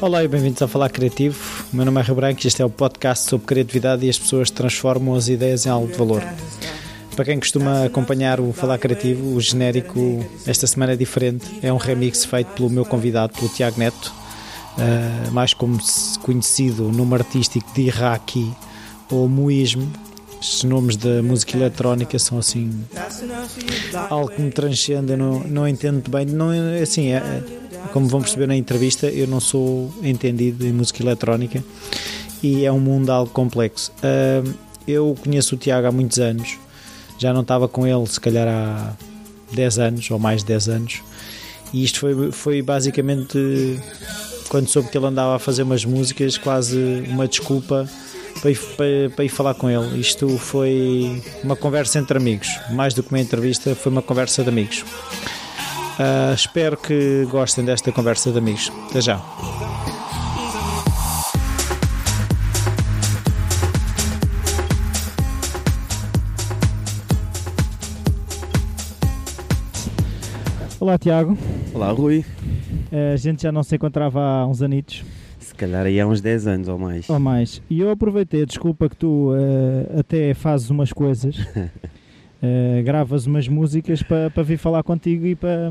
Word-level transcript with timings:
Olá 0.00 0.24
e 0.24 0.28
bem-vindos 0.28 0.62
ao 0.62 0.68
Falar 0.68 0.88
Criativo. 0.88 1.38
O 1.70 1.76
meu 1.76 1.84
nome 1.84 2.00
é 2.00 2.04
Rio 2.04 2.14
Branco 2.14 2.40
e 2.42 2.46
este 2.46 2.62
é 2.62 2.64
o 2.64 2.70
podcast 2.70 3.28
sobre 3.28 3.46
criatividade 3.46 4.06
e 4.06 4.08
as 4.08 4.18
pessoas 4.18 4.50
transformam 4.50 5.14
as 5.14 5.28
ideias 5.28 5.66
em 5.66 5.68
algo 5.68 5.86
de 5.86 5.98
valor. 5.98 6.22
Para 7.14 7.26
quem 7.26 7.38
costuma 7.38 7.84
acompanhar 7.84 8.40
o 8.40 8.50
Falar 8.54 8.78
Criativo, 8.78 9.36
o 9.36 9.40
genérico 9.42 10.24
esta 10.46 10.66
semana 10.66 10.92
é 10.92 10.96
diferente. 10.96 11.44
É 11.60 11.70
um 11.70 11.76
remix 11.76 12.24
feito 12.24 12.48
pelo 12.52 12.70
meu 12.70 12.86
convidado, 12.86 13.34
pelo 13.34 13.50
Tiago 13.50 13.78
Neto, 13.78 14.10
uh, 14.78 15.30
mais 15.30 15.52
como 15.52 15.78
conhecido 16.22 16.84
no 16.84 16.92
nome 16.92 17.16
artístico 17.16 17.70
de 17.74 17.82
Iraqi 17.82 18.50
ou 19.10 19.28
Muismo. 19.28 19.86
Estes 20.40 20.64
nomes 20.64 20.96
da 20.96 21.22
música 21.22 21.56
eletrónica 21.56 22.18
são 22.18 22.38
assim 22.38 22.72
algo 24.08 24.30
que 24.30 24.40
me 24.40 24.50
transcende, 24.50 25.12
eu 25.12 25.18
não, 25.18 25.40
não 25.40 25.68
entendo 25.68 26.10
bem. 26.10 26.24
Não, 26.24 26.48
assim, 26.82 27.08
é, 27.08 27.42
como 27.92 28.06
vão 28.08 28.22
perceber 28.22 28.46
na 28.46 28.56
entrevista, 28.56 29.06
eu 29.06 29.26
não 29.26 29.38
sou 29.38 29.92
entendido 30.02 30.66
em 30.66 30.72
música 30.72 31.02
eletrónica 31.02 31.62
e 32.42 32.64
é 32.64 32.72
um 32.72 32.80
mundo 32.80 33.10
algo 33.10 33.30
complexo. 33.30 33.92
Uh, 33.98 34.54
eu 34.88 35.14
conheço 35.22 35.54
o 35.54 35.58
Tiago 35.58 35.86
há 35.86 35.92
muitos 35.92 36.18
anos, 36.18 36.58
já 37.18 37.34
não 37.34 37.42
estava 37.42 37.68
com 37.68 37.86
ele 37.86 38.06
se 38.06 38.18
calhar 38.18 38.48
há 38.48 38.94
10 39.52 39.78
anos 39.78 40.10
ou 40.10 40.18
mais 40.18 40.40
de 40.40 40.46
10 40.46 40.68
anos, 40.68 41.02
e 41.72 41.84
isto 41.84 42.00
foi, 42.00 42.32
foi 42.32 42.62
basicamente 42.62 43.78
quando 44.48 44.68
soube 44.68 44.88
que 44.88 44.98
ele 44.98 45.06
andava 45.06 45.36
a 45.36 45.38
fazer 45.38 45.62
umas 45.62 45.84
músicas, 45.84 46.36
quase 46.38 47.04
uma 47.08 47.28
desculpa 47.28 47.88
para 48.40 48.50
ir, 48.50 48.58
para, 48.58 49.10
para 49.14 49.24
ir 49.24 49.28
falar 49.28 49.54
com 49.54 49.68
ele. 49.68 50.00
Isto 50.00 50.38
foi 50.38 51.22
uma 51.44 51.56
conversa 51.56 51.98
entre 51.98 52.16
amigos, 52.16 52.48
mais 52.70 52.94
do 52.94 53.02
que 53.02 53.10
uma 53.10 53.20
entrevista, 53.20 53.74
foi 53.74 53.92
uma 53.92 54.02
conversa 54.02 54.42
de 54.42 54.48
amigos. 54.48 54.84
Uh, 55.98 56.34
espero 56.34 56.76
que 56.76 57.26
gostem 57.30 57.64
desta 57.64 57.92
conversa 57.92 58.32
de 58.32 58.38
amigos. 58.38 58.72
Até 58.88 59.00
já. 59.00 59.22
Olá 70.80 70.96
Tiago. 70.98 71.36
Olá 71.74 71.90
Rui. 71.90 72.24
Uh, 72.90 73.12
a 73.12 73.16
gente 73.16 73.42
já 73.42 73.52
não 73.52 73.62
se 73.62 73.76
encontrava 73.76 74.18
há 74.18 74.46
uns 74.46 74.62
anitos. 74.62 75.04
Se 75.60 75.66
calhar 75.66 75.84
aí 75.84 76.00
há 76.00 76.06
uns 76.06 76.22
10 76.22 76.46
anos 76.46 76.68
ou 76.68 76.78
mais. 76.78 77.10
Ou 77.10 77.20
mais. 77.20 77.60
E 77.68 77.80
eu 77.80 77.90
aproveitei, 77.90 78.46
desculpa 78.46 78.88
que 78.88 78.96
tu 78.96 79.34
uh, 79.34 80.00
até 80.00 80.32
fazes 80.32 80.70
umas 80.70 80.90
coisas 80.90 81.36
uh, 81.36 81.70
gravas 82.82 83.26
umas 83.26 83.46
músicas 83.46 84.02
para 84.02 84.30
pa 84.30 84.40
vir 84.40 84.56
falar 84.56 84.82
contigo 84.82 85.26
e 85.26 85.34
para. 85.34 85.70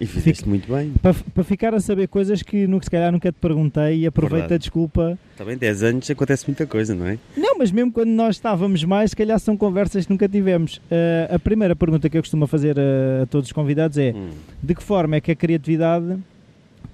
E 0.00 0.06
fizeste 0.06 0.48
muito 0.48 0.66
bem. 0.72 0.94
Para, 1.00 1.14
para 1.14 1.44
ficar 1.44 1.72
a 1.74 1.78
saber 1.78 2.08
coisas 2.08 2.42
que 2.42 2.66
no, 2.66 2.82
se 2.82 2.90
calhar 2.90 3.12
nunca 3.12 3.30
te 3.30 3.36
perguntei 3.40 4.00
e 4.00 4.06
aproveita 4.08 4.48
Verdade. 4.48 4.54
a 4.54 4.58
desculpa. 4.58 5.18
Também 5.36 5.56
10 5.56 5.82
anos 5.84 6.10
acontece 6.10 6.44
muita 6.48 6.66
coisa, 6.66 6.92
não 6.92 7.06
é? 7.06 7.16
Não, 7.36 7.56
mas 7.56 7.70
mesmo 7.70 7.92
quando 7.92 8.10
nós 8.10 8.34
estávamos 8.34 8.82
mais, 8.82 9.10
se 9.10 9.16
calhar 9.16 9.38
são 9.38 9.56
conversas 9.56 10.06
que 10.06 10.12
nunca 10.12 10.28
tivemos. 10.28 10.78
Uh, 10.78 11.36
a 11.36 11.38
primeira 11.38 11.76
pergunta 11.76 12.10
que 12.10 12.18
eu 12.18 12.22
costumo 12.22 12.48
fazer 12.48 12.76
a, 12.80 13.22
a 13.22 13.26
todos 13.26 13.46
os 13.46 13.52
convidados 13.52 13.96
é: 13.96 14.12
hum. 14.12 14.30
de 14.60 14.74
que 14.74 14.82
forma 14.82 15.14
é 15.14 15.20
que 15.20 15.30
a 15.30 15.36
criatividade 15.36 16.18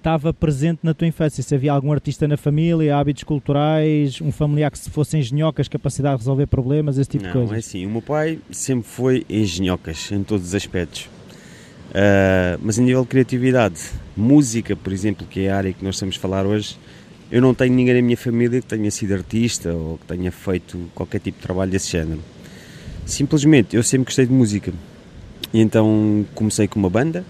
estava 0.07 0.33
presente 0.33 0.79
na 0.85 0.95
tua 0.95 1.09
infância? 1.09 1.43
Se 1.43 1.53
havia 1.53 1.73
algum 1.73 1.91
artista 1.91 2.29
na 2.29 2.37
família, 2.37 2.97
hábitos 2.97 3.25
culturais, 3.25 4.21
um 4.21 4.31
familiar 4.31 4.71
que 4.71 4.79
se 4.79 4.89
fosse 4.89 5.19
engenhocas, 5.19 5.67
capacidade 5.67 6.15
de 6.15 6.21
resolver 6.21 6.47
problemas, 6.47 6.97
esse 6.97 7.11
tipo 7.11 7.25
não, 7.25 7.31
de 7.31 7.33
coisas? 7.33 7.51
Não, 7.51 7.57
é 7.57 7.59
assim, 7.59 7.87
o 7.87 7.91
meu 7.91 8.03
pai 8.03 8.39
sempre 8.53 8.89
foi 8.89 9.27
engenhocas 9.29 10.13
em 10.13 10.23
todos 10.23 10.47
os 10.47 10.55
aspectos. 10.55 11.09
Uh, 11.91 12.61
mas 12.63 12.79
a 12.79 12.83
nível 12.83 13.03
de 13.03 13.09
criatividade, 13.09 13.81
música, 14.17 14.77
por 14.77 14.93
exemplo, 14.93 15.27
que 15.27 15.41
é 15.41 15.51
a 15.51 15.57
área 15.57 15.73
que 15.73 15.85
nós 15.85 15.97
estamos 15.97 16.17
a 16.17 16.21
falar 16.21 16.47
hoje, 16.47 16.79
eu 17.29 17.43
não 17.43 17.53
tenho 17.53 17.75
ninguém 17.75 17.95
na 17.95 18.03
minha 18.03 18.17
família 18.17 18.61
que 18.61 18.67
tenha 18.69 18.91
sido 18.93 19.13
artista 19.13 19.73
ou 19.73 19.99
que 19.99 20.07
tenha 20.07 20.31
feito 20.31 20.79
qualquer 20.95 21.19
tipo 21.19 21.39
de 21.39 21.43
trabalho 21.43 21.73
desse 21.73 21.91
género. 21.91 22.21
Simplesmente, 23.05 23.75
eu 23.75 23.83
sempre 23.83 24.05
gostei 24.05 24.27
de 24.27 24.33
música. 24.33 24.73
E 25.53 25.61
então 25.61 26.25
comecei 26.33 26.69
com 26.69 26.79
uma 26.79 26.91
banda, 26.91 27.25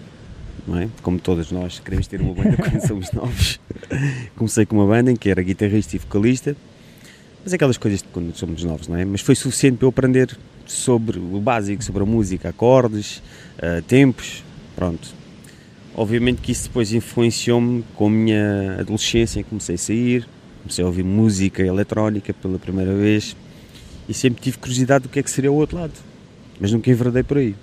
não 0.66 0.78
é? 0.78 0.88
Como 1.02 1.18
todos 1.18 1.52
nós 1.52 1.78
queremos 1.78 2.06
ter 2.06 2.20
uma 2.20 2.34
banda 2.34 2.56
quando 2.58 2.86
somos 2.86 3.12
novos. 3.12 3.60
Comecei 4.36 4.66
com 4.66 4.76
uma 4.76 4.86
banda 4.86 5.12
em 5.12 5.16
que 5.16 5.30
era 5.30 5.42
guitarrista 5.42 5.96
e 5.96 5.98
vocalista, 5.98 6.56
mas 7.44 7.52
aquelas 7.52 7.78
coisas 7.78 8.02
de 8.02 8.08
quando 8.08 8.34
somos 8.36 8.64
novos, 8.64 8.88
não 8.88 8.96
é? 8.96 9.04
Mas 9.04 9.20
foi 9.20 9.34
suficiente 9.34 9.76
para 9.76 9.86
eu 9.86 9.90
aprender 9.90 10.36
sobre 10.66 11.18
o 11.18 11.40
básico, 11.40 11.82
sobre 11.84 12.02
a 12.02 12.06
música, 12.06 12.48
acordes, 12.48 13.22
uh, 13.58 13.80
tempos, 13.82 14.42
pronto. 14.74 15.14
Obviamente 15.94 16.42
que 16.42 16.52
isso 16.52 16.64
depois 16.64 16.92
influenciou-me 16.92 17.84
com 17.94 18.08
a 18.08 18.10
minha 18.10 18.76
adolescência, 18.80 19.42
comecei 19.44 19.76
a 19.76 19.78
sair, 19.78 20.28
comecei 20.62 20.84
a 20.84 20.86
ouvir 20.86 21.04
música 21.04 21.62
eletrónica 21.62 22.34
pela 22.34 22.58
primeira 22.58 22.94
vez 22.94 23.36
e 24.08 24.12
sempre 24.12 24.42
tive 24.42 24.58
curiosidade 24.58 25.04
do 25.04 25.08
que 25.08 25.18
é 25.18 25.22
que 25.22 25.30
seria 25.30 25.50
o 25.50 25.54
outro 25.54 25.78
lado, 25.78 25.94
mas 26.60 26.72
nunca 26.72 26.90
enverdei 26.90 27.22
por 27.22 27.38
aí. 27.38 27.54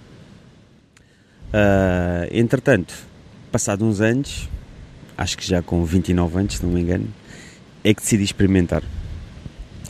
Uh, 1.53 2.27
entretanto, 2.31 2.95
passado 3.51 3.85
uns 3.85 4.01
anos, 4.01 4.49
acho 5.15 5.37
que 5.37 5.47
já 5.47 5.61
com 5.61 5.85
29 5.85 6.39
anos, 6.39 6.55
se 6.55 6.65
não 6.65 6.73
me 6.73 6.81
engano, 6.81 7.07
é 7.83 7.93
que 7.93 8.01
decidi 8.01 8.23
experimentar. 8.23 8.81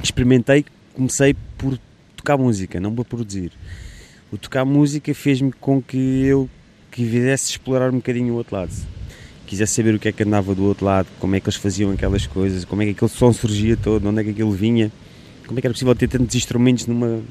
Experimentei, 0.04 0.66
comecei 0.94 1.34
por 1.58 1.80
tocar 2.18 2.38
música, 2.38 2.82
não 2.82 2.94
por 2.94 3.06
produzir. 3.06 3.54
O 4.30 4.38
tocar 4.38 4.66
música 4.66 5.14
fez-me 5.14 5.54
com 5.54 5.82
que 5.82 6.26
eu 6.26 6.50
quisesse 6.92 7.52
explorar 7.52 7.90
um 7.92 7.98
bocadinho 7.98 8.34
o 8.34 8.38
outro 8.38 8.58
lado. 8.58 8.72
Quisesse 9.46 9.74
saber 9.74 9.96
o 9.96 10.00
que 10.00 10.10
é 10.10 10.12
que 10.12 10.24
andava 10.24 10.54
do 10.54 10.66
outro 10.66 10.86
lado, 10.86 11.08
como 11.20 11.36
é 11.36 11.40
que 11.40 11.48
eles 11.48 11.56
faziam 11.56 11.92
aquelas 11.92 12.28
coisas, 12.28 12.66
como 12.66 12.82
é 12.82 12.86
que 12.86 12.92
aquele 12.92 13.12
som 13.12 13.32
surgia 13.32 13.78
todo, 13.78 14.10
onde 14.10 14.20
é 14.20 14.24
que 14.26 14.32
aquilo 14.32 14.52
vinha, 14.52 14.92
como 15.48 15.60
é 15.60 15.62
que 15.62 15.68
era 15.68 15.74
possível 15.74 15.96
ter 15.96 16.10
tantos 16.10 16.36
instrumentos 16.36 16.88
numa, 16.88 17.22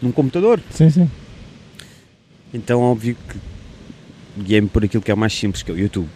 num 0.00 0.12
computador. 0.12 0.62
Sim, 0.70 0.88
sim. 0.88 1.10
Então, 2.54 2.80
óbvio 2.80 3.16
que 3.28 3.51
guiei-me 4.38 4.68
por 4.68 4.84
aquilo 4.84 5.02
que 5.02 5.10
é 5.10 5.14
o 5.14 5.16
mais 5.16 5.32
simples, 5.32 5.62
que 5.62 5.70
é 5.70 5.74
o 5.74 5.78
YouTube. 5.78 6.08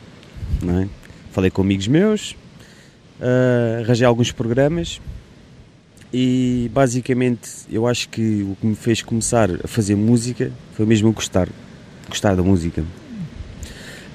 Não 0.62 0.80
é? 0.80 0.88
Falei 1.32 1.50
com 1.50 1.62
amigos 1.62 1.86
meus, 1.88 2.32
uh, 3.20 3.82
arranjei 3.82 4.06
alguns 4.06 4.32
programas 4.32 5.00
e 6.12 6.70
basicamente 6.72 7.50
eu 7.70 7.86
acho 7.86 8.08
que 8.08 8.42
o 8.42 8.56
que 8.60 8.66
me 8.66 8.74
fez 8.74 9.02
começar 9.02 9.50
a 9.62 9.68
fazer 9.68 9.94
música 9.96 10.50
foi 10.72 10.86
mesmo 10.86 11.12
gostar, 11.12 11.48
gostar 12.08 12.34
da 12.34 12.42
música. 12.42 12.84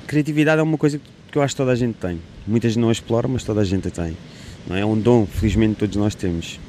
Criatividade 0.07 0.59
é 0.59 0.63
uma 0.63 0.78
coisa 0.78 1.00
que 1.31 1.38
eu 1.38 1.41
acho 1.41 1.53
que 1.53 1.57
toda 1.57 1.72
a 1.72 1.75
gente 1.75 1.95
tem. 1.95 2.19
Muitas 2.47 2.75
não 2.75 2.89
a 2.89 2.91
exploram, 2.91 3.29
mas 3.29 3.44
toda 3.44 3.62
a 3.62 3.63
gente 3.63 3.88
a 3.88 3.91
tem. 3.91 4.18
Não 4.68 4.75
é? 4.75 4.81
é 4.81 4.85
um 4.85 5.00
dom, 5.00 5.25
felizmente 5.25 5.75
todos 5.75 5.95
nós 5.95 6.16
temos. 6.16 6.59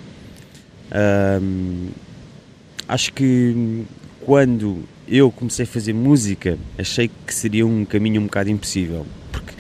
Uh, 0.91 1.89
acho 2.87 3.13
que 3.13 3.85
quando 4.25 4.85
eu 5.07 5.31
comecei 5.31 5.65
a 5.65 5.69
fazer 5.69 5.93
música, 5.93 6.59
achei 6.79 7.11
que 7.27 7.35
seria 7.35 7.67
um 7.67 7.85
caminho 7.85 8.21
um 8.21 8.25
bocado 8.25 8.51
impossível. 8.51 9.07
Porque, 9.31 9.53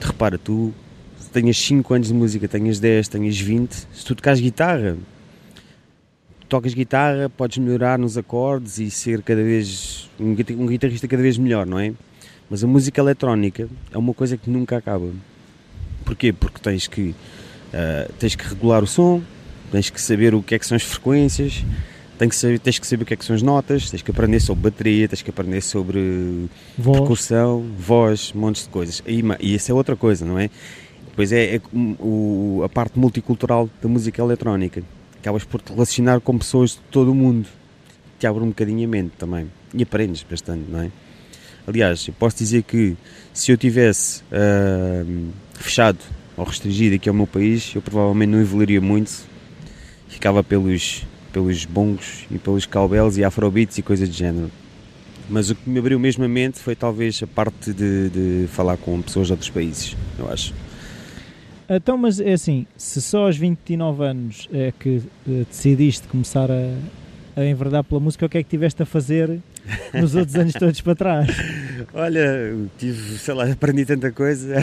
repara, 0.00 0.38
tu 0.38 0.72
tenhas 1.32 1.56
5 1.58 1.94
anos 1.94 2.08
de 2.08 2.14
música, 2.14 2.48
tenhas 2.48 2.78
10, 2.78 3.08
tenhas 3.08 3.38
20, 3.38 3.72
se 3.72 4.04
tu 4.04 4.14
tocas 4.14 4.40
guitarra, 4.40 4.96
tocas 6.48 6.74
guitarra, 6.74 7.28
podes 7.28 7.58
melhorar 7.58 7.98
nos 7.98 8.16
acordes 8.16 8.78
e 8.78 8.90
ser 8.90 9.22
cada 9.22 9.42
vez 9.42 10.08
um 10.18 10.34
guitarrista 10.34 11.06
cada 11.06 11.22
vez 11.22 11.36
melhor, 11.38 11.66
não 11.66 11.78
é? 11.78 11.92
Mas 12.50 12.64
a 12.64 12.66
música 12.66 13.00
eletrónica 13.00 13.68
é 13.92 13.98
uma 13.98 14.14
coisa 14.14 14.36
que 14.36 14.48
nunca 14.48 14.78
acaba. 14.78 15.10
Porquê? 16.04 16.32
Porque 16.32 16.58
tens 16.60 16.86
que, 16.86 17.10
uh, 17.10 18.12
tens 18.18 18.34
que 18.34 18.48
regular 18.48 18.82
o 18.82 18.86
som, 18.86 19.22
tens 19.70 19.90
que 19.90 20.00
saber 20.00 20.34
o 20.34 20.42
que 20.42 20.54
é 20.54 20.58
que 20.58 20.66
são 20.66 20.76
as 20.76 20.82
frequências, 20.82 21.62
tens 22.18 22.30
que, 22.30 22.36
saber, 22.36 22.58
tens 22.58 22.78
que 22.78 22.86
saber 22.86 23.02
o 23.04 23.06
que 23.06 23.14
é 23.14 23.16
que 23.16 23.24
são 23.24 23.34
as 23.34 23.42
notas, 23.42 23.90
tens 23.90 24.02
que 24.02 24.10
aprender 24.10 24.40
sobre 24.40 24.70
bateria, 24.70 25.08
tens 25.08 25.22
que 25.22 25.30
aprender 25.30 25.60
sobre 25.60 26.48
voz. 26.76 26.98
percussão, 26.98 27.64
voz, 27.78 28.32
montes 28.34 28.64
de 28.64 28.68
coisas. 28.68 29.02
E, 29.06 29.22
e 29.40 29.54
isso 29.54 29.70
é 29.70 29.74
outra 29.74 29.94
coisa, 29.94 30.26
não 30.26 30.38
é? 30.38 30.50
Depois 31.06 31.32
é, 31.32 31.56
é 31.56 31.60
o, 31.72 32.62
a 32.64 32.68
parte 32.68 32.98
multicultural 32.98 33.70
da 33.80 33.88
música 33.88 34.20
eletrónica. 34.20 34.82
Acabas 35.20 35.44
por 35.44 35.60
te 35.60 35.72
relacionar 35.72 36.20
com 36.20 36.36
pessoas 36.36 36.72
de 36.72 36.80
todo 36.90 37.10
o 37.12 37.14
mundo. 37.14 37.48
Te 38.18 38.26
abre 38.26 38.42
um 38.42 38.48
bocadinho 38.48 38.86
a 38.86 38.90
mente 38.90 39.12
também. 39.16 39.50
E 39.72 39.82
aprendes 39.82 40.24
bastante, 40.28 40.70
não 40.70 40.82
é? 40.82 40.90
Aliás, 41.66 42.06
eu 42.06 42.14
posso 42.14 42.38
dizer 42.38 42.62
que 42.62 42.96
se 43.32 43.52
eu 43.52 43.56
tivesse 43.56 44.22
uh, 44.32 45.28
fechado 45.54 45.98
ou 46.36 46.44
restringido 46.44 46.96
aqui 46.96 47.08
ao 47.08 47.14
meu 47.14 47.26
país, 47.26 47.72
eu 47.74 47.82
provavelmente 47.82 48.30
não 48.30 48.40
evoluiria 48.40 48.80
muito. 48.80 49.26
Ficava 50.08 50.42
pelos 50.42 51.04
pelos 51.32 51.64
bongos 51.64 52.26
e 52.30 52.38
pelos 52.38 52.66
cowbells 52.66 53.18
e 53.18 53.24
afrobeats 53.24 53.78
e 53.78 53.82
coisas 53.82 54.08
de 54.08 54.16
género. 54.16 54.50
Mas 55.28 55.50
o 55.50 55.54
que 55.54 55.68
me 55.68 55.78
abriu 55.78 55.98
mesmo 55.98 56.24
a 56.24 56.28
mente 56.28 56.58
foi 56.58 56.74
talvez 56.74 57.22
a 57.22 57.26
parte 57.26 57.72
de, 57.72 58.08
de 58.08 58.48
falar 58.48 58.76
com 58.78 59.00
pessoas 59.02 59.26
de 59.26 59.32
outros 59.34 59.50
países, 59.50 59.96
eu 60.18 60.30
acho. 60.30 60.54
Então, 61.68 61.98
mas 61.98 62.18
é 62.18 62.32
assim, 62.32 62.66
se 62.78 63.02
só 63.02 63.26
aos 63.26 63.36
29 63.36 64.02
anos 64.02 64.48
é 64.50 64.72
que 64.78 65.02
uh, 65.26 65.44
decidiste 65.50 66.08
começar 66.08 66.50
a, 66.50 66.74
a 67.38 67.44
enverdar 67.44 67.84
pela 67.84 68.00
música, 68.00 68.24
o 68.24 68.28
que 68.28 68.38
é 68.38 68.42
que 68.42 68.48
tiveste 68.48 68.82
a 68.82 68.86
fazer 68.86 69.38
nos 69.92 70.14
outros 70.14 70.34
anos 70.34 70.54
todos 70.54 70.80
para 70.80 70.94
trás? 70.94 71.28
Olha, 71.92 72.56
tive, 72.78 73.18
sei 73.18 73.34
lá, 73.34 73.44
aprendi 73.44 73.84
tanta 73.84 74.10
coisa. 74.10 74.56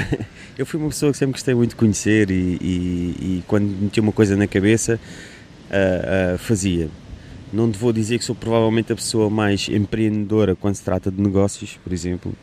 Eu 0.57 0.65
fui 0.65 0.79
uma 0.79 0.89
pessoa 0.89 1.11
que 1.11 1.17
sempre 1.19 1.33
gostei 1.33 1.53
muito 1.53 1.71
de 1.71 1.75
conhecer 1.75 2.31
e, 2.31 2.57
e, 2.59 3.15
e 3.19 3.43
quando 3.47 3.65
metia 3.65 4.01
uma 4.01 4.11
coisa 4.11 4.35
na 4.35 4.47
cabeça, 4.47 4.99
uh, 5.69 6.37
fazia. 6.37 6.89
Não 7.53 7.71
te 7.71 7.77
vou 7.77 7.93
dizer 7.93 8.17
que 8.19 8.25
sou 8.25 8.35
provavelmente 8.35 8.91
a 8.91 8.95
pessoa 8.95 9.29
mais 9.29 9.69
empreendedora 9.69 10.55
quando 10.55 10.75
se 10.75 10.83
trata 10.83 11.11
de 11.11 11.21
negócios, 11.21 11.79
por 11.83 11.93
exemplo, 11.93 12.33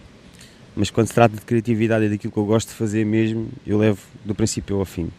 mas 0.74 0.90
quando 0.90 1.08
se 1.08 1.14
trata 1.14 1.34
de 1.34 1.42
criatividade 1.42 2.04
e 2.06 2.08
daquilo 2.08 2.32
que 2.32 2.38
eu 2.38 2.46
gosto 2.46 2.68
de 2.68 2.74
fazer 2.74 3.04
mesmo, 3.04 3.48
eu 3.66 3.78
levo 3.78 4.00
do 4.24 4.34
princípio 4.34 4.78
ao 4.78 4.84
fim. 4.84 5.10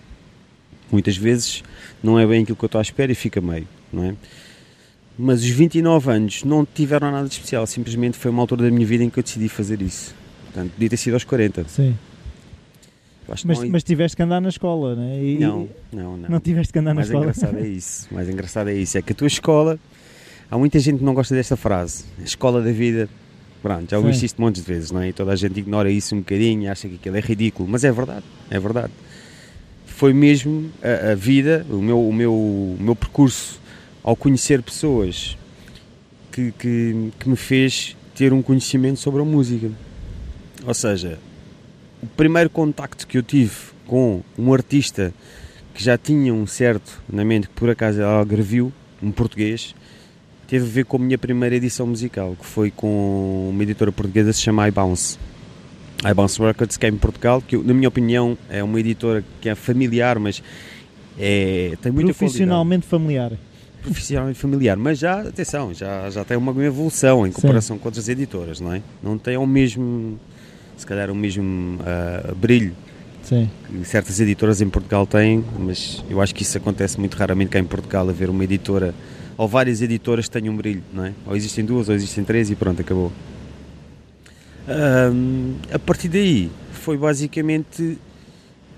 Muitas 0.92 1.16
vezes 1.16 1.64
não 2.02 2.20
é 2.20 2.26
bem 2.26 2.44
aquilo 2.44 2.56
que 2.56 2.64
eu 2.64 2.68
estou 2.68 2.80
à 2.80 2.82
espera 2.82 3.12
e 3.12 3.16
fica 3.16 3.40
meio, 3.40 3.68
não 3.92 4.04
é? 4.04 4.16
Mas 5.18 5.44
os 5.44 5.50
29 5.50 6.12
anos 6.12 6.44
não 6.44 6.66
tiveram 6.66 7.12
nada 7.12 7.28
de 7.28 7.34
especial, 7.34 7.68
simplesmente 7.68 8.18
foi 8.18 8.32
uma 8.32 8.42
altura 8.42 8.64
da 8.64 8.72
minha 8.72 8.86
vida 8.86 9.04
em 9.04 9.10
que 9.10 9.20
eu 9.20 9.24
decidi 9.24 9.48
fazer 9.48 9.82
isso. 9.82 10.16
Portanto, 10.46 10.72
podia 10.72 10.90
ter 10.90 10.98
sido 10.98 11.14
aos 11.14 11.24
40. 11.24 11.66
Sim. 11.68 11.96
Mas, 13.46 13.60
não... 13.60 13.70
mas 13.70 13.84
tiveste 13.84 14.18
que 14.18 14.24
andar 14.24 14.42
na 14.42 14.50
escola, 14.50 14.96
não 14.96 15.04
é? 15.04 15.24
E... 15.24 15.40
Não, 15.40 15.70
não, 15.92 16.18
não. 16.18 16.30
Não 16.30 16.40
tiveste 16.40 16.72
que 16.72 16.80
andar 16.80 16.94
mais 16.94 17.10
na 17.10 17.14
escola? 17.14 17.26
Mais 17.26 17.38
engraçado 17.38 17.64
é 17.64 17.68
isso, 17.68 18.08
mais 18.12 18.30
engraçado 18.30 18.70
é 18.70 18.74
isso. 18.76 18.98
É 18.98 19.02
que 19.02 19.12
a 19.12 19.16
tua 19.16 19.28
escola, 19.28 19.80
há 20.50 20.58
muita 20.58 20.80
gente 20.80 21.00
que 21.00 21.04
não 21.04 21.14
gosta 21.14 21.34
desta 21.34 21.56
frase, 21.58 22.06
a 22.20 22.24
escola 22.24 22.62
da 22.62 22.72
vida, 22.72 23.10
pronto, 23.62 23.90
já 23.90 23.98
ouviste 23.98 24.26
isto 24.26 24.42
montes 24.42 24.64
de 24.64 24.72
vezes, 24.72 24.92
não 24.92 25.02
é? 25.02 25.10
E 25.10 25.14
toda 25.14 25.32
a 25.32 25.36
gente 25.36 25.60
ignora 25.60 25.90
isso 25.90 26.16
um 26.16 26.20
bocadinho, 26.20 26.72
acha 26.72 26.88
que 26.88 26.96
aquilo 26.96 27.18
é 27.18 27.22
ridículo, 27.22 27.68
mas 27.68 27.84
é 27.84 27.92
verdade, 27.92 28.26
é 28.50 28.60
verdade. 28.60 28.92
Foi 29.86 30.14
mesmo 30.14 30.70
a, 30.82 31.12
a 31.12 31.16
vida, 31.16 31.66
o 31.70 31.82
meu, 31.82 32.08
o, 32.08 32.14
meu, 32.14 32.34
o 32.34 32.78
meu 32.80 32.96
percurso 32.96 33.62
ao 34.04 34.16
conhecer 34.16 34.62
pessoas 34.62 35.38
que, 36.32 36.52
que, 36.52 37.12
que 37.20 37.30
me 37.30 37.36
fez 37.36 37.96
ter 38.16 38.34
um 38.34 38.42
conhecimento 38.42 39.00
sobre 39.00 39.22
a 39.22 39.26
música. 39.26 39.72
Ou 40.66 40.74
seja, 40.74 41.20
o 42.04 42.08
primeiro 42.18 42.50
contacto 42.50 43.08
que 43.08 43.18
eu 43.18 43.24
tive 43.24 43.56
com 43.88 44.22
um 44.38 44.54
artista 44.54 45.14
que 45.74 45.82
já 45.82 45.98
tinha 45.98 46.34
um 46.34 46.46
certo 46.46 47.02
na 47.10 47.24
mente, 47.24 47.48
que 47.48 47.54
por 47.56 47.70
acaso 47.70 48.02
era 48.02 48.10
Algarvio, 48.10 48.72
um 49.02 49.10
português, 49.10 49.74
teve 50.48 50.66
a 50.66 50.70
ver 50.70 50.86
com 50.86 50.98
a 50.98 51.00
minha 51.00 51.18
primeira 51.18 51.56
edição 51.56 51.88
musical, 51.88 52.36
que 52.38 52.46
foi 52.46 52.70
com 52.70 53.50
uma 53.50 53.64
editora 53.64 53.92
portuguesa 53.92 54.32
que 54.32 54.36
se 54.36 54.44
chama 54.44 54.68
iBounce. 54.68 55.18
iBounce 56.12 56.42
Records, 56.42 56.76
que 56.76 56.86
é 56.86 56.90
em 56.90 56.98
Portugal, 56.98 57.42
que 57.42 57.58
na 57.58 57.74
minha 57.74 57.88
opinião 57.88 58.38
é 58.50 58.62
uma 58.62 58.80
editora 58.80 59.24
que 59.40 59.48
é 59.48 59.56
familiar, 59.56 60.20
mas 60.20 60.44
é, 61.18 61.78
tem 61.82 61.92
muita 61.92 62.14
Profissionalmente 62.14 62.86
qualidade. 62.86 62.90
familiar 62.90 63.32
profissionalmente 63.84 64.40
familiar, 64.40 64.78
mas 64.78 64.98
já, 64.98 65.20
atenção, 65.20 65.74
já, 65.74 66.10
já 66.10 66.24
tem 66.24 66.38
uma 66.38 66.52
evolução 66.64 67.28
em 67.28 67.32
comparação 67.32 67.76
Sim. 67.76 67.82
com 67.82 67.90
outras 67.90 68.08
editoras, 68.08 68.62
não 68.62 68.74
é? 68.74 68.82
Não 69.04 69.18
tem 69.18 69.36
o 69.36 69.46
mesmo, 69.46 70.18
se 70.84 70.88
calhar 70.88 71.10
o 71.10 71.16
mesmo 71.16 71.80
uh, 71.80 72.36
brilho 72.36 72.76
Sim. 73.22 73.50
que 73.66 73.86
certas 73.86 74.20
editoras 74.20 74.60
em 74.60 74.68
Portugal 74.68 75.08
têm, 75.08 75.42
mas 75.58 76.04
eu 76.10 76.22
acho 76.22 76.36
que 76.36 76.44
isso 76.44 76.58
acontece 76.58 77.00
muito 77.00 77.16
raramente 77.16 77.52
cá 77.52 77.60
em 77.60 77.64
Portugal, 77.64 78.10
haver 78.10 78.30
uma 78.30 78.44
editora, 78.44 78.94
ou 79.38 79.48
várias 79.48 79.82
editoras 79.82 80.26
que 80.26 80.32
tenham 80.32 80.54
um 80.54 80.58
brilho, 80.58 80.84
não 80.94 81.06
é? 81.06 81.14
Ou 81.26 81.38
existem 81.38 81.64
duas, 81.64 81.88
ou 81.88 81.96
existem 81.96 82.24
três 82.26 82.52
e 82.52 82.56
pronto, 82.56 82.82
acabou. 82.82 83.14
Um, 84.68 85.56
a 85.72 85.80
partir 85.80 86.10
daí, 86.10 86.52
foi 86.74 86.98
basicamente, 86.98 87.98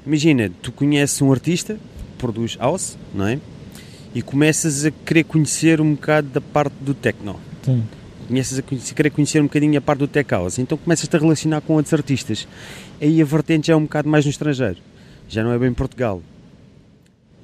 imagina, 0.05 0.51
tu 0.61 0.71
conheces 0.71 1.19
um 1.23 1.31
artista, 1.31 1.75
produz 2.19 2.55
house, 2.55 2.99
não 3.15 3.27
é? 3.27 3.39
e 4.13 4.21
começas 4.21 4.85
a 4.85 4.91
querer 4.91 5.25
conhecer 5.25 5.81
um 5.81 5.93
bocado 5.93 6.29
da 6.29 6.39
parte 6.39 6.75
do 6.79 6.93
techno. 6.93 7.37
Sim. 7.63 7.83
Começas 8.27 8.57
a, 8.57 8.61
conhecer, 8.61 8.95
querer 8.95 9.09
conhecer 9.11 9.39
um 9.39 9.45
bocadinho 9.45 9.77
a 9.77 9.81
parte 9.81 9.99
do 9.99 10.07
tech 10.07 10.29
house. 10.31 10.59
Então 10.59 10.77
começas-te 10.77 11.15
a 11.15 11.19
relacionar 11.19 11.61
com 11.61 11.73
outros 11.73 11.93
artistas. 11.93 12.47
Aí 12.99 13.21
a 13.21 13.25
vertente 13.25 13.67
já 13.67 13.73
é 13.73 13.75
um 13.75 13.83
bocado 13.83 14.09
mais 14.09 14.25
no 14.25 14.31
estrangeiro. 14.31 14.77
Já 15.27 15.43
não 15.43 15.51
é 15.51 15.59
bem 15.59 15.73
Portugal. 15.73 16.21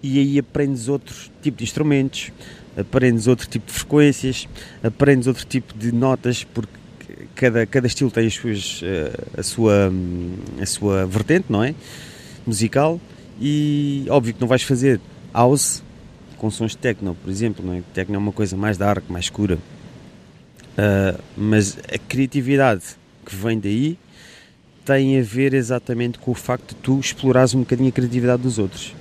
E 0.03 0.19
aí 0.19 0.39
aprendes 0.39 0.87
outro 0.87 1.15
tipo 1.41 1.59
de 1.59 1.63
instrumentos, 1.63 2.31
aprendes 2.75 3.27
outro 3.27 3.47
tipo 3.47 3.67
de 3.67 3.73
frequências, 3.73 4.47
aprendes 4.83 5.27
outro 5.27 5.45
tipo 5.45 5.77
de 5.77 5.91
notas, 5.91 6.43
porque 6.43 6.73
cada, 7.35 7.65
cada 7.67 7.85
estilo 7.85 8.09
tem 8.09 8.25
as 8.25 8.33
suas, 8.33 8.81
eh, 8.83 9.13
a, 9.37 9.43
sua, 9.43 9.91
a 10.59 10.65
sua 10.65 11.05
vertente, 11.05 11.45
não 11.49 11.63
é? 11.63 11.75
Musical. 12.45 12.99
E 13.39 14.05
óbvio 14.09 14.33
que 14.33 14.41
não 14.41 14.47
vais 14.47 14.63
fazer 14.63 14.99
house 15.33 15.83
com 16.37 16.49
sons 16.49 16.71
de 16.71 16.77
techno, 16.77 17.15
por 17.15 17.29
exemplo, 17.29 17.63
não 17.63 17.73
é? 17.73 17.83
Techno 17.93 18.15
é 18.15 18.17
uma 18.17 18.31
coisa 18.31 18.57
mais 18.57 18.77
dark, 18.77 19.03
mais 19.07 19.25
escura. 19.25 19.59
Uh, 20.71 21.21
mas 21.35 21.77
a 21.93 21.97
criatividade 21.97 22.83
que 23.25 23.35
vem 23.35 23.59
daí 23.59 23.97
tem 24.85 25.19
a 25.19 25.23
ver 25.23 25.53
exatamente 25.53 26.17
com 26.17 26.31
o 26.31 26.33
facto 26.33 26.69
de 26.69 26.75
tu 26.75 26.99
explorares 26.99 27.53
um 27.53 27.59
bocadinho 27.59 27.89
a 27.89 27.91
criatividade 27.91 28.41
dos 28.41 28.57
outros. 28.57 28.95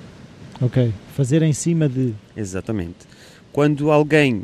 Ok, 0.61 0.93
fazer 1.15 1.43
em 1.43 1.53
cima 1.53 1.89
de. 1.89 2.15
Exatamente. 2.37 2.99
Quando 3.53 3.91
alguém 3.91 4.43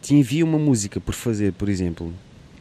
te 0.00 0.14
envia 0.14 0.44
uma 0.44 0.58
música 0.58 1.00
por 1.00 1.14
fazer, 1.14 1.52
por 1.52 1.68
exemplo, 1.68 2.12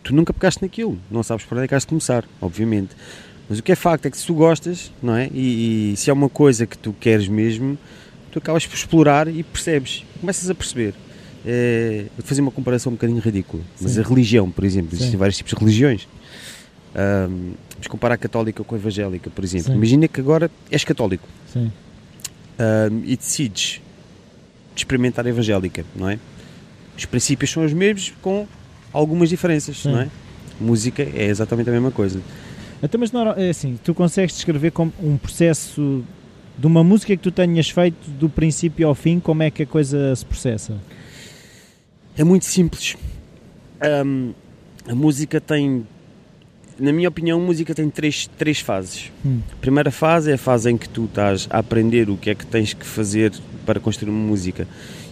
tu 0.04 0.13
nunca 0.13 0.34
pegaste 0.34 0.62
naquilo, 0.62 0.98
não 1.10 1.22
sabes 1.22 1.45
por 1.45 1.56
onde 1.56 1.66
é 1.66 1.68
que 1.68 1.75
has 1.75 1.84
de 1.84 1.88
começar, 1.88 2.25
obviamente. 2.42 2.95
Mas 3.48 3.60
o 3.60 3.63
que 3.63 3.72
é 3.72 3.75
facto 3.75 4.06
é 4.06 4.12
que 4.12 4.18
se 4.18 4.25
tu 4.25 4.34
gostas, 4.34 4.92
não 5.02 5.16
é? 5.16 5.30
E, 5.34 5.94
e 5.94 5.98
se 5.98 6.10
é 6.10 6.13
uma 6.13 6.30
coisa 6.30 6.66
que 6.66 6.78
tu 6.78 6.94
queres 6.94 7.28
mesmo, 7.28 7.78
tu 8.31 8.40
acabas 8.40 8.66
por 8.66 8.75
explorar 8.75 9.28
e 9.28 9.44
percebes, 9.44 10.04
começas 10.19 10.50
a 10.50 10.56
perceber. 10.56 10.94
É, 11.46 12.06
vou 12.18 12.26
fazer 12.26 12.42
uma 12.42 12.52
comparação 12.52 12.92
um 12.92 12.96
bocadinho 12.96 13.20
ridícula, 13.20 13.64
mas 13.80 13.94
Sim. 13.94 14.02
a 14.02 14.04
religião, 14.04 14.52
por 14.52 14.64
exemplo, 14.64 14.90
existem 14.92 15.12
Sim. 15.12 15.18
vários 15.18 15.38
tipos 15.38 15.54
de 15.54 15.60
religiões. 15.60 16.08
Um, 16.96 17.54
vamos 17.72 17.88
comparar 17.88 18.16
a 18.16 18.18
católica 18.18 18.64
com 18.64 18.76
a 18.76 18.78
evangélica, 18.78 19.30
por 19.30 19.44
exemplo. 19.44 19.68
Sim. 19.68 19.76
Imagina 19.76 20.08
que 20.08 20.20
agora 20.20 20.52
és 20.70 20.84
católico 20.84 21.28
um, 21.56 23.02
e 23.06 23.16
decides 23.16 23.82
experimentar 24.76 25.26
a 25.26 25.30
evangélica, 25.30 25.86
não 25.96 26.10
é? 26.10 26.20
Os 26.98 27.06
princípios 27.06 27.52
são 27.52 27.64
os 27.64 27.72
mesmos, 27.72 28.14
com 28.22 28.46
algumas 28.92 29.30
diferenças, 29.30 29.86
não 29.86 30.00
é? 30.00 30.10
Música 30.60 31.04
é 31.04 31.26
exatamente 31.26 31.70
a 31.70 31.74
mesma 31.74 31.92
coisa. 31.92 32.20
Então, 32.84 33.00
mas 33.00 33.12
não, 33.12 33.32
é 33.32 33.50
assim, 33.50 33.80
tu 33.84 33.94
consegues 33.94 34.36
descrever 34.36 34.72
como 34.72 34.92
um 35.02 35.18
processo 35.18 36.04
de 36.58 36.68
uma 36.68 36.84
música 36.84 37.16
que 37.16 37.24
tu 37.24 37.32
tenhas 37.32 37.70
feito 37.70 38.10
do 38.12 38.30
princípio 38.30 38.88
ao 38.88 38.96
fim, 38.96 39.20
como 39.20 39.44
é 39.44 39.50
que 39.50 39.64
a 39.64 39.66
coisa 39.66 40.14
se 40.16 40.26
processa? 40.26 40.76
É 42.19 42.24
muito 42.25 42.44
simples. 42.44 42.98
Um, 44.06 44.33
a 44.85 44.94
música 44.94 45.40
tem, 45.40 45.88
na 46.78 46.92
minha 46.92 47.07
opinião, 47.07 47.42
a 47.42 47.42
música 47.42 47.73
tem 47.73 47.90
três, 47.90 48.30
três 48.38 48.59
fases. 48.59 49.09
Hum. 49.26 49.40
A 49.54 49.56
primeira 49.56 49.90
fase 49.90 50.30
é 50.30 50.33
a 50.33 50.38
fase 50.38 50.69
em 50.69 50.78
que 50.78 50.90
tu 50.90 51.06
estás 51.06 51.47
a 51.49 51.59
aprender 51.59 52.09
o 52.09 52.18
que 52.18 52.30
é 52.30 52.35
que 52.35 52.45
tens 52.45 52.73
que 52.73 52.85
fazer 52.85 53.31
para 53.66 53.80
construir 53.80 54.09
uma 54.09 54.19
música. 54.19 54.68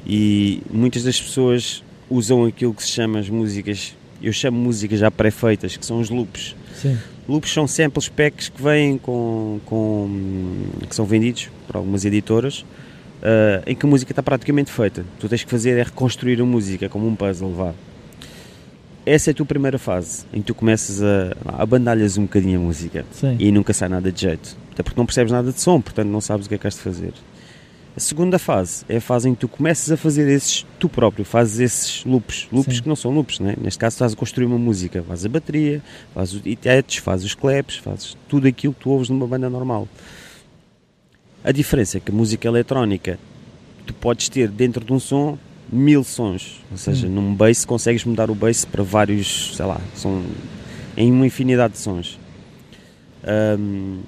E 0.06 0.62
muitas 0.70 1.04
das 1.04 1.22
pessoas 1.22 1.82
usam 2.10 2.44
aquilo 2.44 2.74
que 2.74 2.84
se 2.84 2.90
chama 2.90 3.20
as 3.20 3.30
músicas, 3.30 3.96
eu 4.22 4.34
chamo 4.34 4.60
músicas 4.60 5.00
já 5.00 5.10
pré-feitas, 5.10 5.78
que 5.78 5.86
são 5.86 6.02
os 6.02 6.10
loops. 6.10 6.58
Sim. 6.76 6.98
Loops 7.26 7.54
são 7.54 7.66
samples 7.68 8.10
packs 8.10 8.50
que 8.50 8.62
vêm 8.62 8.98
com, 8.98 9.62
com 9.66 10.10
que 10.90 10.94
são 10.94 11.06
vendidos 11.06 11.50
por 11.68 11.78
algumas 11.78 12.04
editoras 12.04 12.66
uh, 13.18 13.64
em 13.66 13.76
que 13.76 13.86
a 13.86 13.90
música 13.90 14.12
está 14.12 14.24
praticamente 14.24 14.72
feita. 14.72 15.06
Tu 15.20 15.30
tens 15.30 15.44
que 15.44 15.50
fazer 15.50 15.78
é 15.78 15.84
reconstruir 15.84 16.42
a 16.42 16.46
música 16.46 16.90
como 16.90 17.08
um 17.08 17.16
puzzle, 17.16 17.54
vá. 17.54 17.74
Essa 19.06 19.30
é 19.30 19.32
a 19.32 19.34
tua 19.34 19.46
primeira 19.46 19.80
fase, 19.80 20.26
em 20.34 20.42
que 20.42 20.48
tu 20.48 20.56
começas 20.56 21.02
a, 21.02 21.62
a 21.62 21.66
bandalhas 21.66 22.18
um 22.18 22.24
bocadinho 22.24 22.60
a 22.60 22.64
música 22.64 23.06
Sim. 23.12 23.38
e 23.40 23.52
nunca 23.54 23.74
sai 23.74 23.88
nada 23.88 24.12
de 24.12 24.20
jeito. 24.20 24.58
Até 24.74 24.84
porque 24.84 25.00
não 25.00 25.06
percebes 25.06 25.32
nada 25.32 25.52
de 25.52 25.62
som, 25.62 25.80
portanto 25.80 26.10
não 26.10 26.20
sabes 26.20 26.46
o 26.46 26.50
que 26.50 26.56
é 26.56 26.58
que 26.58 26.68
has 26.68 26.74
de 26.74 26.82
fazer. 26.82 27.14
A 27.96 28.00
segunda 28.00 28.38
fase 28.38 28.86
é 28.88 28.98
a 28.98 29.02
fase 29.02 29.28
em 29.28 29.34
que 29.34 29.40
tu 29.40 29.48
começas 29.48 29.92
a 29.92 29.98
fazer 29.98 30.30
esses, 30.30 30.66
tu 30.78 30.88
próprio, 30.88 31.26
fazes 31.26 31.60
esses 31.60 32.06
loops, 32.06 32.48
loops 32.52 32.76
Sim. 32.76 32.84
que 32.84 32.88
não 32.88 32.96
são 32.96 33.12
loops, 33.12 33.40
né? 33.40 33.56
neste 33.60 33.80
caso 33.80 33.96
estás 33.96 34.14
a 34.14 34.16
construir 34.16 34.46
uma 34.46 34.60
música, 34.60 35.02
fazes 35.02 35.26
a 35.26 35.30
bateria, 35.30 35.82
fazes 36.14 36.36
os 36.36 36.42
etches, 36.46 36.98
fazes 36.98 37.26
os 37.26 37.34
claps, 37.34 37.78
fazes 37.78 38.16
tudo 38.28 38.48
aquilo 38.48 38.74
que 38.74 38.82
tu 38.82 38.92
ouves 38.92 39.10
numa 39.10 39.26
banda 39.26 39.50
normal. 39.50 39.88
A 41.48 41.52
diferença 41.54 41.96
é 41.98 42.02
que 42.02 42.12
a 42.12 42.14
música 42.14 42.46
eletrónica, 42.46 43.18
tu 43.86 43.94
podes 43.94 44.28
ter 44.28 44.50
dentro 44.50 44.84
de 44.84 44.92
um 44.92 45.00
som 45.00 45.40
mil 45.72 46.04
sons, 46.04 46.62
ou 46.70 46.78
seja, 46.78 47.08
hum. 47.08 47.12
num 47.12 47.34
bass 47.34 47.64
consegues 47.64 48.04
mudar 48.04 48.30
o 48.30 48.36
bass 48.36 48.66
para 48.66 48.84
vários, 48.84 49.56
sei 49.56 49.66
lá, 49.66 49.80
são 49.96 50.26
em 50.98 51.10
uma 51.10 51.26
infinidade 51.26 51.76
de 51.76 51.80
sons. 51.80 52.20
Um, 53.58 54.02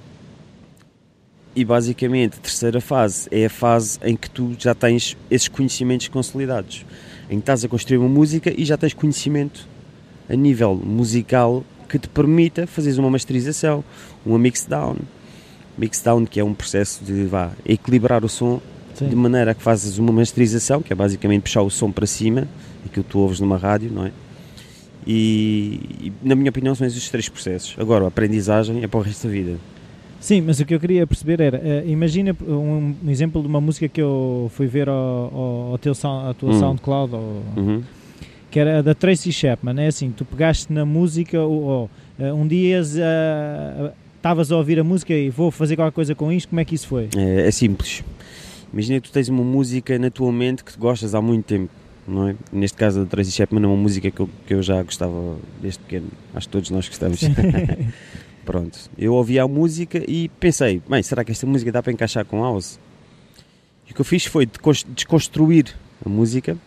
e 1.55 1.63
basicamente 1.63 2.39
a 2.39 2.41
terceira 2.41 2.81
fase 2.81 3.29
é 3.31 3.45
a 3.45 3.49
fase 3.49 3.97
em 4.03 4.17
que 4.17 4.29
tu 4.29 4.53
já 4.59 4.75
tens 4.75 5.15
esses 5.31 5.47
conhecimentos 5.47 6.09
consolidados, 6.09 6.85
em 7.29 7.35
que 7.35 7.43
estás 7.43 7.63
a 7.63 7.69
construir 7.69 7.99
uma 7.99 8.09
música 8.09 8.53
e 8.53 8.65
já 8.65 8.75
tens 8.75 8.93
conhecimento 8.93 9.65
a 10.29 10.35
nível 10.35 10.75
musical 10.75 11.63
que 11.87 11.97
te 11.97 12.09
permita 12.09 12.67
fazeres 12.67 12.97
uma 12.97 13.09
masterização, 13.09 13.81
uma 14.25 14.37
mixdown. 14.37 14.97
Mixdown 15.79 16.25
que 16.25 16.39
é 16.39 16.43
um 16.43 16.53
processo 16.53 17.03
de 17.03 17.25
vá, 17.25 17.51
equilibrar 17.65 18.23
o 18.23 18.29
som 18.29 18.61
Sim. 18.93 19.07
de 19.07 19.15
maneira 19.15 19.55
que 19.55 19.63
fazes 19.63 19.97
uma 19.97 20.11
masterização, 20.11 20.81
que 20.81 20.91
é 20.91 20.95
basicamente 20.95 21.43
puxar 21.43 21.61
o 21.61 21.69
som 21.69 21.91
para 21.91 22.05
cima, 22.05 22.47
aquilo 22.85 23.03
que 23.03 23.11
tu 23.11 23.19
ouves 23.19 23.39
numa 23.39 23.57
rádio, 23.57 23.89
não 23.91 24.05
é? 24.05 24.11
E, 25.07 25.79
e, 26.01 26.13
na 26.21 26.35
minha 26.35 26.49
opinião, 26.49 26.75
são 26.75 26.85
esses 26.85 27.01
os 27.01 27.09
três 27.09 27.29
processos. 27.29 27.75
Agora, 27.79 28.03
a 28.03 28.07
aprendizagem 28.09 28.83
é 28.83 28.87
para 28.87 28.99
o 28.99 29.01
resto 29.01 29.27
da 29.27 29.33
vida. 29.33 29.57
Sim, 30.19 30.41
mas 30.41 30.59
o 30.59 30.65
que 30.65 30.75
eu 30.75 30.79
queria 30.79 31.07
perceber 31.07 31.39
era, 31.39 31.57
uh, 31.57 31.89
imagina 31.89 32.35
um, 32.45 32.93
um, 33.03 33.09
exemplo 33.09 33.41
de 33.41 33.47
uma 33.47 33.61
música 33.61 33.87
que 33.87 34.01
eu 34.01 34.51
fui 34.53 34.67
ver 34.67 34.89
ao, 34.89 34.95
ao, 34.95 35.71
ao 35.71 35.77
teu 35.77 35.95
sound, 35.95 36.29
à 36.29 36.33
tua 36.33 36.51
hum. 36.51 36.59
SoundCloud, 36.59 37.15
ou, 37.15 37.43
uhum. 37.55 37.83
que 38.51 38.59
era 38.59 38.83
da 38.83 38.93
Tracy 38.93 39.31
Chapman. 39.31 39.81
É 39.81 39.87
assim, 39.87 40.11
tu 40.11 40.25
pegaste 40.25 40.73
na 40.73 40.85
música, 40.85 41.39
ou, 41.41 41.61
ou 41.63 41.89
uh, 42.19 42.33
um 42.33 42.45
dia 42.45 42.81
estavas 44.19 44.51
a 44.51 44.57
ouvir 44.57 44.79
a 44.79 44.83
música 44.83 45.13
e 45.13 45.29
vou 45.29 45.49
fazer 45.49 45.75
qualquer 45.75 45.95
coisa 45.95 46.13
com 46.13 46.31
isto, 46.31 46.49
como 46.49 46.59
é 46.59 46.65
que 46.65 46.75
isso 46.75 46.87
foi? 46.87 47.09
É, 47.15 47.47
é 47.47 47.51
simples. 47.51 48.03
Imagina 48.71 48.99
que 48.99 49.09
tu 49.09 49.13
tens 49.13 49.29
uma 49.29 49.43
música 49.43 49.97
na 49.97 50.11
tua 50.11 50.31
mente 50.31 50.63
que 50.63 50.77
gostas 50.77 51.15
há 51.15 51.21
muito 51.21 51.45
tempo. 51.45 51.71
Não 52.07 52.27
é? 52.27 52.35
Neste 52.51 52.77
caso, 52.77 53.01
a 53.01 53.05
Tracy 53.05 53.31
Chapman 53.31 53.63
é 53.63 53.67
uma 53.67 53.77
música 53.77 54.09
que 54.09 54.19
eu, 54.19 54.29
que 54.45 54.53
eu 54.53 54.61
já 54.61 54.81
gostava 54.83 55.37
desde 55.61 55.79
pequeno. 55.79 56.07
Acho 56.33 56.47
que 56.47 56.51
todos 56.51 56.69
nós 56.69 56.87
gostamos. 56.87 57.21
Pronto, 58.43 58.79
eu 58.97 59.13
ouvi 59.13 59.37
a 59.39 59.47
música 59.47 60.03
e 60.07 60.27
pensei, 60.39 60.81
bem, 60.89 61.03
será 61.03 61.23
que 61.23 61.31
esta 61.31 61.45
música 61.45 61.71
dá 61.71 61.83
para 61.83 61.91
encaixar 61.91 62.25
com 62.25 62.41
house? 62.41 62.79
E 63.87 63.91
o 63.91 63.95
que 63.95 64.01
eu 64.01 64.05
fiz 64.05 64.25
foi 64.25 64.47
desconstruir 64.95 65.75
a 66.03 66.09
música 66.09 66.57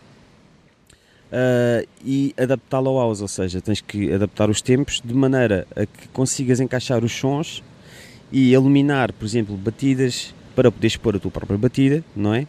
uh, 1.33 1.87
e 2.05 2.33
adaptá-la 2.37 2.89
ao 2.89 2.97
house, 2.97 3.21
ou 3.21 3.27
seja, 3.27 3.59
tens 3.59 3.81
que 3.81 4.13
adaptar 4.13 4.49
os 4.49 4.61
tempos 4.61 5.01
de 5.03 5.13
maneira 5.13 5.65
a 5.75 5.85
que 5.85 6.07
consigas 6.09 6.59
encaixar 6.59 7.03
os 7.03 7.11
sons 7.11 7.63
e 8.31 8.53
iluminar, 8.53 9.11
por 9.11 9.25
exemplo, 9.25 9.57
batidas 9.57 10.33
para 10.55 10.71
poderes 10.71 10.95
pôr 10.95 11.15
a 11.15 11.19
tua 11.19 11.31
própria 11.31 11.57
batida, 11.57 12.03
não 12.15 12.33
é? 12.33 12.47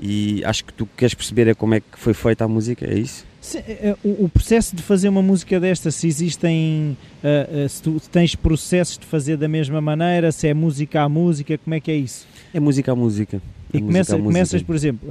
E 0.00 0.44
acho 0.44 0.64
que 0.64 0.72
tu 0.72 0.88
queres 0.96 1.14
perceber 1.14 1.48
é 1.48 1.54
como 1.54 1.74
é 1.74 1.80
que 1.80 1.98
foi 1.98 2.14
feita 2.14 2.44
a 2.44 2.48
música, 2.48 2.86
é 2.86 2.98
isso? 2.98 3.24
Se, 3.40 3.58
uh, 3.58 3.98
o, 4.02 4.24
o, 4.24 4.28
processo 4.28 4.74
de 4.74 4.82
fazer 4.82 5.08
uma 5.08 5.22
música 5.22 5.60
desta, 5.60 5.90
se 5.90 6.08
existem, 6.08 6.96
uh, 7.22 7.64
uh, 7.64 7.68
se 7.68 7.82
tu 7.82 8.00
tens 8.10 8.34
processos 8.34 8.96
de 8.96 9.04
fazer 9.04 9.36
da 9.36 9.46
mesma 9.46 9.80
maneira, 9.80 10.32
se 10.32 10.48
é 10.48 10.54
música 10.54 11.02
a 11.02 11.08
música, 11.08 11.58
como 11.58 11.74
é 11.74 11.80
que 11.80 11.90
é 11.90 11.96
isso? 11.96 12.26
É 12.54 12.58
música 12.58 12.92
a 12.92 12.96
música. 12.96 13.42
É 13.72 13.76
e 13.76 13.82
começa, 13.82 14.12
música. 14.12 14.32
começas, 14.32 14.62
por 14.62 14.74
exemplo, 14.74 15.08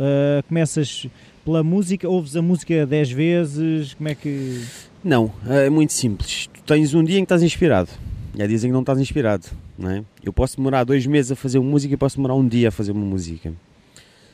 começas 0.47 1.07
pela 1.43 1.63
música, 1.63 2.07
ouves 2.07 2.35
a 2.35 2.41
música 2.41 2.85
10 2.85 3.11
vezes, 3.11 3.93
como 3.93 4.09
é 4.09 4.15
que... 4.15 4.63
Não, 5.03 5.31
é 5.47 5.69
muito 5.69 5.93
simples. 5.93 6.47
Tu 6.53 6.61
tens 6.63 6.93
um 6.93 7.03
dia 7.03 7.17
em 7.17 7.21
que 7.21 7.25
estás 7.25 7.43
inspirado, 7.43 7.89
e 8.35 8.41
há 8.41 8.47
dias 8.47 8.63
em 8.63 8.67
que 8.67 8.73
não 8.73 8.79
estás 8.79 8.99
inspirado, 8.99 9.45
não 9.77 9.89
é? 9.89 10.03
Eu 10.23 10.31
posso 10.31 10.57
demorar 10.57 10.83
dois 10.83 11.05
meses 11.05 11.31
a 11.31 11.35
fazer 11.35 11.59
uma 11.59 11.69
música 11.69 11.93
e 11.93 11.97
posso 11.97 12.15
demorar 12.15 12.35
um 12.35 12.47
dia 12.47 12.69
a 12.69 12.71
fazer 12.71 12.91
uma 12.91 13.05
música. 13.05 13.53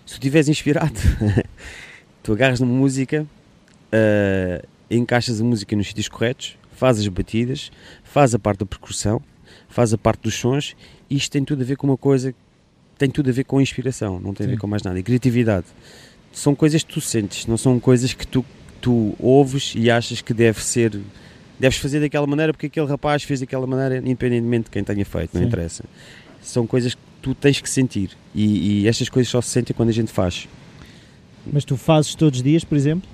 Se 0.05 0.13
tu 0.13 0.19
estiveres 0.19 0.47
inspirado, 0.47 0.93
tu 2.23 2.31
agarras 2.33 2.59
numa 2.59 2.73
música 2.73 3.25
uh, 3.93 4.67
encaixas 4.89 5.41
a 5.41 5.43
música 5.43 5.75
nos 5.75 5.87
sítios 5.87 6.07
corretos, 6.07 6.57
faz 6.71 6.99
as 6.99 7.07
batidas, 7.07 7.71
faz 8.03 8.33
a 8.33 8.39
parte 8.39 8.59
da 8.59 8.65
percussão, 8.65 9.21
faz 9.67 9.93
a 9.93 9.97
parte 9.97 10.21
dos 10.21 10.35
sons, 10.35 10.75
isto 11.09 11.31
tem 11.31 11.43
tudo 11.43 11.61
a 11.61 11.65
ver 11.65 11.75
com 11.75 11.87
uma 11.87 11.97
coisa, 11.97 12.33
tem 12.97 13.09
tudo 13.09 13.29
a 13.29 13.33
ver 13.33 13.43
com 13.43 13.57
a 13.57 13.61
inspiração, 13.61 14.19
não 14.19 14.33
tem 14.33 14.45
Sim. 14.45 14.51
a 14.51 14.55
ver 14.55 14.59
com 14.59 14.67
mais 14.67 14.83
nada, 14.83 14.97
e 14.99 15.03
criatividade. 15.03 15.65
São 16.31 16.55
coisas 16.55 16.83
que 16.83 16.93
tu 16.93 17.01
sentes, 17.01 17.45
não 17.48 17.57
são 17.57 17.79
coisas 17.79 18.13
que 18.13 18.25
tu, 18.25 18.45
tu 18.79 19.15
ouves 19.19 19.74
e 19.75 19.89
achas 19.89 20.21
que 20.21 20.33
deve 20.33 20.63
ser, 20.63 21.00
deves 21.59 21.77
fazer 21.77 22.00
daquela 22.00 22.27
maneira 22.27 22.53
porque 22.53 22.67
aquele 22.67 22.88
rapaz 22.88 23.24
fez 23.24 23.39
daquela 23.39 23.65
maneira, 23.65 23.98
independentemente 23.98 24.65
de 24.65 24.69
quem 24.71 24.83
tenha 24.83 25.05
feito, 25.05 25.31
não 25.33 25.41
Sim. 25.41 25.48
interessa. 25.48 25.83
São 26.41 26.65
coisas 26.65 26.93
que 26.93 27.01
tu 27.21 27.36
tens 27.36 27.59
que 27.59 27.69
sentir, 27.69 28.12
e, 28.33 28.83
e 28.83 28.88
estas 28.88 29.09
coisas 29.09 29.29
só 29.29 29.41
se 29.41 29.50
sentem 29.50 29.75
quando 29.75 29.89
a 29.89 29.93
gente 29.93 30.12
faz. 30.12 30.48
Mas 31.51 31.65
tu 31.65 31.75
fazes 31.75 32.15
todos 32.15 32.39
os 32.39 32.43
dias, 32.43 32.63
por 32.63 32.77
exemplo? 32.77 33.09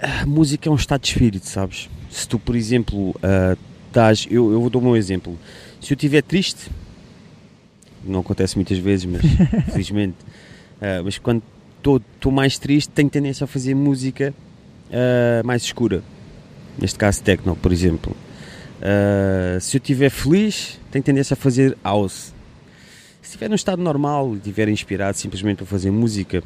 a 0.00 0.24
música 0.24 0.68
é 0.68 0.72
um 0.72 0.76
estado 0.76 1.02
de 1.02 1.08
espírito, 1.08 1.46
sabes? 1.46 1.88
Se 2.10 2.26
tu, 2.26 2.38
por 2.38 2.54
exemplo, 2.54 3.10
uh, 3.10 3.58
estás. 3.88 4.26
Eu, 4.30 4.52
eu 4.52 4.60
vou 4.60 4.70
dar 4.70 4.78
um 4.78 4.96
exemplo. 4.96 5.36
Se 5.80 5.92
eu 5.92 5.96
estiver 5.96 6.22
triste, 6.22 6.70
não 8.04 8.20
acontece 8.20 8.56
muitas 8.56 8.78
vezes, 8.78 9.04
mas 9.06 9.22
felizmente, 9.72 10.16
uh, 10.80 11.04
mas 11.04 11.18
quando 11.18 11.42
estou 11.78 12.32
mais 12.32 12.58
triste, 12.58 12.90
tenho 12.90 13.08
tendência 13.08 13.44
a 13.44 13.46
fazer 13.46 13.74
música 13.74 14.34
uh, 14.90 15.46
mais 15.46 15.62
escura. 15.62 16.02
Neste 16.78 16.98
caso, 16.98 17.22
techno, 17.22 17.56
por 17.56 17.72
exemplo. 17.72 18.16
Uh, 18.78 19.60
se 19.60 19.76
eu 19.76 19.80
estiver 19.80 20.10
feliz, 20.10 20.78
tenho 20.90 21.02
tendência 21.02 21.34
a 21.34 21.36
fazer 21.36 21.76
house. 21.82 22.34
Se 23.20 23.30
estiver 23.30 23.48
num 23.48 23.56
estado 23.56 23.82
normal 23.82 24.34
e 24.34 24.36
estiver 24.36 24.68
inspirado 24.68 25.16
simplesmente 25.16 25.56
para 25.58 25.66
fazer 25.66 25.90
música, 25.90 26.42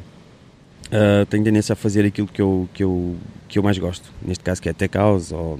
uh, 0.87 1.25
tenho 1.27 1.43
tendência 1.43 1.73
a 1.73 1.75
fazer 1.75 2.05
aquilo 2.05 2.27
que 2.27 2.41
eu, 2.41 2.67
que, 2.73 2.83
eu, 2.83 3.15
que 3.47 3.59
eu 3.59 3.63
mais 3.63 3.77
gosto. 3.77 4.11
Neste 4.21 4.43
caso 4.43 4.61
que 4.61 4.69
é 4.69 4.73
tech 4.73 4.97
house 4.97 5.31
ou 5.31 5.59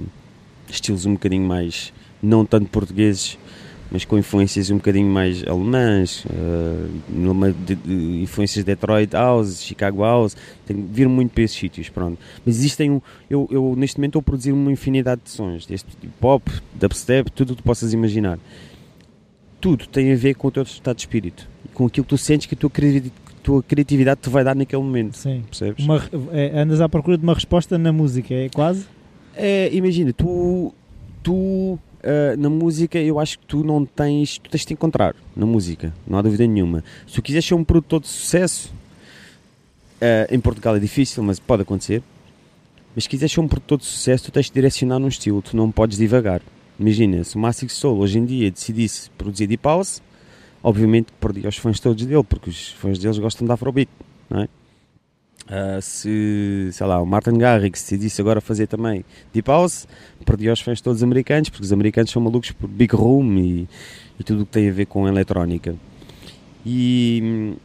estilos 0.70 1.06
um 1.06 1.14
bocadinho 1.14 1.46
mais, 1.46 1.94
não 2.22 2.46
tanto 2.46 2.68
portugueses, 2.70 3.38
mas 3.94 4.04
com 4.04 4.18
influências 4.18 4.72
um 4.72 4.78
bocadinho 4.78 5.08
mais 5.08 5.44
alemãs, 5.48 6.26
uh, 6.26 7.54
de, 7.66 7.76
de, 7.76 8.24
influências 8.24 8.66
de 8.66 8.72
Detroit 8.72 9.14
House, 9.14 9.62
Chicago 9.62 10.02
House, 10.02 10.36
tenho, 10.66 10.84
vir 10.92 11.08
muito 11.08 11.32
para 11.32 11.44
esses 11.44 11.56
sítios, 11.56 11.90
pronto. 11.90 12.18
Mas 12.44 12.58
existem, 12.58 12.90
um, 12.90 13.02
eu, 13.30 13.48
eu 13.52 13.76
neste 13.78 14.00
momento 14.00 14.10
estou 14.10 14.20
a 14.22 14.24
produzir 14.24 14.52
uma 14.52 14.72
infinidade 14.72 15.22
de 15.24 15.30
sons, 15.30 15.68
deste 15.68 15.88
pop, 16.20 16.52
dubstep, 16.74 17.32
tudo 17.32 17.52
o 17.52 17.56
que 17.56 17.62
tu 17.62 17.66
possas 17.66 17.94
imaginar. 17.94 18.40
Tudo 19.62 19.88
tem 19.88 20.12
a 20.12 20.16
ver 20.16 20.34
com 20.34 20.48
o 20.48 20.52
teu 20.52 20.64
estado 20.64 20.96
de 20.96 21.04
espírito, 21.04 21.48
com 21.76 21.86
aquilo 21.86 22.04
que 22.04 22.10
tu 22.10 22.18
sentes 22.18 22.48
que 22.48 22.56
a 22.56 22.58
tua 22.58 22.72
tua 23.44 23.62
criatividade 23.62 24.22
te 24.22 24.30
vai 24.30 24.44
dar 24.44 24.56
naquele 24.56 24.82
momento. 24.82 25.18
Sim. 25.18 25.44
Percebes? 25.48 25.86
Uma, 25.86 26.02
é, 26.32 26.60
andas 26.60 26.82
à 26.82 26.90
procura 26.90 27.18
de 27.18 27.24
uma 27.24 27.34
resposta 27.34 27.78
na 27.78 27.92
música, 27.92 28.34
é 28.34 28.50
quase? 28.50 28.86
É, 29.36 29.70
imagina, 29.74 30.14
tu, 30.14 30.74
tu 31.22 31.78
uh, 32.04 32.38
na 32.38 32.50
música 32.50 33.00
eu 33.00 33.20
acho 33.20 33.40
que 33.40 33.46
tu 33.46 33.64
não 33.64 33.86
tens, 33.86 34.38
tu 34.38 34.50
tens 34.50 34.62
de 34.62 34.68
te 34.68 34.74
encontrar 34.74 35.16
na 35.36 35.46
música, 35.46 35.94
não 36.06 36.20
há 36.20 36.22
dúvida 36.22 36.46
nenhuma. 36.46 36.84
Se 37.08 37.16
tu 37.16 37.22
quiseres 37.22 37.46
ser 37.46 37.56
um 37.56 37.64
produtor 37.64 38.02
de 38.02 38.08
sucesso, 38.08 38.74
uh, 40.02 40.34
em 40.34 40.40
Portugal 40.40 40.76
é 40.76 40.80
difícil, 40.80 41.24
mas 41.24 41.40
pode 41.40 41.62
acontecer. 41.62 42.04
Mas 42.96 43.06
se 43.06 43.10
quiseres 43.10 43.32
ser 43.32 43.40
um 43.40 43.48
produtor 43.48 43.80
de 43.80 43.86
sucesso, 43.86 44.26
tu 44.26 44.32
tens 44.32 44.48
de 44.48 44.54
direcionar 44.54 45.00
num 45.00 45.08
estilo, 45.08 45.42
tu 45.42 45.58
não 45.58 45.72
podes 45.72 45.98
divagar. 45.98 46.42
Imagina, 46.80 47.24
se 47.24 47.36
o 47.36 47.40
Massive 47.40 47.72
Soul 47.72 48.00
hoje 48.00 48.20
em 48.20 48.26
dia 48.26 48.52
decidisse 48.52 49.10
produzir 49.12 49.48
deep 49.48 49.64
house, 49.64 50.02
obviamente 50.62 51.08
perdi 51.20 51.48
os 51.48 51.58
fãs 51.58 51.80
todos 51.80 52.06
dele, 52.06 52.24
porque 52.24 52.50
os 52.50 52.70
fãs 52.74 53.00
deles 53.00 53.18
gostam 53.18 53.46
de 53.46 53.54
Afrobeat, 53.54 53.90
não 54.30 54.42
é? 54.42 54.50
Uh, 55.44 55.82
se, 55.82 56.70
sei 56.72 56.88
lá, 56.88 57.02
o 57.02 57.06
Martin 57.06 57.38
Garrix 57.38 57.82
decidisse 57.82 58.22
agora 58.22 58.40
fazer 58.40 58.66
também 58.66 59.04
Deep 59.34 59.48
House, 59.50 59.86
perdi 60.26 60.50
os 60.50 60.62
fãs 60.62 60.80
todos 60.80 61.04
americanos, 61.04 61.50
porque 61.50 61.66
os 61.66 61.74
americanos 61.74 62.12
são 62.12 62.22
malucos 62.22 62.52
por 62.52 62.68
Big 62.68 62.96
Room 62.96 63.38
e, 63.38 63.70
e 64.20 64.24
tudo 64.24 64.44
o 64.44 64.46
que 64.46 64.54
tem 64.54 64.70
a 64.70 64.74
ver 64.74 64.86
com 64.86 65.08
eletrónica. 65.08 65.76
E 66.66 67.56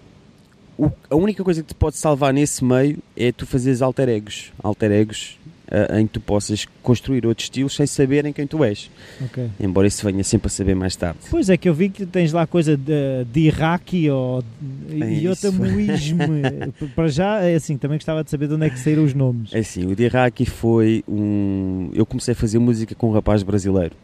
o, 0.76 0.90
a 1.08 1.14
única 1.14 1.44
coisa 1.44 1.62
que 1.62 1.68
te 1.68 1.75
pode 1.75 1.97
salvar 1.97 2.32
nesse 2.32 2.64
meio 2.64 2.99
é 3.16 3.30
tu 3.30 3.47
fazeres 3.47 3.80
alter 3.80 4.08
egos. 4.08 4.52
Alter 4.61 4.90
egos 4.90 5.38
uh, 5.71 5.99
em 5.99 6.07
que 6.07 6.15
tu 6.15 6.21
possas 6.21 6.67
construir 6.83 7.27
outros 7.27 7.47
estilos 7.47 7.75
sem 7.75 7.87
saberem 7.87 8.33
quem 8.33 8.47
tu 8.47 8.65
és. 8.65 8.91
Okay. 9.27 9.49
Embora 9.61 9.87
isso 9.87 10.05
venha 10.05 10.25
sempre 10.25 10.47
a 10.47 10.51
saber 10.51 10.75
mais 10.75 10.97
tarde. 10.97 11.19
Pois 11.31 11.49
é, 11.49 11.57
que 11.57 11.69
eu 11.69 11.75
vi 11.75 11.89
que 11.89 12.07
tens 12.07 12.33
lá 12.33 12.47
coisa 12.47 12.77
de, 12.77 13.25
de 13.31 13.41
Iraqi 13.41 14.11
ou 14.11 14.43
é 14.91 15.13
e 15.13 15.29
otamuísmo. 15.29 16.19
Para 16.95 17.09
já, 17.09 17.41
é 17.43 17.55
assim, 17.55 17.77
também 17.77 17.99
gostava 17.99 18.25
de 18.25 18.31
saber 18.31 18.49
de 18.49 18.55
onde 18.55 18.67
é 18.67 18.71
que 18.71 18.79
saíram 18.79 19.05
os 19.05 19.15
nomes. 19.15 19.53
É 19.53 19.59
assim, 19.59 19.87
o 19.87 19.95
de 19.95 20.05
Iraqi 20.05 20.45
foi 20.45 21.05
um. 21.09 21.91
Eu 21.95 22.07
comecei 22.07 22.33
a 22.33 22.37
fazer 22.37 22.59
música 22.59 22.95
com 22.95 23.11
um 23.11 23.13
rapaz 23.13 23.43
brasileiro. 23.43 23.95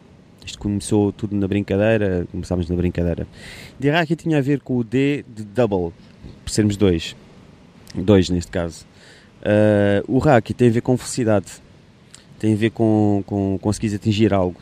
Isto 0.44 0.58
começou 0.58 1.10
tudo 1.10 1.34
na 1.34 1.48
brincadeira, 1.48 2.26
começámos 2.30 2.68
na 2.68 2.76
brincadeira. 2.76 3.26
De 3.78 3.88
Iraqi 3.88 4.14
tinha 4.14 4.38
a 4.38 4.40
ver 4.42 4.60
com 4.60 4.76
o 4.76 4.84
D 4.84 5.24
de 5.34 5.42
double, 5.42 5.92
por 6.44 6.50
sermos 6.50 6.76
dois. 6.76 7.16
Dois 7.94 8.28
neste 8.28 8.50
caso. 8.50 8.84
Uh, 9.44 10.02
o 10.08 10.18
hack 10.18 10.52
tem 10.52 10.68
a 10.68 10.72
ver 10.72 10.80
com 10.80 10.96
felicidade, 10.96 11.46
tem 12.38 12.54
a 12.54 12.56
ver 12.56 12.70
com, 12.70 13.22
com 13.26 13.58
conseguir 13.60 13.94
atingir 13.94 14.32
algo. 14.32 14.58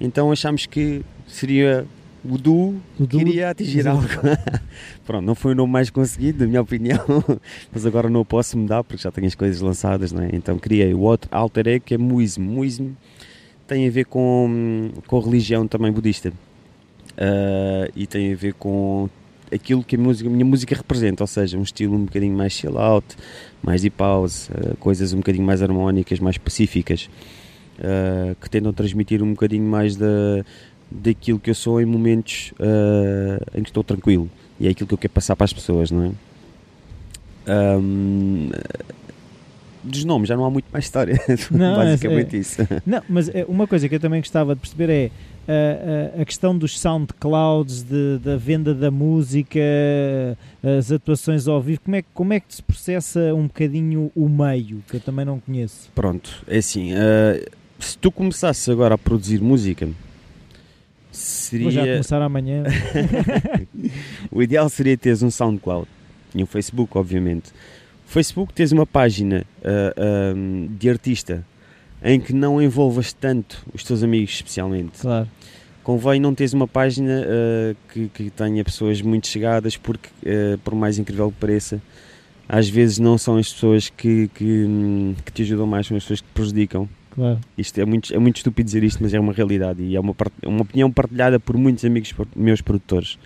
Então 0.00 0.32
achamos 0.32 0.64
que 0.64 1.02
seria 1.26 1.86
o 2.24 2.38
Du 2.38 2.80
que 2.96 3.18
iria 3.18 3.50
atingir 3.50 3.86
algo. 3.86 4.08
Pronto, 5.04 5.24
não 5.24 5.34
foi 5.34 5.52
o 5.52 5.54
nome 5.54 5.72
mais 5.72 5.90
conseguido, 5.90 6.40
na 6.40 6.46
minha 6.46 6.62
opinião, 6.62 7.04
mas 7.72 7.84
agora 7.84 8.08
não 8.08 8.24
posso 8.24 8.56
mudar 8.56 8.82
porque 8.82 9.02
já 9.02 9.10
tenho 9.10 9.26
as 9.26 9.34
coisas 9.34 9.60
lançadas, 9.60 10.10
né? 10.10 10.30
então 10.32 10.58
criei 10.58 10.94
o 10.94 11.00
outro 11.00 11.28
alter 11.30 11.68
ego 11.68 11.84
que 11.84 11.94
é 11.94 11.98
Muismo. 11.98 12.50
Muismo 12.50 12.96
tem 13.66 13.86
a 13.86 13.90
ver 13.90 14.06
com, 14.06 14.90
com 15.06 15.20
religião 15.20 15.68
também 15.68 15.92
budista 15.92 16.30
uh, 16.30 17.92
e 17.94 18.06
tem 18.06 18.32
a 18.32 18.36
ver 18.36 18.54
com 18.54 19.08
aquilo 19.52 19.82
que 19.82 19.96
a, 19.96 19.98
música, 19.98 20.28
a 20.28 20.32
minha 20.32 20.44
música 20.44 20.74
representa, 20.74 21.22
ou 21.22 21.26
seja, 21.26 21.58
um 21.58 21.62
estilo 21.62 21.94
um 21.94 22.04
bocadinho 22.04 22.36
mais 22.36 22.52
chill 22.52 22.78
out, 22.78 23.06
mais 23.62 23.82
deep 23.82 23.96
house, 23.98 24.48
uh, 24.50 24.76
coisas 24.78 25.12
um 25.12 25.18
bocadinho 25.18 25.44
mais 25.44 25.62
harmónicas, 25.62 26.18
mais 26.20 26.38
pacíficas, 26.38 27.08
uh, 27.78 28.34
que 28.40 28.48
tentam 28.50 28.72
transmitir 28.72 29.22
um 29.22 29.30
bocadinho 29.30 29.64
mais 29.64 29.96
da, 29.96 30.44
daquilo 30.90 31.38
que 31.38 31.50
eu 31.50 31.54
sou 31.54 31.80
em 31.80 31.84
momentos 31.84 32.52
uh, 32.60 33.58
em 33.58 33.62
que 33.62 33.70
estou 33.70 33.84
tranquilo 33.84 34.30
e 34.60 34.66
é 34.66 34.70
aquilo 34.70 34.86
que 34.86 34.94
eu 34.94 34.98
quero 34.98 35.12
passar 35.12 35.36
para 35.36 35.44
as 35.44 35.52
pessoas, 35.52 35.90
não 35.90 36.04
é? 36.04 36.10
Um, 37.50 38.50
dos 39.82 40.04
nomes 40.04 40.28
já 40.28 40.36
não 40.36 40.44
há 40.44 40.50
muito 40.50 40.66
mais 40.72 40.84
história. 40.84 41.18
Não, 41.50 41.76
Basicamente 41.76 42.36
é- 42.36 42.40
isso. 42.40 42.60
Não, 42.84 43.00
mas 43.08 43.28
é, 43.28 43.44
uma 43.48 43.66
coisa 43.66 43.88
que 43.88 43.94
eu 43.94 44.00
também 44.00 44.20
gostava 44.20 44.54
de 44.54 44.60
perceber 44.60 44.90
é 44.90 45.10
a, 45.48 46.20
a- 46.20 46.24
questão 46.26 46.56
dos 46.56 46.78
soundclouds, 46.78 47.82
de- 47.82 48.18
da 48.18 48.36
venda 48.36 48.74
da 48.74 48.90
música, 48.90 49.58
as 50.78 50.92
atuações 50.92 51.48
ao 51.48 51.60
vivo. 51.62 51.80
Como 51.80 51.96
é, 51.96 52.02
que- 52.02 52.08
como 52.12 52.32
é 52.34 52.40
que 52.40 52.54
se 52.54 52.62
processa 52.62 53.34
um 53.34 53.46
bocadinho 53.46 54.12
o 54.14 54.28
meio, 54.28 54.82
que 54.88 54.96
eu 54.96 55.00
também 55.00 55.24
não 55.24 55.40
conheço? 55.40 55.90
Pronto, 55.94 56.44
é 56.46 56.58
assim. 56.58 56.90
eh, 56.92 57.46
se 57.78 57.96
tu 57.96 58.10
começasses 58.12 58.68
agora 58.68 58.94
a 58.94 58.98
produzir 58.98 59.40
música, 59.40 59.86
Vou 59.86 59.94
já 61.70 61.80
seria. 61.80 61.92
começar 61.94 62.20
amanhã. 62.22 62.64
o 64.30 64.42
ideal 64.42 64.68
seria 64.68 64.96
teres 64.96 65.22
um 65.22 65.30
SoundCloud 65.30 65.88
e 66.34 66.42
um 66.42 66.46
Facebook, 66.46 66.96
obviamente. 66.96 67.50
O 68.06 68.10
Facebook 68.10 68.52
tens 68.52 68.72
uma 68.72 68.86
página 68.86 69.44
ah, 69.64 69.94
ah, 69.96 70.34
de 70.78 70.88
artista 70.90 71.44
em 72.02 72.20
que 72.20 72.32
não 72.32 72.60
envolvas 72.62 73.12
tanto 73.12 73.64
os 73.74 73.82
teus 73.84 74.02
amigos, 74.02 74.34
especialmente. 74.34 75.00
claro. 75.00 75.28
Convém 75.82 76.20
não 76.20 76.34
teres 76.34 76.52
uma 76.52 76.68
página 76.68 77.24
ah, 77.26 77.74
que, 77.90 78.08
que 78.08 78.28
tenha 78.30 78.62
pessoas 78.62 79.00
muito 79.00 79.26
chegadas, 79.26 79.74
porque, 79.76 80.10
ah, 80.26 80.58
por 80.62 80.74
mais 80.74 80.98
incrível 80.98 81.30
que 81.32 81.38
pareça, 81.38 81.80
às 82.46 82.68
vezes 82.68 82.98
não 82.98 83.16
são 83.16 83.36
as 83.38 83.50
pessoas 83.52 83.88
que, 83.88 84.28
que, 84.34 84.44
hum, 84.44 85.14
que 85.24 85.32
te 85.32 85.42
ajudam 85.42 85.66
mais, 85.66 85.86
são 85.86 85.96
as 85.96 86.02
pessoas 86.02 86.20
que 86.20 86.26
te 86.28 86.32
prejudicam. 86.34 86.86
Claro. 87.10 87.40
Isto 87.56 87.80
é 87.80 87.84
muito, 87.86 88.14
é 88.14 88.18
muito 88.18 88.36
estúpido 88.36 88.66
dizer 88.66 88.84
isto, 88.84 89.02
mas 89.02 89.14
é 89.14 89.18
uma 89.18 89.32
realidade 89.32 89.82
e 89.82 89.96
é 89.96 90.00
uma, 90.00 90.14
part- 90.14 90.34
uma 90.44 90.60
opinião 90.60 90.90
partilhada 90.92 91.40
por 91.40 91.56
muitos 91.56 91.84
amigos 91.86 92.14
meus 92.36 92.60
produtores. 92.60 93.18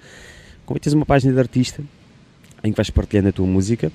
Como 0.64 0.78
tens 0.78 0.92
uma 0.92 1.04
página 1.04 1.32
de 1.32 1.38
artista 1.40 1.82
em 2.62 2.70
que 2.70 2.76
vais 2.76 2.90
partilhando 2.90 3.28
a 3.28 3.32
tua 3.32 3.46
música, 3.46 3.90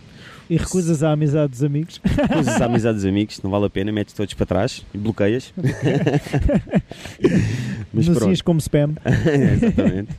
E 0.49 0.55
recusas 0.55 1.03
a 1.03 1.11
amizade 1.11 1.51
dos 1.51 1.63
amigos? 1.63 2.01
usas 2.39 2.61
a 2.61 2.65
amizade 2.65 2.95
dos 2.95 3.05
amigos, 3.05 3.41
não 3.41 3.51
vale 3.51 3.65
a 3.65 3.69
pena, 3.69 3.91
metes 3.91 4.13
todos 4.13 4.33
para 4.33 4.45
trás 4.45 4.85
e 4.93 4.97
bloqueias. 4.97 5.53
mas 7.93 8.05
pronto. 8.05 8.19
Denuncias 8.19 8.41
como 8.41 8.59
spam. 8.59 8.95
Exatamente. 9.05 10.11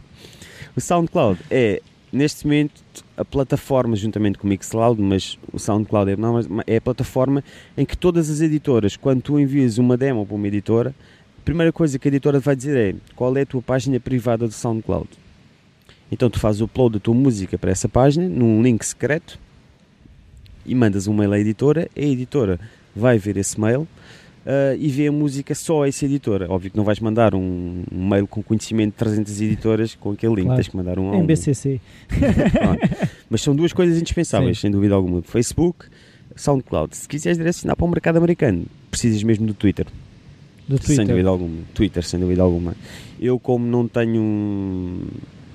O 0.76 0.80
SoundCloud 0.80 1.40
é, 1.50 1.80
neste 2.12 2.46
momento, 2.46 2.82
a 3.16 3.24
plataforma, 3.24 3.96
juntamente 3.96 4.38
com 4.38 4.46
o 4.46 4.50
Mixcloud, 4.50 5.00
mas 5.00 5.38
o 5.52 5.58
SoundCloud 5.58 6.12
é, 6.12 6.16
não, 6.16 6.34
mas 6.34 6.46
é 6.66 6.76
a 6.76 6.80
plataforma 6.80 7.42
em 7.76 7.84
que 7.84 7.96
todas 7.96 8.30
as 8.30 8.40
editoras, 8.40 8.96
quando 8.96 9.22
tu 9.22 9.38
envias 9.38 9.78
uma 9.78 9.96
demo 9.96 10.26
para 10.26 10.36
uma 10.36 10.46
editora, 10.46 10.94
a 11.38 11.42
primeira 11.42 11.72
coisa 11.72 11.98
que 11.98 12.06
a 12.06 12.10
editora 12.10 12.38
vai 12.38 12.54
dizer 12.54 12.94
é 12.94 12.94
qual 13.16 13.36
é 13.36 13.42
a 13.42 13.46
tua 13.46 13.62
página 13.62 13.98
privada 13.98 14.46
do 14.46 14.52
SoundCloud. 14.52 15.08
Então 16.12 16.28
tu 16.30 16.38
fazes 16.38 16.60
o 16.60 16.64
upload 16.64 16.94
da 16.94 17.00
tua 17.00 17.14
música 17.14 17.58
para 17.58 17.70
essa 17.70 17.88
página, 17.88 18.28
num 18.28 18.62
link 18.62 18.82
secreto, 18.84 19.38
e 20.68 20.74
mandas 20.74 21.06
um 21.08 21.14
mail 21.14 21.32
à 21.32 21.38
editora, 21.40 21.88
a 21.96 22.00
editora 22.00 22.60
vai 22.94 23.18
ver 23.18 23.36
esse 23.36 23.60
mail 23.60 23.86
ah, 24.46 24.74
e 24.78 24.88
vê 24.88 25.06
a 25.08 25.12
música 25.12 25.54
só 25.54 25.82
a 25.84 25.88
essa 25.88 26.04
editora. 26.04 26.50
Óbvio 26.50 26.70
que 26.70 26.76
não 26.76 26.84
vais 26.84 27.00
mandar 27.00 27.34
um, 27.34 27.82
um 27.92 28.08
mail 28.08 28.26
com 28.26 28.42
conhecimento 28.42 28.92
de 28.92 28.96
300 28.98 29.40
editoras 29.40 29.94
com 29.94 30.12
aquele 30.12 30.34
link, 30.36 30.44
Claro. 30.46 30.56
tens 30.62 30.68
que 30.68 30.76
mandar 30.76 30.98
um 30.98 31.10
a 31.12 31.16
um. 31.16 31.26
BCC. 31.26 31.80
Pronto. 32.08 32.88
Mas 33.28 33.42
são 33.42 33.54
duas 33.54 33.72
coisas 33.72 33.98
indispensáveis, 33.98 34.56
Sim. 34.58 34.62
sem 34.62 34.70
dúvida 34.70 34.94
alguma. 34.94 35.20
Facebook, 35.22 35.86
SoundCloud. 36.34 36.96
Se 36.96 37.06
quiseres 37.08 37.36
direcionar 37.36 37.76
para 37.76 37.84
o 37.84 37.88
mercado 37.88 38.16
americano, 38.16 38.64
precisas 38.90 39.22
mesmo 39.22 39.46
do 39.46 39.54
Twitter. 39.54 39.86
Do 40.66 40.76
Sem 40.76 40.96
Twitter. 40.96 41.06
dúvida 41.06 41.28
alguma. 41.30 41.56
Twitter, 41.74 42.02
sem 42.04 42.20
dúvida 42.20 42.42
alguma. 42.42 42.74
Eu, 43.20 43.38
como 43.38 43.66
não 43.66 43.88
tenho. 43.88 45.00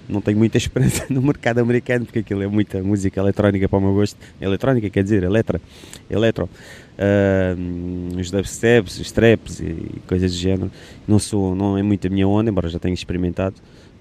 Não 0.07 0.19
tenho 0.22 0.38
muita 0.38 0.57
esperança 0.57 1.05
no 1.10 1.22
mercado 1.22 1.60
americano, 1.60 2.05
porque 2.05 2.19
aquilo 2.19 2.43
é 2.43 2.48
muita 2.48 2.81
música 2.83 3.19
eletrónica 3.22 3.69
para 3.69 3.79
o 3.79 3.81
meu 3.81 3.93
gosto. 3.93 4.17
Eletrónica 4.41 4.89
quer 4.89 5.03
dizer, 5.03 5.24
eletra. 5.24 5.62
Eletro. 6.10 6.50
Ah, 6.98 7.55
os 8.19 8.29
dubsteps, 8.29 9.00
os 9.00 9.12
traps 9.12 9.60
e 9.62 10.01
coisas 10.07 10.31
do 10.31 10.38
género. 10.38 10.72
Não, 11.07 11.19
sou, 11.19 11.56
não 11.56 11.78
é 11.78 11.82
muito 11.84 12.06
a 12.08 12.10
minha 12.10 12.28
onda, 12.28 12.49
embora 12.49 12.67
já 12.69 12.80
tenha 12.80 12.93
experimentado. 12.93 13.56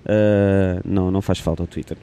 Ah, 0.05 0.81
não, 0.85 1.11
não 1.11 1.23
faz 1.23 1.39
falta 1.39 1.63
o 1.63 1.67
Twitter. 1.67 1.97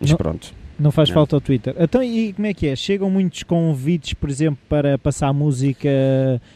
Mas 0.00 0.10
Não- 0.10 0.16
pronto. 0.16 0.52
Não 0.78 0.90
faz 0.90 1.08
Não. 1.08 1.14
falta 1.14 1.36
o 1.36 1.40
Twitter. 1.40 1.74
Então, 1.78 2.02
e 2.02 2.32
como 2.34 2.46
é 2.46 2.52
que 2.54 2.66
é? 2.66 2.76
Chegam 2.76 3.08
muitos 3.10 3.42
convites, 3.42 4.12
por 4.12 4.28
exemplo, 4.28 4.58
para 4.68 4.98
passar 4.98 5.32
música 5.32 5.88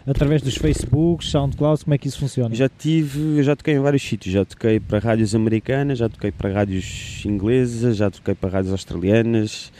através 0.07 0.43
dos 0.43 0.57
Facebooks, 0.57 1.31
SoundCloud, 1.31 1.85
como 1.85 1.95
é 1.95 1.99
que 1.99 2.07
isso 2.09 2.19
funciona? 2.19 2.55
Já 2.55 2.69
tive, 2.69 3.39
eu 3.39 3.43
já 3.43 3.57
toquei 3.57 3.75
em 3.75 3.81
vários 3.81 4.03
sítios, 4.03 4.35
já 4.35 4.45
toquei 4.45 4.79
para 4.79 4.99
rádios 4.99 5.35
americanas, 5.35 5.99
já 5.99 6.09
toquei 6.09 6.31
para 6.31 6.53
rádios 6.53 7.23
inglesas, 7.25 7.97
já 7.97 8.11
toquei 8.11 8.35
para 8.35 8.51
rádios 8.51 8.73
australianas 8.73 9.73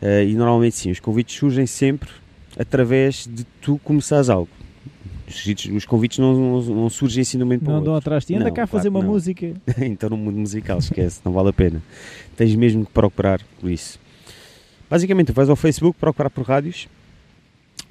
eh, 0.00 0.24
e 0.24 0.34
normalmente 0.34 0.76
sim, 0.76 0.90
os 0.90 0.98
convites 1.00 1.36
surgem 1.36 1.66
sempre 1.66 2.08
através 2.58 3.26
de 3.30 3.44
tu 3.60 3.78
começares 3.84 4.28
algo. 4.30 4.48
Os, 5.28 5.84
convites 5.84 6.18
não, 6.18 6.34
não- 6.34 6.62
não 6.62 6.90
surgem 6.90 7.22
assim 7.22 7.38
de 7.38 7.44
um 7.44 7.46
momento 7.46 7.64
Não 7.64 7.82
dão 7.82 7.94
atrás 7.94 8.22
de 8.24 8.28
ti. 8.28 8.34
Anda 8.34 8.44
Não, 8.46 8.50
cá 8.50 8.66
claro 8.66 8.68
fazer 8.68 8.82
que 8.84 8.88
uma 8.96 9.00
não. 9.02 9.08
música. 9.10 9.52
então 9.80 10.10
no 10.10 10.16
mundo 10.16 10.38
musical, 10.38 10.78
esquece, 10.78 11.20
não 11.24 11.32
vale 11.32 11.48
a 11.50 11.52
pena. 11.52 11.82
Tens 12.36 12.54
mesmo 12.54 12.84
que 12.84 12.92
procurar 12.92 13.40
por 13.60 13.70
isso. 13.70 13.98
Basicamente, 14.90 15.28
tu 15.28 15.32
vais 15.32 15.48
ao 15.48 15.56
Facebook 15.56 15.98
procurar 15.98 16.28
por 16.28 16.44
rádios 16.44 16.86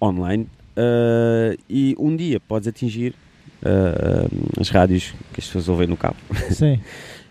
online 0.01 0.47
eh, 0.75 1.57
e 1.69 1.95
um 1.97 2.15
dia 2.15 2.39
podes 2.39 2.67
atingir 2.67 3.15
eh, 3.63 4.27
as 4.59 4.69
rádios 4.69 5.13
que 5.33 5.39
as 5.39 5.45
pessoas 5.47 5.67
ouvem 5.69 5.87
no 5.87 5.97
cabo. 5.97 6.17
Sim. 6.51 6.79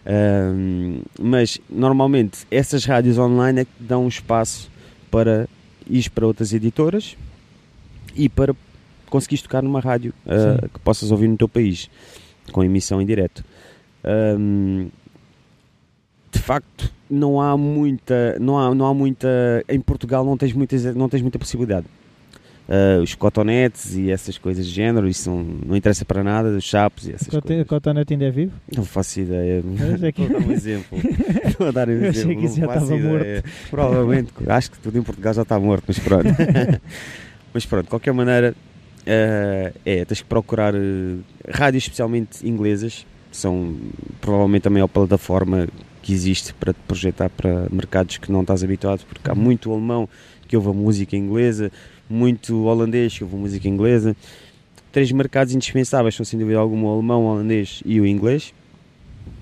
Um, 0.06 1.02
mas 1.20 1.58
normalmente 1.68 2.46
essas 2.50 2.84
rádios 2.86 3.18
online 3.18 3.60
é 3.60 3.64
que 3.66 3.70
dão 3.78 4.08
espaço 4.08 4.70
para 5.10 5.46
ir 5.88 6.08
para 6.10 6.26
outras 6.26 6.52
editoras 6.54 7.16
e 8.16 8.28
para 8.28 8.54
conseguires 9.10 9.42
tocar 9.42 9.62
numa 9.62 9.80
rádio 9.80 10.14
uh, 10.24 10.68
que 10.68 10.78
possas 10.80 11.10
ouvir 11.10 11.28
no 11.28 11.36
teu 11.36 11.48
país 11.48 11.90
com 12.52 12.64
emissão 12.64 13.00
em 13.00 13.06
direto. 13.06 13.44
Um, 14.04 14.88
de 16.32 16.38
facto, 16.38 16.92
não 17.10 17.40
há 17.40 17.56
muita, 17.56 18.38
não 18.40 18.58
há, 18.58 18.74
não 18.74 18.86
há 18.86 18.94
muita, 18.94 19.28
em 19.68 19.80
Portugal 19.80 20.24
não 20.24 20.36
tens, 20.36 20.52
muitas, 20.52 20.84
não 20.94 21.08
tens 21.08 21.22
muita 21.22 21.38
possibilidade. 21.38 21.86
Uh, 22.68 23.02
os 23.02 23.16
cotonetes 23.16 23.96
e 23.96 24.12
essas 24.12 24.38
coisas 24.38 24.64
de 24.64 24.70
género, 24.70 25.08
isso 25.08 25.28
não, 25.28 25.42
não 25.42 25.76
interessa 25.76 26.04
para 26.04 26.22
nada, 26.22 26.50
os 26.50 26.62
chapos 26.62 27.08
e 27.08 27.12
essas 27.12 27.26
coisas. 27.26 27.66
Cotonete 27.66 28.12
ainda 28.14 28.26
é 28.26 28.30
vivo? 28.30 28.52
Não 28.72 28.84
faço 28.84 29.18
ideia. 29.18 29.60
Mas 29.64 30.00
é 30.00 30.08
a 30.08 30.12
dar 30.30 30.46
um 30.46 30.52
exemplo. 30.52 30.98
Estou 31.46 31.66
a 31.66 31.70
dar 31.72 31.88
um 31.88 31.92
Eu 31.92 32.10
achei 32.10 32.22
exemplo. 32.22 32.38
que 32.38 32.46
isso 32.46 32.60
não 32.60 32.68
já 32.68 32.74
estava 32.74 32.96
ideia. 32.96 33.44
Provavelmente, 33.68 34.32
acho 34.46 34.70
que 34.70 34.78
tudo 34.78 34.96
em 34.96 35.02
Portugal 35.02 35.34
já 35.34 35.42
está 35.42 35.58
morto, 35.58 35.82
mas 35.88 35.98
pronto. 35.98 36.28
mas 37.52 37.66
pronto, 37.66 37.84
de 37.86 37.90
qualquer 37.90 38.14
maneira, 38.14 38.54
eh, 39.12 39.72
é, 39.84 40.04
tens 40.04 40.20
que 40.20 40.28
procurar 40.28 40.72
eh, 40.72 41.16
rádios 41.48 41.82
especialmente 41.82 42.46
inglesas, 42.46 43.04
são 43.32 43.74
provavelmente 44.20 44.68
a 44.68 44.70
maior 44.70 44.86
plataforma 44.86 45.66
que 46.00 46.12
existe 46.12 46.54
para 46.54 46.72
te 46.72 46.78
projetar 46.86 47.28
para 47.28 47.66
mercados 47.72 48.18
que 48.18 48.30
não 48.30 48.42
estás 48.42 48.62
habituado, 48.62 49.04
porque 49.08 49.28
há 49.28 49.34
Uhum. 49.34 49.40
muito 49.40 49.72
alemão 49.72 50.08
que 50.46 50.56
ouve 50.56 50.68
a 50.68 50.72
música 50.72 51.16
inglesa, 51.16 51.72
muito 52.08 52.62
holandês 52.64 53.18
que 53.18 53.24
ouve 53.24 53.34
a 53.34 53.38
música 53.40 53.68
inglesa. 53.68 54.14
Três 54.92 55.10
mercados 55.10 55.54
indispensáveis 55.54 56.14
são, 56.14 56.24
sem 56.24 56.38
dúvida 56.38 56.58
alguma, 56.60 56.88
o 56.88 56.94
alemão, 56.94 57.24
o 57.24 57.26
holandês 57.26 57.82
e 57.84 58.00
o 58.00 58.06
inglês. 58.06 58.54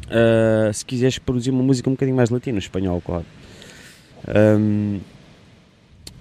Uh, 0.07 0.73
se 0.73 0.83
quiseres 0.83 1.19
produzir 1.19 1.51
uma 1.51 1.63
música 1.63 1.91
um 1.91 1.93
bocadinho 1.93 2.17
mais 2.17 2.31
latina, 2.31 2.57
o 2.57 2.59
espanhol, 2.59 3.03
claro. 3.05 3.27
Um, 4.27 5.01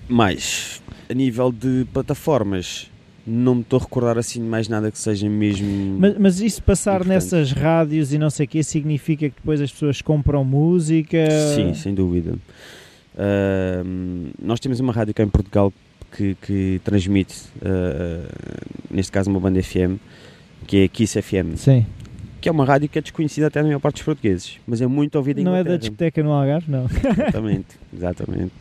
mais, 0.10 0.82
a 1.10 1.14
nível 1.14 1.50
de 1.52 1.86
plataformas, 1.94 2.90
não 3.28 3.56
me 3.56 3.62
estou 3.62 3.78
a 3.80 3.84
recordar 3.84 4.18
assim 4.18 4.40
de 4.42 4.48
mais 4.48 4.70
nada 4.70 4.90
que 4.90 4.98
seja 4.98 5.30
mesmo. 5.30 5.68
Mas, 6.00 6.18
mas 6.18 6.40
isso 6.42 6.64
passar 6.64 7.02
Importante. 7.02 7.14
nessas 7.14 7.52
rádios 7.52 8.14
e 8.14 8.18
não 8.18 8.30
sei 8.30 8.46
o 8.46 8.50
quê 8.50 8.64
significa 8.64 9.30
que 9.30 9.36
depois 9.36 9.60
as 9.60 9.72
pessoas 9.72 10.02
compram 10.02 10.46
música? 10.46 11.18
Sim, 11.54 11.74
sem 11.74 11.94
dúvida. 11.94 12.36
Um, 13.20 14.30
nós 14.42 14.60
temos 14.60 14.80
uma 14.80 14.94
rádio 14.94 15.14
cá 15.14 15.24
em 15.24 15.28
Portugal 15.28 15.74
que, 16.16 16.36
que 16.42 16.80
transmite, 16.84 17.36
uh, 17.58 18.28
neste 18.90 19.12
caso, 19.12 19.30
uma 19.30 19.40
banda 19.40 19.62
FM, 19.62 19.98
que 20.66 20.78
é 20.78 20.84
a 20.86 20.88
Kiss 20.88 21.22
FM, 21.22 21.56
Sim. 21.58 21.86
que 22.40 22.48
é 22.48 22.52
uma 22.52 22.64
rádio 22.64 22.88
que 22.88 22.98
é 22.98 23.02
desconhecida 23.02 23.48
até 23.48 23.60
na 23.62 23.68
maior 23.68 23.80
parte 23.80 23.96
dos 23.96 24.04
portugueses, 24.04 24.58
mas 24.68 24.82
é 24.82 24.88
muito 24.88 25.16
ouvida 25.16 25.42
em 25.42 25.44
Não 25.44 25.52
é 25.54 25.56
da 25.58 25.62
Inglaterra. 25.72 25.80
discoteca 25.80 26.24
no 26.24 26.32
Algarve, 26.32 26.72
não. 26.72 26.86
Exatamente, 26.86 27.68
exatamente. 27.94 28.52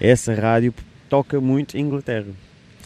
Essa 0.00 0.34
rádio 0.34 0.74
toca 1.08 1.40
muito 1.40 1.76
em 1.76 1.82
Inglaterra. 1.82 2.26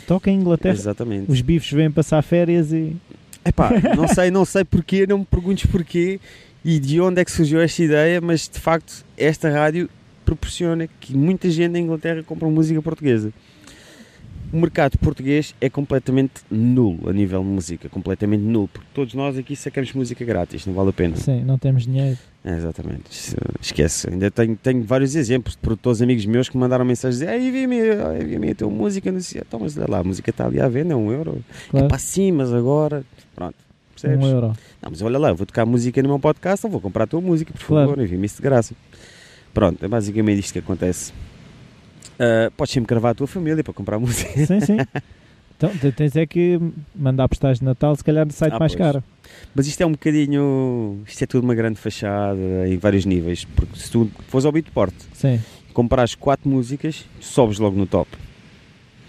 Toca 0.07 0.31
em 0.31 0.39
Inglaterra. 0.39 0.75
Exatamente. 0.75 1.31
Os 1.31 1.41
bifes 1.41 1.71
vêm 1.73 1.91
passar 1.91 2.23
férias 2.23 2.73
e. 2.73 2.97
Epá, 3.45 3.71
não 3.97 4.07
sei, 4.07 4.31
não 4.31 4.45
sei 4.45 4.65
porquê, 4.65 5.07
não 5.07 5.19
me 5.19 5.25
perguntes 5.25 5.69
porquê 5.69 6.21
e 6.65 6.79
de 6.79 7.01
onde 7.01 7.21
é 7.21 7.25
que 7.25 7.31
surgiu 7.31 7.61
esta 7.61 7.83
ideia, 7.83 8.21
mas 8.21 8.49
de 8.49 8.61
facto 8.61 9.05
esta 9.17 9.51
rádio 9.51 9.91
proporciona 10.25 10.89
que 11.01 11.17
muita 11.17 11.51
gente 11.51 11.73
na 11.73 11.79
Inglaterra 11.81 12.23
compra 12.23 12.49
música 12.49 12.81
portuguesa. 12.81 13.33
O 14.53 14.57
mercado 14.59 14.99
português 14.99 15.55
é 15.63 15.71
completamente 15.71 16.43
nulo 16.51 17.09
a 17.09 17.13
nível 17.13 17.41
de 17.43 17.49
música, 17.49 17.89
completamente 17.89 18.43
nulo, 18.43 18.69
porque 18.69 18.87
todos 18.93 19.15
nós 19.15 19.39
aqui 19.39 19.57
sacamos 19.57 19.93
música 19.95 20.23
grátis, 20.27 20.67
não 20.67 20.75
vale 20.75 20.91
a 20.91 20.93
pena. 20.93 21.17
Sim, 21.17 21.43
não 21.43 21.57
temos 21.57 21.85
dinheiro. 21.85 22.19
É, 22.45 22.57
exatamente, 22.57 23.35
esquece. 23.61 24.11
Ainda 24.11 24.31
tenho, 24.31 24.55
tenho 24.57 24.83
vários 24.85 25.15
exemplos 25.15 25.55
de 25.55 25.61
produtores 25.61 26.03
amigos 26.03 26.27
meus 26.27 26.49
que 26.51 26.57
me 26.57 26.61
mandaram 26.61 26.85
mensagens 26.85 27.21
dizer: 27.21 27.33
Ei, 27.33 27.51
vi-me, 27.51 27.81
vi-me 28.27 28.51
a 28.51 28.55
tua 28.55 28.69
música, 28.69 29.11
não 29.11 29.21
sei, 29.21 29.41
então, 29.47 29.61
mas 29.61 29.75
olha 29.79 29.87
lá, 29.89 29.99
a 30.01 30.05
música 30.05 30.29
está 30.31 30.45
ali 30.47 30.61
à 30.61 30.69
venda, 30.69 30.93
é 30.93 30.97
um 30.97 31.11
euro. 31.11 31.43
Claro. 31.71 31.87
É 31.87 31.89
para 31.89 31.99
sim, 31.99 32.31
mas 32.33 32.53
agora, 32.53 33.05
pronto, 33.35 33.55
percebes? 33.95 34.27
Um 34.27 34.29
euro. 34.29 34.49
Não, 34.83 34.91
mas 34.91 35.01
olha 35.01 35.19
lá, 35.19 35.29
eu 35.31 35.37
vou 35.37 35.47
tocar 35.47 35.65
música 35.65 36.03
no 36.03 36.11
meu 36.11 36.19
podcast, 36.19 36.65
não 36.65 36.71
vou 36.71 36.81
comprar 36.81 37.05
a 37.05 37.07
tua 37.07 37.21
música, 37.23 37.53
por 37.53 37.61
favor, 37.63 37.87
Claro. 37.95 38.03
envia-me 38.03 38.27
isso 38.27 38.37
de 38.37 38.43
graça. 38.43 38.75
Pronto, 39.55 39.83
é 39.83 39.89
basicamente 39.89 40.41
isto 40.41 40.53
que 40.53 40.59
acontece. 40.59 41.13
Ah, 42.23 42.53
podes 42.57 42.73
sempre 42.73 42.89
gravar 42.89 43.11
a 43.11 43.15
tua 43.15 43.27
família 43.27 43.65
para 43.65 43.75
comprar 43.75 43.99
música. 43.99 44.47
Sim, 44.47 44.61
sim. 44.61 44.77
Então 45.55 45.71
te- 45.79 45.93
tens 45.93 46.17
é 46.17 46.27
que 46.27 46.59
mandar 46.93 47.29
postais 47.29 47.61
de 47.61 47.65
Natal, 47.65 47.95
se 47.95 48.03
calhar 48.03 48.27
sai 48.33 48.49
Ah, 48.51 48.59
mais 48.59 48.75
pois. 48.75 48.85
caro. 48.85 49.05
Mas 49.55 49.69
isto 49.69 49.81
é 49.81 49.87
um 49.87 49.93
bocadinho. 49.93 51.01
Isto 51.07 51.23
é 51.23 51.27
tudo 51.27 51.45
uma 51.45 51.55
grande 51.55 51.79
fachada 51.79 52.37
em 52.67 52.77
vários 52.79 53.05
níveis. 53.05 53.45
Porque 53.45 53.79
se 53.79 53.89
tu 53.89 54.11
fores 54.27 54.45
ao 54.45 54.51
Beatport 54.51 54.93
Sim. 55.15 55.39
e 55.71 55.73
comprares 55.73 56.17
4 56.17 56.51
músicas, 56.51 57.05
sobes 57.21 57.61
logo 57.61 57.77
no 57.77 57.87
top. 57.87 58.11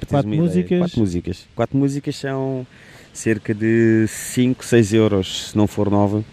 Quatro 0.08 0.30
músicas? 0.30 0.78
Quatro 0.80 1.00
músicas. 1.00 1.48
4 1.56 1.76
músicas 1.76 2.16
são 2.18 2.68
cerca 3.12 3.52
de 3.52 4.06
5, 4.08 4.64
6 4.64 4.94
euros, 4.94 5.50
se 5.50 5.58
não 5.58 5.66
for 5.66 5.90
nova. 5.90 6.24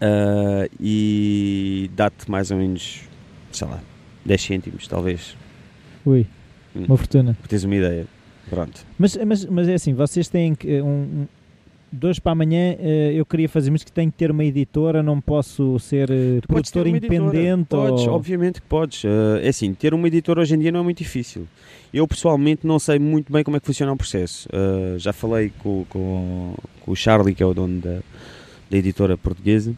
Ah, 0.00 0.66
e 0.80 1.88
dá-te 1.94 2.28
mais 2.28 2.50
ou 2.50 2.56
menos, 2.58 3.02
sei 3.52 3.68
lá, 3.68 3.80
10 4.24 4.42
cêntimos, 4.42 4.88
talvez. 4.88 5.36
Ui, 6.04 6.26
Hum. 6.76 6.84
uma 6.88 6.96
fortuna. 6.96 7.36
Teres 7.48 7.64
uma 7.64 7.76
ideia. 7.76 8.06
Pronto. 8.50 8.84
Mas, 8.98 9.16
mas, 9.16 9.46
mas 9.46 9.68
é 9.68 9.74
assim, 9.74 9.94
vocês 9.94 10.28
têm 10.28 10.54
que. 10.54 10.80
Um, 10.82 10.86
um, 10.86 11.26
de 11.92 12.08
hoje 12.08 12.20
para 12.20 12.32
amanhã 12.32 12.74
eh, 12.80 13.12
eu 13.14 13.24
queria 13.24 13.48
fazer 13.48 13.70
música, 13.70 13.88
tenho 13.94 14.10
que 14.10 14.18
ter 14.18 14.28
uma 14.28 14.44
editora, 14.44 15.00
não 15.00 15.20
posso 15.20 15.78
ser 15.78 16.10
eh, 16.10 16.40
Tu 16.42 16.48
produtor 16.48 16.88
independente 16.88 17.68
Podes, 17.68 18.04
ou... 18.08 18.14
obviamente 18.14 18.60
que 18.60 18.66
podes. 18.66 19.04
É 19.40 19.48
assim, 19.48 19.72
ter 19.72 19.94
uma 19.94 20.08
editora 20.08 20.40
hoje 20.40 20.56
em 20.56 20.58
dia 20.58 20.72
não 20.72 20.80
é 20.80 20.82
muito 20.82 20.98
difícil. 20.98 21.46
Eu 21.92 22.08
pessoalmente 22.08 22.66
não 22.66 22.80
sei 22.80 22.98
muito 22.98 23.32
bem 23.32 23.44
como 23.44 23.56
é 23.56 23.60
que 23.60 23.66
funciona 23.66 23.92
o 23.92 23.96
processo. 23.96 24.48
Já 24.98 25.12
falei 25.12 25.52
com, 25.60 25.84
com, 25.88 26.54
com 26.80 26.90
o 26.90 26.96
Charlie, 26.96 27.32
que 27.32 27.44
é 27.44 27.46
o 27.46 27.54
dono 27.54 27.80
da, 27.80 28.00
da 28.68 28.76
editora 28.76 29.16
portuguesa, 29.16 29.72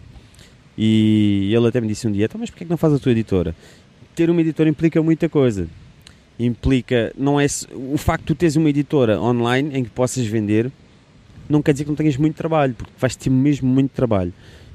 e 0.79 1.53
ele 1.55 1.69
até 1.69 1.83
me 1.83 1.87
disse 1.87 2.09
um 2.09 2.13
dia: 2.13 2.25
então, 2.25 2.41
mas 2.41 2.49
porquê 2.49 2.65
é 2.65 2.67
que 2.67 2.71
não 2.71 2.79
faz 2.79 2.95
a 2.95 2.99
tua 2.99 3.13
editora? 3.13 3.55
Ter 4.15 4.31
uma 4.31 4.41
editora 4.41 4.71
implica 4.71 5.03
muita 5.03 5.29
coisa. 5.29 5.69
Implica, 6.39 7.13
não 7.17 7.41
é 7.41 7.47
o 7.73 7.97
facto 7.97 8.23
de 8.23 8.27
tu 8.27 8.35
teres 8.35 8.57
uma 8.57 8.69
editora 8.69 9.21
online 9.21 9.79
em 9.79 9.85
que 9.85 9.91
possas 9.91 10.27
vender, 10.27 10.71
não 11.49 11.63
quer 11.63 11.73
dizer 11.73 11.85
que 11.85 11.91
não 11.91 11.97
tenhas 11.97 12.17
muito 12.17 12.35
trabalho, 12.35 12.75
porque 12.75 12.93
vais 12.99 13.17
ter 13.17 13.31
mesmo 13.31 13.69
muito 13.69 13.91
trabalho. 13.93 14.33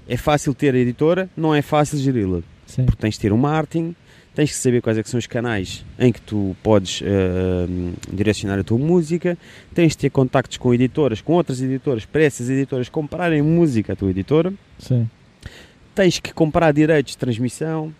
É 0.07 0.17
fácil 0.17 0.53
ter 0.53 0.73
a 0.73 0.77
editora, 0.77 1.29
não 1.37 1.53
é 1.53 1.61
fácil 1.61 1.97
geri-la 1.99 2.41
porque 2.77 3.01
tens 3.01 3.15
de 3.15 3.19
ter 3.19 3.33
um 3.33 3.37
marketing, 3.37 3.95
tens 4.33 4.51
que 4.51 4.55
saber 4.55 4.81
quais 4.81 4.97
é 4.97 5.03
que 5.03 5.09
são 5.09 5.17
os 5.17 5.27
canais 5.27 5.83
em 5.99 6.11
que 6.11 6.21
tu 6.21 6.55
podes 6.63 7.01
eh, 7.03 7.67
direcionar 8.11 8.59
a 8.59 8.63
tua 8.63 8.77
música, 8.77 9.37
tens 9.73 9.89
de 9.89 9.97
ter 9.97 10.09
contactos 10.09 10.57
com 10.57 10.73
editoras, 10.73 11.21
com 11.21 11.33
outras 11.33 11.61
editoras, 11.61 12.05
para 12.05 12.23
essas 12.23 12.49
editoras 12.49 12.87
comprarem 12.87 13.41
música 13.41 13.93
à 13.93 13.95
tua 13.95 14.09
editora, 14.09 14.53
Sim. 14.79 15.09
tens 15.93 16.19
que 16.19 16.33
comprar 16.33 16.71
direitos 16.71 17.11
de 17.11 17.17
transmissão, 17.17 17.93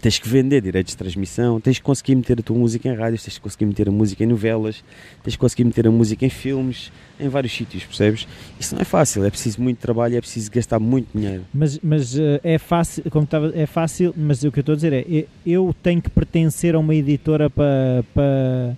tens 0.00 0.18
que 0.18 0.28
vender 0.28 0.60
direitos 0.60 0.92
de 0.92 0.96
transmissão, 0.96 1.60
tens 1.60 1.78
que 1.78 1.84
conseguir 1.84 2.14
meter 2.16 2.38
a 2.40 2.42
tua 2.42 2.56
música 2.58 2.88
em 2.88 2.94
rádios, 2.94 3.22
tens 3.22 3.34
que 3.34 3.40
conseguir 3.40 3.66
meter 3.66 3.88
a 3.88 3.92
música 3.92 4.24
em 4.24 4.26
novelas, 4.26 4.82
tens 5.22 5.34
que 5.34 5.38
conseguir 5.38 5.64
meter 5.64 5.86
a 5.86 5.90
música 5.90 6.24
em 6.26 6.30
filmes, 6.30 6.90
em 7.18 7.28
vários 7.28 7.52
sítios, 7.52 7.84
percebes? 7.84 8.26
Isso 8.58 8.74
não 8.74 8.82
é 8.82 8.84
fácil, 8.84 9.24
é 9.24 9.30
preciso 9.30 9.60
muito 9.62 9.78
trabalho, 9.78 10.16
é 10.16 10.20
preciso 10.20 10.50
gastar 10.50 10.78
muito 10.80 11.08
dinheiro. 11.16 11.44
Mas, 11.54 11.78
mas 11.82 12.18
eh, 12.18 12.40
é 12.42 12.58
fácil, 12.58 13.04
como 13.10 13.24
estava, 13.24 13.52
é 13.54 13.66
fácil, 13.66 14.12
mas 14.16 14.42
o 14.42 14.50
que 14.50 14.58
eu 14.58 14.62
estou 14.62 14.72
a 14.72 14.76
dizer 14.76 14.92
é, 14.92 15.00
e- 15.08 15.28
eu 15.46 15.74
tenho 15.82 16.02
que 16.02 16.10
pertencer 16.10 16.74
a 16.74 16.78
uma 16.78 16.94
editora 16.94 17.48
para 17.48 18.04
para 18.14 18.76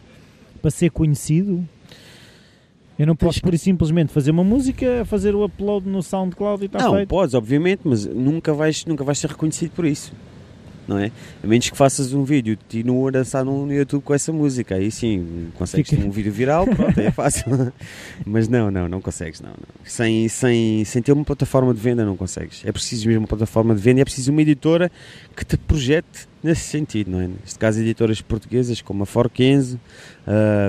para 0.60 0.70
ser 0.70 0.90
conhecido. 0.90 1.64
Eu 2.98 3.06
não 3.06 3.14
posso 3.14 3.40
por 3.42 3.56
simplesmente 3.58 4.10
fazer 4.10 4.30
uma 4.30 4.42
música, 4.42 5.04
fazer 5.04 5.34
o 5.34 5.44
upload 5.44 5.86
no 5.86 6.02
SoundCloud 6.02 6.62
e 6.62 6.66
está 6.66 6.78
não, 6.78 6.94
feito. 6.94 7.08
podes, 7.08 7.34
obviamente, 7.34 7.82
mas 7.84 8.06
nunca 8.06 8.52
vais, 8.54 8.84
nunca 8.86 9.04
vais 9.04 9.18
ser 9.18 9.28
reconhecido 9.30 9.70
por 9.72 9.84
isso. 9.84 10.12
Não 10.86 10.98
é? 10.98 11.10
A 11.42 11.46
menos 11.46 11.68
que 11.68 11.76
faças 11.76 12.12
um 12.12 12.22
vídeo 12.22 12.56
de 12.68 12.84
nu 12.84 13.08
a 13.08 13.10
dançar 13.10 13.44
no 13.44 13.72
YouTube 13.72 14.02
com 14.02 14.14
essa 14.14 14.32
música. 14.32 14.76
Aí 14.76 14.90
sim, 14.90 15.50
consegues 15.54 15.90
ter 15.90 16.04
um 16.04 16.10
vídeo 16.10 16.32
viral, 16.32 16.64
pronto, 16.74 16.98
é 16.98 17.10
fácil. 17.10 17.72
mas 18.24 18.48
não, 18.48 18.70
não, 18.70 18.88
não 18.88 19.00
consegues. 19.00 19.40
Não, 19.40 19.50
não. 19.50 19.84
Sem, 19.84 20.28
sem, 20.28 20.84
sem 20.84 21.02
ter 21.02 21.12
uma 21.12 21.24
plataforma 21.24 21.74
de 21.74 21.80
venda, 21.80 22.04
não 22.04 22.16
consegues. 22.16 22.62
É 22.64 22.70
preciso 22.70 23.08
mesmo 23.08 23.22
uma 23.22 23.28
plataforma 23.28 23.74
de 23.74 23.80
venda 23.80 24.00
e 24.00 24.02
é 24.02 24.04
preciso 24.04 24.30
uma 24.30 24.42
editora 24.42 24.90
que 25.36 25.44
te 25.44 25.56
projete 25.56 26.28
nesse 26.42 26.62
sentido. 26.62 27.10
Não 27.10 27.20
é? 27.20 27.28
Neste 27.28 27.58
caso, 27.58 27.80
editoras 27.80 28.20
portuguesas 28.20 28.80
como 28.80 29.02
a 29.02 29.06
Forkenzo, 29.06 29.80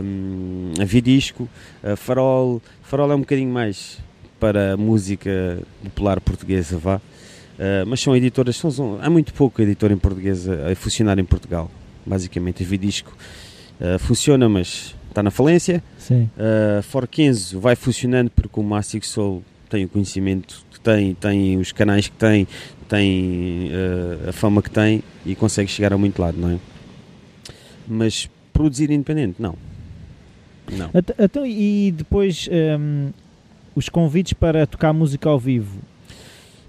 hum, 0.03 0.73
a 0.79 0.85
Vidisco, 0.85 1.47
a 1.83 1.95
Farol. 1.95 2.61
Farol 2.81 3.11
é 3.11 3.15
um 3.15 3.19
bocadinho 3.19 3.51
mais 3.51 3.99
para 4.39 4.73
a 4.73 4.77
música 4.77 5.59
popular 5.83 6.19
portuguesa, 6.21 6.77
vá. 6.77 7.01
Uh, 7.57 7.85
mas 7.87 7.99
são 7.99 8.15
editoras, 8.15 8.55
são, 8.55 8.69
são- 8.69 8.99
há 9.01 9.09
muito 9.09 9.33
pouco 9.33 9.61
editor 9.61 9.91
em 9.91 9.97
português 9.97 10.47
a, 10.47 10.71
a 10.71 10.75
funcionar 10.75 11.17
em 11.17 11.25
Portugal. 11.25 11.71
Basicamente, 12.05 12.63
a 12.63 12.65
Vidisco 12.65 13.15
uh, 13.81 13.97
funciona, 13.99 14.47
mas 14.47 14.95
está 15.09 15.23
na 15.23 15.31
falência. 15.31 15.83
Sim. 15.97 16.29
Uh, 16.37 17.59
vai 17.59 17.75
funcionando 17.75 18.29
porque 18.29 18.59
o 18.59 18.63
Massive 18.63 19.05
Soul 19.05 19.43
tem 19.69 19.85
o 19.85 19.89
conhecimento 19.89 20.63
que 20.71 20.79
tem, 20.79 21.13
tem 21.15 21.57
os 21.57 21.71
canais 21.71 22.07
que 22.07 22.15
tem, 22.15 22.47
tem 22.87 23.69
uh, 23.71 24.29
a 24.29 24.31
fama 24.31 24.61
que 24.61 24.69
tem 24.69 25.03
e 25.25 25.35
consegue 25.35 25.69
chegar 25.69 25.91
a 25.91 25.97
muito 25.97 26.21
lado, 26.21 26.37
não 26.39 26.51
é? 26.51 26.57
Mas 27.87 28.29
produzir 28.53 28.91
independente, 28.91 29.41
não. 29.41 29.55
Não. 30.71 30.89
Então, 31.17 31.45
e 31.45 31.93
depois 31.95 32.49
hum, 32.79 33.09
os 33.73 33.87
convites 33.87 34.33
para 34.33 34.67
tocar 34.67 34.91
música 34.93 35.29
ao 35.29 35.39
vivo, 35.39 35.79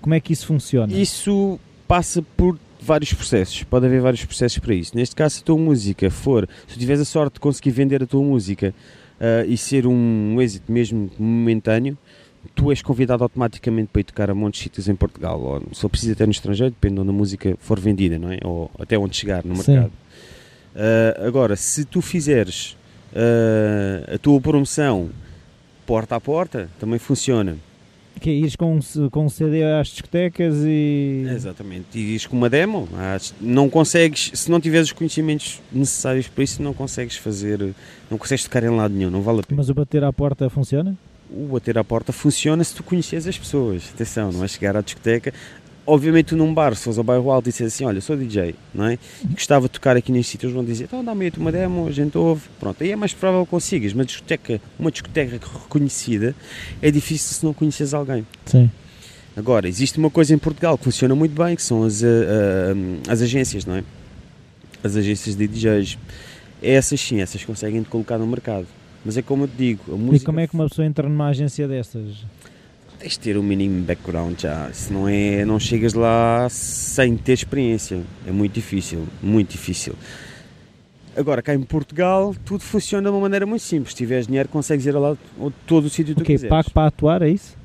como 0.01 0.15
é 0.15 0.21
que 0.21 0.33
isso 0.33 0.47
funciona? 0.47 0.93
Isso 0.93 1.59
passa 1.87 2.23
por 2.37 2.59
vários 2.81 3.13
processos, 3.13 3.63
pode 3.65 3.87
haver 3.87 4.01
vários 4.01 4.25
processos 4.25 4.59
para 4.59 4.75
isso. 4.75 4.97
Neste 4.97 5.15
caso, 5.15 5.37
se 5.37 5.43
a 5.43 5.45
tua 5.45 5.59
música 5.59 6.11
for, 6.11 6.49
se 6.67 6.75
tu 6.75 6.79
tiveres 6.79 7.03
a 7.03 7.05
sorte 7.05 7.35
de 7.35 7.41
conseguir 7.41 7.71
vender 7.71 8.03
a 8.03 8.07
tua 8.07 8.23
música 8.23 8.75
ah, 9.21 9.45
e 9.47 9.57
ser 9.57 9.87
um 9.87 10.41
êxito 10.41 10.71
mesmo 10.71 11.11
momentâneo, 11.19 11.99
tu 12.55 12.71
és 12.71 12.81
convidado 12.81 13.23
automaticamente 13.23 13.89
para 13.93 14.01
ir 14.01 14.05
tocar 14.05 14.31
a 14.31 14.35
montes 14.35 14.61
de 14.61 14.65
sítios 14.65 14.89
em 14.89 14.95
Portugal, 14.95 15.41
ou 15.41 15.63
se 15.75 15.81
for 15.81 15.89
preciso 15.89 16.13
até 16.13 16.25
no 16.25 16.33
estrangeiro, 16.33 16.71
depende 16.73 16.95
de 16.95 17.01
onde 17.01 17.11
a 17.11 17.13
música 17.13 17.57
for 17.59 17.79
vendida, 17.79 18.19
não 18.19 18.33
é? 18.33 18.39
Ou 18.45 18.71
até 18.79 18.97
onde 18.97 19.17
chegar 19.17 19.45
no 19.45 19.55
mercado. 19.55 19.93
Ah, 20.75 21.27
agora, 21.27 21.57
se 21.57 21.85
tu 21.85 22.01
fizeres 22.01 22.77
ah, 23.15 24.15
a 24.15 24.19
tua 24.19 24.41
promoção 24.41 25.11
porta 25.85 26.17
a 26.17 26.21
porta, 26.21 26.69
também 26.79 26.99
funciona. 26.99 27.57
Que 28.21 28.31
ires 28.31 28.57
com, 28.57 28.79
com 29.11 29.29
CD 29.29 29.63
às 29.65 29.89
discotecas 29.89 30.57
e. 30.65 31.25
Exatamente, 31.29 31.87
e 31.95 32.13
diz 32.13 32.27
com 32.27 32.37
uma 32.37 32.51
demo, 32.51 32.89
não 33.41 33.69
consegues, 33.69 34.31
se 34.35 34.51
não 34.51 34.61
tiveres 34.61 34.89
os 34.89 34.93
conhecimentos 34.93 35.61
necessários 35.73 36.29
para 36.29 36.45
isso, 36.45 36.63
não 36.63 36.75
consegues 36.75 37.17
fazer, 37.17 37.75
não 38.11 38.19
consegues 38.19 38.45
tocar 38.45 38.65
em 38.65 38.71
lado 38.71 38.95
nenhum, 38.95 39.11
não 39.11 39.23
vale 39.23 39.41
a 39.41 39.43
pena. 39.43 39.57
Mas 39.57 39.69
o 39.69 39.75
bater 39.75 40.03
à 40.05 40.13
porta 40.13 40.51
funciona? 40.51 40.97
O 41.31 41.49
bater 41.53 41.77
à 41.79 41.85
porta 41.85 42.13
funciona 42.13 42.65
se 42.65 42.75
tu 42.75 42.83
conheces 42.83 43.27
as 43.27 43.39
pessoas, 43.39 43.91
atenção, 43.95 44.33
não 44.33 44.43
é 44.45 44.49
chegar 44.49 44.77
à 44.77 44.81
discoteca. 44.81 45.33
Obviamente, 45.91 46.35
num 46.35 46.53
bar, 46.53 46.75
se 46.77 46.85
fores 46.85 46.99
ao 46.99 47.05
bairro 47.05 47.31
alto 47.31 47.49
e 47.49 47.51
disseres 47.51 47.73
assim: 47.73 47.85
Olha, 47.87 47.99
sou 48.03 48.15
DJ, 48.15 48.55
não 48.75 48.85
é? 48.85 48.99
E 49.25 49.33
gostava 49.33 49.67
de 49.67 49.71
tocar 49.71 49.97
aqui 49.97 50.13
neste 50.13 50.33
sítio, 50.33 50.45
eles 50.45 50.55
vão 50.55 50.63
dizer: 50.63 50.85
Então 50.85 51.03
dá-me 51.03 51.25
aí 51.25 51.33
uma 51.39 51.51
demo, 51.51 51.89
a 51.89 51.91
gente 51.91 52.19
ouve. 52.19 52.43
Pronto, 52.61 52.85
aí 52.85 52.93
é 52.93 52.97
mais 52.97 53.15
provável 53.15 53.47
que 53.47 53.51
consigas, 53.51 53.95
mas 53.95 54.07
discoteca, 54.07 54.61
uma 54.79 54.91
discoteca 54.91 55.41
reconhecida 55.63 56.35
é 56.83 56.91
difícil 56.91 57.35
se 57.35 57.43
não 57.43 57.55
conheces 57.55 57.95
alguém. 57.95 58.27
Sim. 58.45 58.71
Agora, 59.35 59.67
existe 59.67 59.99
uma 59.99 60.11
coisa 60.11 60.35
em 60.35 60.39
Portugal 60.39 60.77
que 60.77 60.85
funciona 60.85 61.15
muito 61.15 61.33
bem, 61.43 61.57
que 61.57 61.63
são 61.63 61.85
as, 61.85 62.03
as 63.09 63.23
agências, 63.23 63.65
não 63.65 63.77
é? 63.77 63.85
As 64.85 64.95
agências 64.95 65.35
de 65.35 65.49
DJs. 65.49 65.97
Essas 66.63 67.01
sim, 67.01 67.23
essas 67.23 67.43
conseguem 67.45 67.83
te 67.83 67.89
colocar 67.89 68.19
no 68.19 68.27
mercado. 68.27 68.67
Mas 69.05 69.17
é 69.17 69.23
como 69.23 69.45
eu 69.45 69.49
te 69.49 69.57
digo, 69.57 69.95
a 69.95 69.97
música... 69.97 70.17
E 70.17 70.27
como 70.27 70.41
é 70.41 70.47
que 70.47 70.55
uma 70.55 70.69
pessoa 70.69 70.85
entra 70.85 71.09
numa 71.09 71.29
agência 71.29 71.67
dessas? 71.67 72.27
Tens 72.99 73.13
de 73.13 73.21
ter 73.21 73.39
um 73.39 73.43
mínimo 73.43 73.85
background 73.85 74.41
já. 74.41 74.73
Se 74.73 74.93
não 74.93 75.09
é, 75.09 75.45
não 75.45 75.61
chegas 75.61 75.95
lá 75.95 76.49
sem 76.51 77.17
ter 77.17 77.35
experiência. 77.35 78.01
É 78.27 78.33
muito 78.33 78.55
difícil, 78.55 79.07
muito 79.23 79.53
difícil. 79.53 79.95
Agora, 81.17 81.41
cá 81.43 81.55
em 81.55 81.63
Portugal, 81.63 82.35
tudo 82.45 82.63
funciona 82.63 83.09
de 83.09 83.15
uma 83.15 83.21
maneira 83.21 83.47
muito 83.47 83.63
simples. 83.63 83.91
Se 83.91 83.97
tiveres 83.97 84.27
dinheiro, 84.27 84.49
consegues 84.49 84.87
ir 84.87 84.95
a 84.95 84.99
lá 84.99 85.13
a 85.13 85.51
todo 85.67 85.87
o 85.87 85.91
sítio 85.91 86.15
que 86.15 86.21
O 86.21 86.25
tu 86.25 86.27
quiseres. 86.27 86.49
Pago 86.49 86.71
para 86.71 86.87
atuar, 86.89 87.23
é 87.23 87.29
isso? 87.29 87.57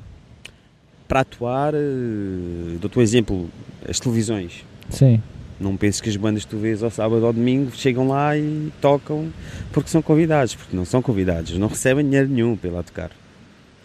Para 1.08 1.22
atuar, 1.22 1.74
eh, 1.74 2.78
dou-te 2.80 2.98
um 2.98 3.02
exemplo, 3.02 3.50
as 3.88 4.00
televisões. 4.00 4.64
Sim. 4.90 5.22
Não 5.60 5.78
penses 5.78 6.02
que 6.02 6.10
as 6.10 6.16
bandas 6.16 6.46
que 6.46 6.52
tu 6.52 6.58
vês 6.58 6.82
ao 6.82 6.90
sábado 6.90 7.22
ou 7.22 7.28
ao 7.28 7.34
domingo 7.34 7.72
chegam 7.76 8.08
lá 8.08 8.38
e 8.38 8.72
tocam 8.82 9.32
porque 9.72 9.90
são 9.90 10.02
convidados, 10.02 10.56
porque 10.56 10.76
não 10.76 10.86
são 10.86 11.02
convidados, 11.02 11.58
não 11.58 11.68
recebem 11.68 12.04
dinheiro 12.06 12.28
nenhum 12.28 12.56
para 12.58 12.70
ir 12.70 12.74
lá 12.74 12.84
tocar. 12.84 13.12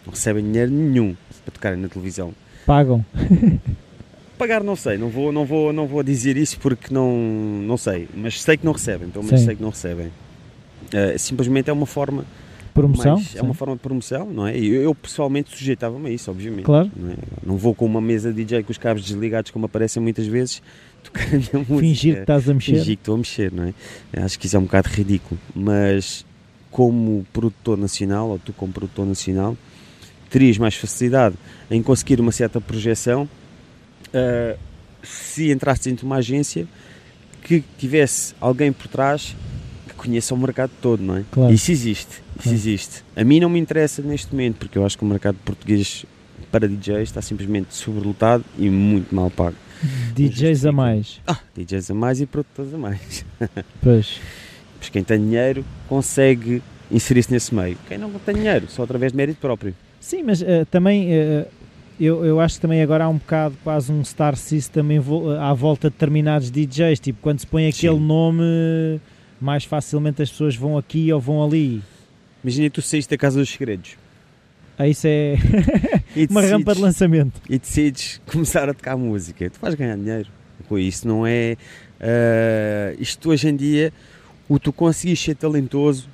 Não 0.05 0.13
recebem 0.13 0.43
dinheiro 0.43 0.71
nenhum 0.71 1.15
para 1.49 1.51
tocarem 1.51 1.79
na 1.79 1.87
televisão. 1.87 2.33
Pagam. 2.65 3.03
Pagar 4.37 4.63
não 4.63 4.75
sei, 4.75 4.97
não 4.97 5.09
vou, 5.09 5.33
não 5.33 5.45
vou, 5.45 5.73
não 5.73 5.85
vou 5.85 6.01
dizer 6.01 6.37
isso 6.37 6.57
porque 6.59 6.93
não, 6.93 7.11
não 7.17 7.75
sei, 7.75 8.07
mas 8.15 8.41
sei 8.41 8.55
que 8.55 8.65
não 8.65 8.71
recebem, 8.71 9.09
pelo 9.09 9.25
menos 9.25 9.41
Sim. 9.41 9.47
sei 9.47 9.55
que 9.55 9.61
não 9.61 9.69
recebem. 9.69 10.07
Uh, 10.07 11.17
simplesmente 11.19 11.69
é 11.69 11.73
uma 11.73 11.85
forma 11.85 12.23
Promoção? 12.73 13.21
é 13.35 13.41
uma 13.41 13.53
forma 13.53 13.75
de 13.75 13.81
promoção, 13.81 14.25
não 14.31 14.47
é? 14.47 14.57
Eu, 14.57 14.81
eu, 14.81 14.95
pessoalmente 14.95 15.49
sujeitava-me 15.49 16.09
a 16.09 16.11
isso, 16.11 16.31
obviamente. 16.31 16.63
Claro. 16.63 16.89
Não, 16.95 17.11
é? 17.11 17.15
não 17.45 17.57
vou 17.57 17.75
com 17.75 17.85
uma 17.85 17.99
mesa 17.99 18.31
DJ 18.31 18.63
com 18.63 18.71
os 18.71 18.77
cabos 18.77 19.03
desligados, 19.03 19.51
como 19.51 19.65
aparecem 19.65 20.01
muitas 20.01 20.25
vezes, 20.25 20.61
tocar 21.03 21.25
a 21.25 21.31
minha 21.31 21.65
música. 21.67 21.79
Fingir 21.79 22.15
que 22.15 22.21
estás 22.21 22.49
a 22.49 22.53
mexer. 22.53 22.71
Fingir 22.73 22.95
que 22.95 23.01
estou 23.01 23.15
a 23.15 23.17
mexer, 23.17 23.51
não 23.51 23.63
é? 23.65 23.73
Acho 24.23 24.39
que 24.39 24.45
isso 24.45 24.55
é 24.55 24.59
um 24.59 24.63
bocado 24.63 24.87
ridículo, 24.89 25.37
mas 25.53 26.25
como 26.71 27.25
produtor 27.33 27.77
nacional, 27.77 28.29
ou 28.29 28.39
tu 28.39 28.53
como 28.53 28.71
produtor 28.71 29.05
nacional, 29.05 29.57
terias 30.29 30.57
mais 30.57 30.75
facilidade 30.75 31.35
em 31.69 31.81
conseguir 31.81 32.19
uma 32.19 32.31
certa 32.31 32.61
projeção 32.61 33.27
ah, 34.13 34.55
se 35.03 35.51
entrasses 35.51 35.85
dentro 35.85 35.99
de 35.99 36.05
uma 36.05 36.17
agência 36.17 36.67
que 37.43 37.63
tivesse 37.77 38.35
alguém 38.39 38.71
por 38.71 38.87
trás 38.87 39.35
que 39.87 39.93
conheça 39.93 40.33
o 40.33 40.37
mercado 40.37 40.71
todo, 40.81 41.01
não 41.01 41.17
é? 41.17 41.23
Claro. 41.31 41.53
Isso 41.53 41.71
existe, 41.71 42.21
isso 42.39 42.53
existe. 42.53 43.03
A 43.15 43.23
mim 43.23 43.39
não 43.39 43.49
me 43.49 43.59
interessa 43.59 44.01
neste 44.01 44.31
momento, 44.31 44.57
porque 44.57 44.77
eu 44.77 44.85
acho 44.85 44.97
que 44.97 45.03
o 45.03 45.07
mercado 45.07 45.37
português 45.43 46.05
para 46.51 46.67
DJs 46.67 47.09
está 47.09 47.21
simplesmente 47.21 47.73
sobrelotado 47.73 48.43
e 48.57 48.69
muito 48.69 49.13
mal 49.13 49.29
pago. 49.29 49.55
DJs 50.13 50.65
a 50.65 50.71
mais. 50.71 51.21
Ah, 51.25 51.39
DJs 51.55 51.91
a 51.91 51.93
mais 51.93 52.19
e 52.19 52.25
produtores 52.25 52.73
a 52.73 52.77
mais. 52.77 53.25
Pois. 53.81 54.19
Pois 54.77 54.89
quem 54.89 55.03
tem 55.03 55.19
dinheiro 55.19 55.65
consegue 55.87 56.61
inserir-se 56.91 57.31
nesse 57.31 57.53
meio. 57.53 57.77
Quem 57.87 57.97
não 57.97 58.11
tem 58.11 58.35
dinheiro, 58.35 58.67
só 58.69 58.83
através 58.83 59.11
de 59.11 59.17
mérito 59.17 59.39
próprio. 59.39 59.75
Sim, 59.99 60.23
mas 60.23 60.41
eh, 60.41 60.65
também 60.65 61.13
eh, 61.13 61.45
eu, 61.99 62.23
eu 62.25 62.39
acho 62.39 62.55
que 62.55 62.61
também 62.61 62.81
agora 62.81 63.03
há 63.05 63.09
um 63.09 63.17
bocado 63.17 63.55
quase 63.63 63.91
um 63.91 64.03
star 64.03 64.35
system 64.35 64.93
em 64.93 64.99
vo- 64.99 65.31
à 65.31 65.53
volta 65.53 65.89
de 65.89 65.93
determinados 65.93 66.49
DJs. 66.49 66.99
Tipo, 66.99 67.19
quando 67.21 67.39
se 67.39 67.47
põe 67.47 67.67
aquele 67.67 67.95
Sim. 67.97 68.05
nome, 68.05 68.99
mais 69.41 69.63
facilmente 69.65 70.21
as 70.21 70.29
pessoas 70.31 70.55
vão 70.55 70.77
aqui 70.77 71.11
ou 71.11 71.19
vão 71.19 71.43
ali. 71.43 71.81
Imagina 72.43 72.69
tu 72.69 72.81
saíste 72.81 73.09
da 73.11 73.17
Casa 73.17 73.37
dos 73.39 73.49
Segredos 73.49 73.97
Ah, 74.77 74.87
isso 74.87 75.05
é 75.07 75.35
uma 76.29 76.41
decides, 76.41 76.51
rampa 76.51 76.73
de 76.75 76.81
lançamento. 76.81 77.41
e 77.49 77.59
decides 77.59 78.21
começar 78.25 78.69
a 78.69 78.73
tocar 78.73 78.95
música. 78.95 79.49
Tu 79.49 79.59
vais 79.59 79.75
ganhar 79.75 79.97
dinheiro 79.97 80.29
com 80.69 80.77
isso, 80.79 81.05
não 81.07 81.27
é? 81.27 81.57
ah, 81.99 82.93
isto 82.97 83.29
hoje 83.29 83.49
em 83.49 83.55
dia, 83.57 83.91
o 84.47 84.57
tu 84.57 84.71
conseguis 84.71 85.19
ser 85.19 85.35
talentoso, 85.35 86.07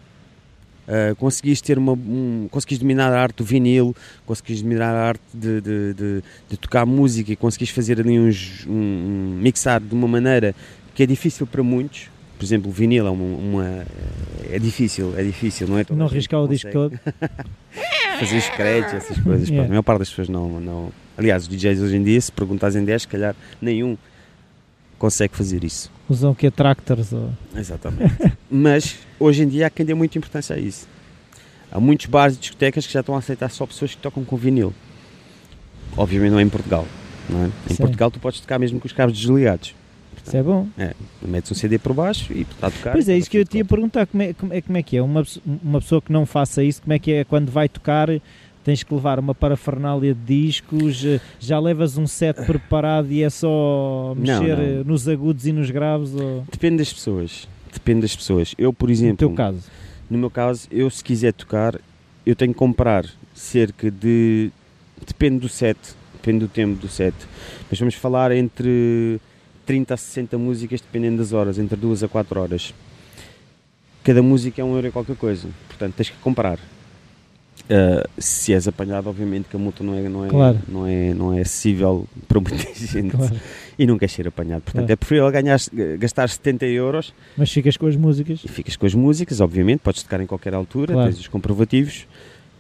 ah, 0.88 1.16
conseguis 1.18 1.62
ter 1.62 1.78
uma, 1.78 1.94
um, 1.94 2.48
conseguis 2.52 2.78
dominar 2.80 3.12
a 3.12 3.22
arte 3.22 3.38
do 3.38 3.44
vinil, 3.44 3.96
conseguis 4.26 4.62
dominar 4.62 4.94
a 4.96 5.08
arte 5.10 5.22
de, 5.34 5.62
de, 5.62 5.94
de- 5.94 6.24
de 6.50 6.58
tocar 6.58 6.86
música 6.86 7.32
e 7.32 7.36
conseguis 7.36 7.70
fazer 7.70 8.00
ali 8.00 8.20
uns, 8.20 8.66
um, 8.68 8.72
um 8.74 9.40
mixar 9.42 9.80
de 9.82 9.94
uma 9.94 10.08
maneira 10.08 10.56
que 10.94 11.04
é 11.04 11.06
difícil 11.06 11.46
para 11.48 11.62
muitos. 11.64 12.10
Por 12.38 12.44
exemplo, 12.44 12.70
o 12.70 12.74
vinil 12.74 13.08
é 13.08 13.10
uma, 13.10 13.24
uma- 13.38 13.86
é 14.52 14.60
difícil, 14.60 15.14
é 15.18 15.24
difícil, 15.24 15.68
não 15.68 15.78
é? 15.80 15.86
Não 15.90 16.08
riscar 16.08 16.42
o 16.42 16.48
disco 16.48 16.70
todo. 16.72 17.00
fazer 18.20 18.38
os 18.38 18.50
créditos, 18.50 18.94
essas 18.94 19.18
coisas. 19.20 19.48
Yeah. 19.50 19.56
Pronto, 19.56 19.66
a 19.66 19.70
maior 19.70 19.82
parte 19.84 20.00
das 20.00 20.10
pessoas 20.10 20.30
não, 20.30 20.60
não. 20.60 20.92
Aliás, 21.18 21.44
os 21.44 21.50
DJs 21.50 21.80
hoje 21.82 21.96
em 21.96 22.04
dia, 22.04 22.20
se 22.20 22.32
perguntas 22.32 22.76
em 22.76 22.84
10, 22.84 23.04
se 23.04 23.08
calhar 23.08 23.36
nenhum 23.62 23.98
consegue 24.98 25.36
fazer 25.36 25.64
isso. 25.64 25.92
Usam 26.10 26.32
o 26.32 26.36
que? 26.36 26.50
Tractors? 26.52 27.14
Ou... 27.14 27.32
Exatamente. 27.56 28.14
Mas 28.50 28.98
hoje 29.20 29.44
em 29.44 29.48
dia 29.48 29.68
há 29.68 29.70
quem 29.70 29.86
dê 29.86 29.94
muita 29.94 30.18
importância 30.18 30.56
a 30.56 30.60
isso. 30.60 30.88
Há 31.72 31.80
muitos 31.80 32.06
bares 32.06 32.38
e 32.38 32.40
discotecas 32.40 32.86
que 32.86 32.94
já 32.94 33.00
estão 33.00 33.16
a 33.16 33.20
aceitar 33.20 33.50
só 33.50 33.66
pessoas 33.66 33.96
que 33.96 34.02
tocam 34.02 34.24
com 34.24 34.38
vinil. 34.38 34.74
Obviamente 35.98 36.32
não 36.32 36.40
é 36.40 36.44
em 36.44 36.50
Portugal. 36.50 36.88
Não 37.30 37.44
é? 37.44 37.48
Em 37.70 37.74
Sim. 37.74 37.78
Portugal 37.78 38.12
tu 38.12 38.20
podes 38.20 38.40
tocar 38.40 38.60
mesmo 38.60 38.80
com 38.80 38.88
os 38.88 38.94
cabos 38.94 39.18
desligados. 39.18 39.74
Isso 40.26 40.38
é 40.38 40.42
bom. 40.42 40.68
Metes 41.22 41.52
um 41.52 41.56
CD 41.56 41.78
por 41.78 41.94
baixo 41.94 42.34
e 42.34 42.42
está 42.42 42.68
a 42.68 42.72
tocar. 42.72 42.92
Pois 42.94 43.08
é, 43.08 43.16
isso 43.16 43.30
que 43.30 43.38
eu 43.38 43.46
te 43.46 43.58
ia 43.58 43.66
perguntar. 43.66 44.08
Como 44.08 44.24
é, 44.24 44.34
como, 44.34 44.54
é, 44.54 44.62
como 44.62 44.78
é 44.78 44.84
que 44.84 44.98
é? 44.98 45.02
Uma, 45.02 45.24
uma 45.46 45.80
pessoa 45.80 46.02
que 46.02 46.12
não 46.12 46.26
faça 46.26 46.64
isso, 46.64 46.82
como 46.82 46.94
é 46.94 47.00
que 47.00 47.12
é 47.12 47.24
quando 47.24 47.52
vai 47.52 47.70
tocar? 47.70 48.10
Tens 48.66 48.82
que 48.82 48.92
levar 48.94 49.20
uma 49.20 49.36
parafernália 49.36 50.14
de 50.16 50.22
discos, 50.48 51.06
eh, 51.06 51.22
já 51.40 51.60
levas 51.60 52.00
um 52.00 52.08
set 52.08 52.36
preparado 52.48 53.12
e 53.12 53.22
é 53.22 53.30
só 53.30 54.16
Não, 54.18 54.22
mexer 54.22 54.58
não. 54.58 54.64
eh, 54.64 54.84
nos 54.84 55.08
agudos 55.08 55.46
e 55.46 55.52
nos 55.52 55.70
graves? 55.70 56.16
Ou... 56.16 56.44
Depende 56.52 56.78
das 56.78 56.92
pessoas. 56.92 57.48
Depende 57.72 58.02
das 58.02 58.16
pessoas. 58.16 58.56
Eu, 58.58 58.74
por 58.74 58.88
No 58.88 58.92
exemplo, 58.94 59.18
teu 59.18 59.30
caso. 59.34 59.62
No 60.10 60.18
meu 60.18 60.32
caso, 60.32 60.68
eu 60.72 60.90
se 60.90 61.04
quiser 61.04 61.32
tocar, 61.34 61.80
eu 62.26 62.36
tenho 62.36 62.54
que 62.54 62.58
comprar 62.58 63.06
cerca 63.36 63.92
de. 63.92 64.50
Depende 65.06 65.40
do 65.42 65.48
set, 65.50 65.78
depende 66.14 66.40
do 66.40 66.48
tempo 66.48 66.74
do 66.82 66.88
set. 66.88 67.14
Mas 67.70 67.78
vamos 67.78 67.94
falar 67.94 68.32
entre 68.32 69.22
30 69.68 69.94
a 69.94 69.98
60 69.98 70.40
músicas, 70.40 70.82
dependendo 70.82 71.18
das 71.18 71.34
horas, 71.34 71.60
entre 71.60 71.76
2 71.76 72.04
a 72.04 72.08
4 72.08 72.40
horas. 72.42 72.74
Cada 74.04 74.24
música 74.24 74.60
é 74.60 74.66
um 74.66 74.74
euro 74.74 74.88
e 74.88 74.92
qualquer 74.92 75.16
coisa, 75.16 75.48
portanto 75.68 75.94
tens 75.96 76.10
que 76.10 76.18
comprar. 76.18 76.58
Ah, 77.70 78.08
se 78.18 78.54
és 78.54 78.68
apanhado, 78.68 79.10
obviamente 79.10 79.46
que 79.50 79.56
a 79.56 79.60
multa 79.60 79.84
não 79.84 79.96
é, 79.96 80.02
não 80.08 80.26
é, 80.26 80.30
Claro. 80.30 80.60
não 80.68 80.86
é, 80.88 81.14
não 81.16 81.34
é 81.34 81.42
acessível 81.42 82.08
para 82.28 82.40
muita 82.40 82.58
gente 82.76 83.16
Claro. 83.16 83.36
e 83.80 83.88
não 83.88 83.98
queres 83.98 84.14
ser 84.14 84.28
apanhado. 84.28 84.62
Portanto, 84.62 84.82
Claro. 84.86 84.94
é 84.94 84.96
preferível 84.96 85.32
ganhar, 85.32 85.60
gastar 85.98 86.30
70 86.30 86.66
euros 86.68 87.14
Mas 87.36 87.52
ficas 87.52 87.76
com 87.76 87.88
as 87.88 87.96
músicas. 87.96 88.42
e 88.44 88.48
ficas 88.48 88.76
com 88.76 88.86
as 88.86 88.94
músicas, 88.94 89.42
obviamente, 89.42 89.80
podes 89.80 90.04
tocar 90.04 90.22
em 90.22 90.28
qualquer 90.28 90.54
altura, 90.54 90.94
Claro. 90.94 91.10
tens 91.10 91.20
os 91.20 91.28
comprovativos. 91.28 92.06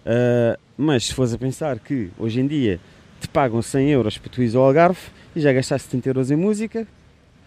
Ah, 0.05 0.58
mas 0.77 1.05
se 1.05 1.13
fores 1.13 1.34
a 1.34 1.38
pensar 1.38 1.77
que 1.79 2.10
hoje 2.17 2.39
em 2.39 2.47
dia 2.47 2.79
te 3.21 3.27
pagam 3.27 3.62
100 3.62 3.89
euros 3.91 4.17
para 4.17 4.29
tu 4.31 4.41
ires 4.41 4.55
ao 4.55 4.63
Algarve 4.63 4.99
e 5.36 5.39
já 5.39 5.53
gastaste 5.53 5.88
70 5.89 6.10
euros 6.10 6.31
em 6.31 6.36
música, 6.36 6.88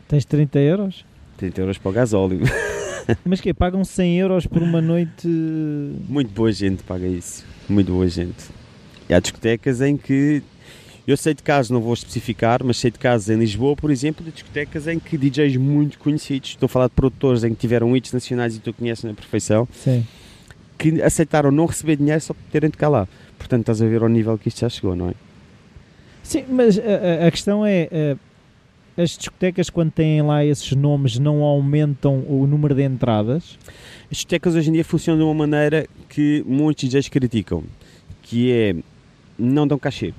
Tens 0.06 0.24
30 0.24 0.58
euros. 0.60 1.04
30 1.36 1.60
euros 1.60 1.76
para 1.76 1.90
o 1.90 1.92
gasóleo. 1.92 2.40
Mas 3.24 3.40
que 3.40 3.52
Pagam 3.54 3.84
100 3.84 4.18
euros 4.18 4.46
por 4.46 4.62
uma 4.62 4.80
noite. 4.80 5.26
Muito 6.08 6.30
boa 6.32 6.52
gente 6.52 6.82
paga 6.82 7.06
isso. 7.06 7.44
Muito 7.68 7.92
boa 7.92 8.08
gente. 8.08 8.44
E 9.08 9.14
há 9.14 9.20
discotecas 9.20 9.80
em 9.80 9.96
que. 9.96 10.42
Eu 11.06 11.16
sei 11.16 11.32
de 11.32 11.42
casos, 11.42 11.70
não 11.70 11.80
vou 11.80 11.94
especificar, 11.94 12.62
mas 12.62 12.76
sei 12.76 12.90
de 12.90 12.98
casos 12.98 13.30
em 13.30 13.36
Lisboa, 13.38 13.74
por 13.74 13.90
exemplo, 13.90 14.22
de 14.22 14.30
discotecas 14.30 14.86
em 14.86 14.98
que 14.98 15.16
DJs 15.16 15.56
muito 15.56 15.98
conhecidos, 15.98 16.50
estou 16.50 16.66
a 16.66 16.68
falar 16.68 16.88
de 16.88 16.92
produtores 16.94 17.42
em 17.44 17.50
que 17.50 17.56
tiveram 17.56 17.96
hits 17.96 18.12
nacionais 18.12 18.54
e 18.56 18.58
tu 18.58 18.74
conheces 18.74 19.04
na 19.04 19.14
perfeição, 19.14 19.66
Sim. 19.72 20.06
que 20.76 21.00
aceitaram 21.00 21.50
não 21.50 21.64
receber 21.64 21.96
dinheiro 21.96 22.20
só 22.20 22.34
por 22.34 22.42
terem 22.52 22.68
de 22.68 22.76
cá 22.76 22.90
lá. 22.90 23.08
Portanto, 23.38 23.60
estás 23.62 23.80
a 23.80 23.86
ver 23.86 24.02
ao 24.02 24.08
nível 24.10 24.36
que 24.36 24.48
isto 24.48 24.60
já 24.60 24.68
chegou, 24.68 24.94
não 24.94 25.08
é? 25.08 25.14
Sim, 26.22 26.44
mas 26.50 26.78
a, 26.78 26.82
a- 26.82 27.26
a 27.28 27.30
questão 27.30 27.64
é. 27.64 27.88
As 28.98 29.16
discotecas, 29.16 29.70
quando 29.70 29.92
têm 29.92 30.20
lá 30.22 30.44
esses 30.44 30.72
nomes, 30.72 31.18
não 31.18 31.42
aumentam 31.42 32.24
o 32.28 32.46
número 32.46 32.74
de 32.74 32.82
entradas? 32.82 33.58
As 34.10 34.16
discotecas 34.18 34.54
hoje 34.54 34.70
em 34.70 34.72
dia 34.72 34.84
funcionam 34.84 35.18
de 35.20 35.24
uma 35.24 35.34
maneira 35.34 35.86
que 36.08 36.42
muitos 36.46 36.88
DJs 36.88 37.08
criticam, 37.08 37.62
que 38.22 38.52
é 38.52 38.74
não 39.38 39.66
dão 39.66 39.78
cachê. 39.78 40.12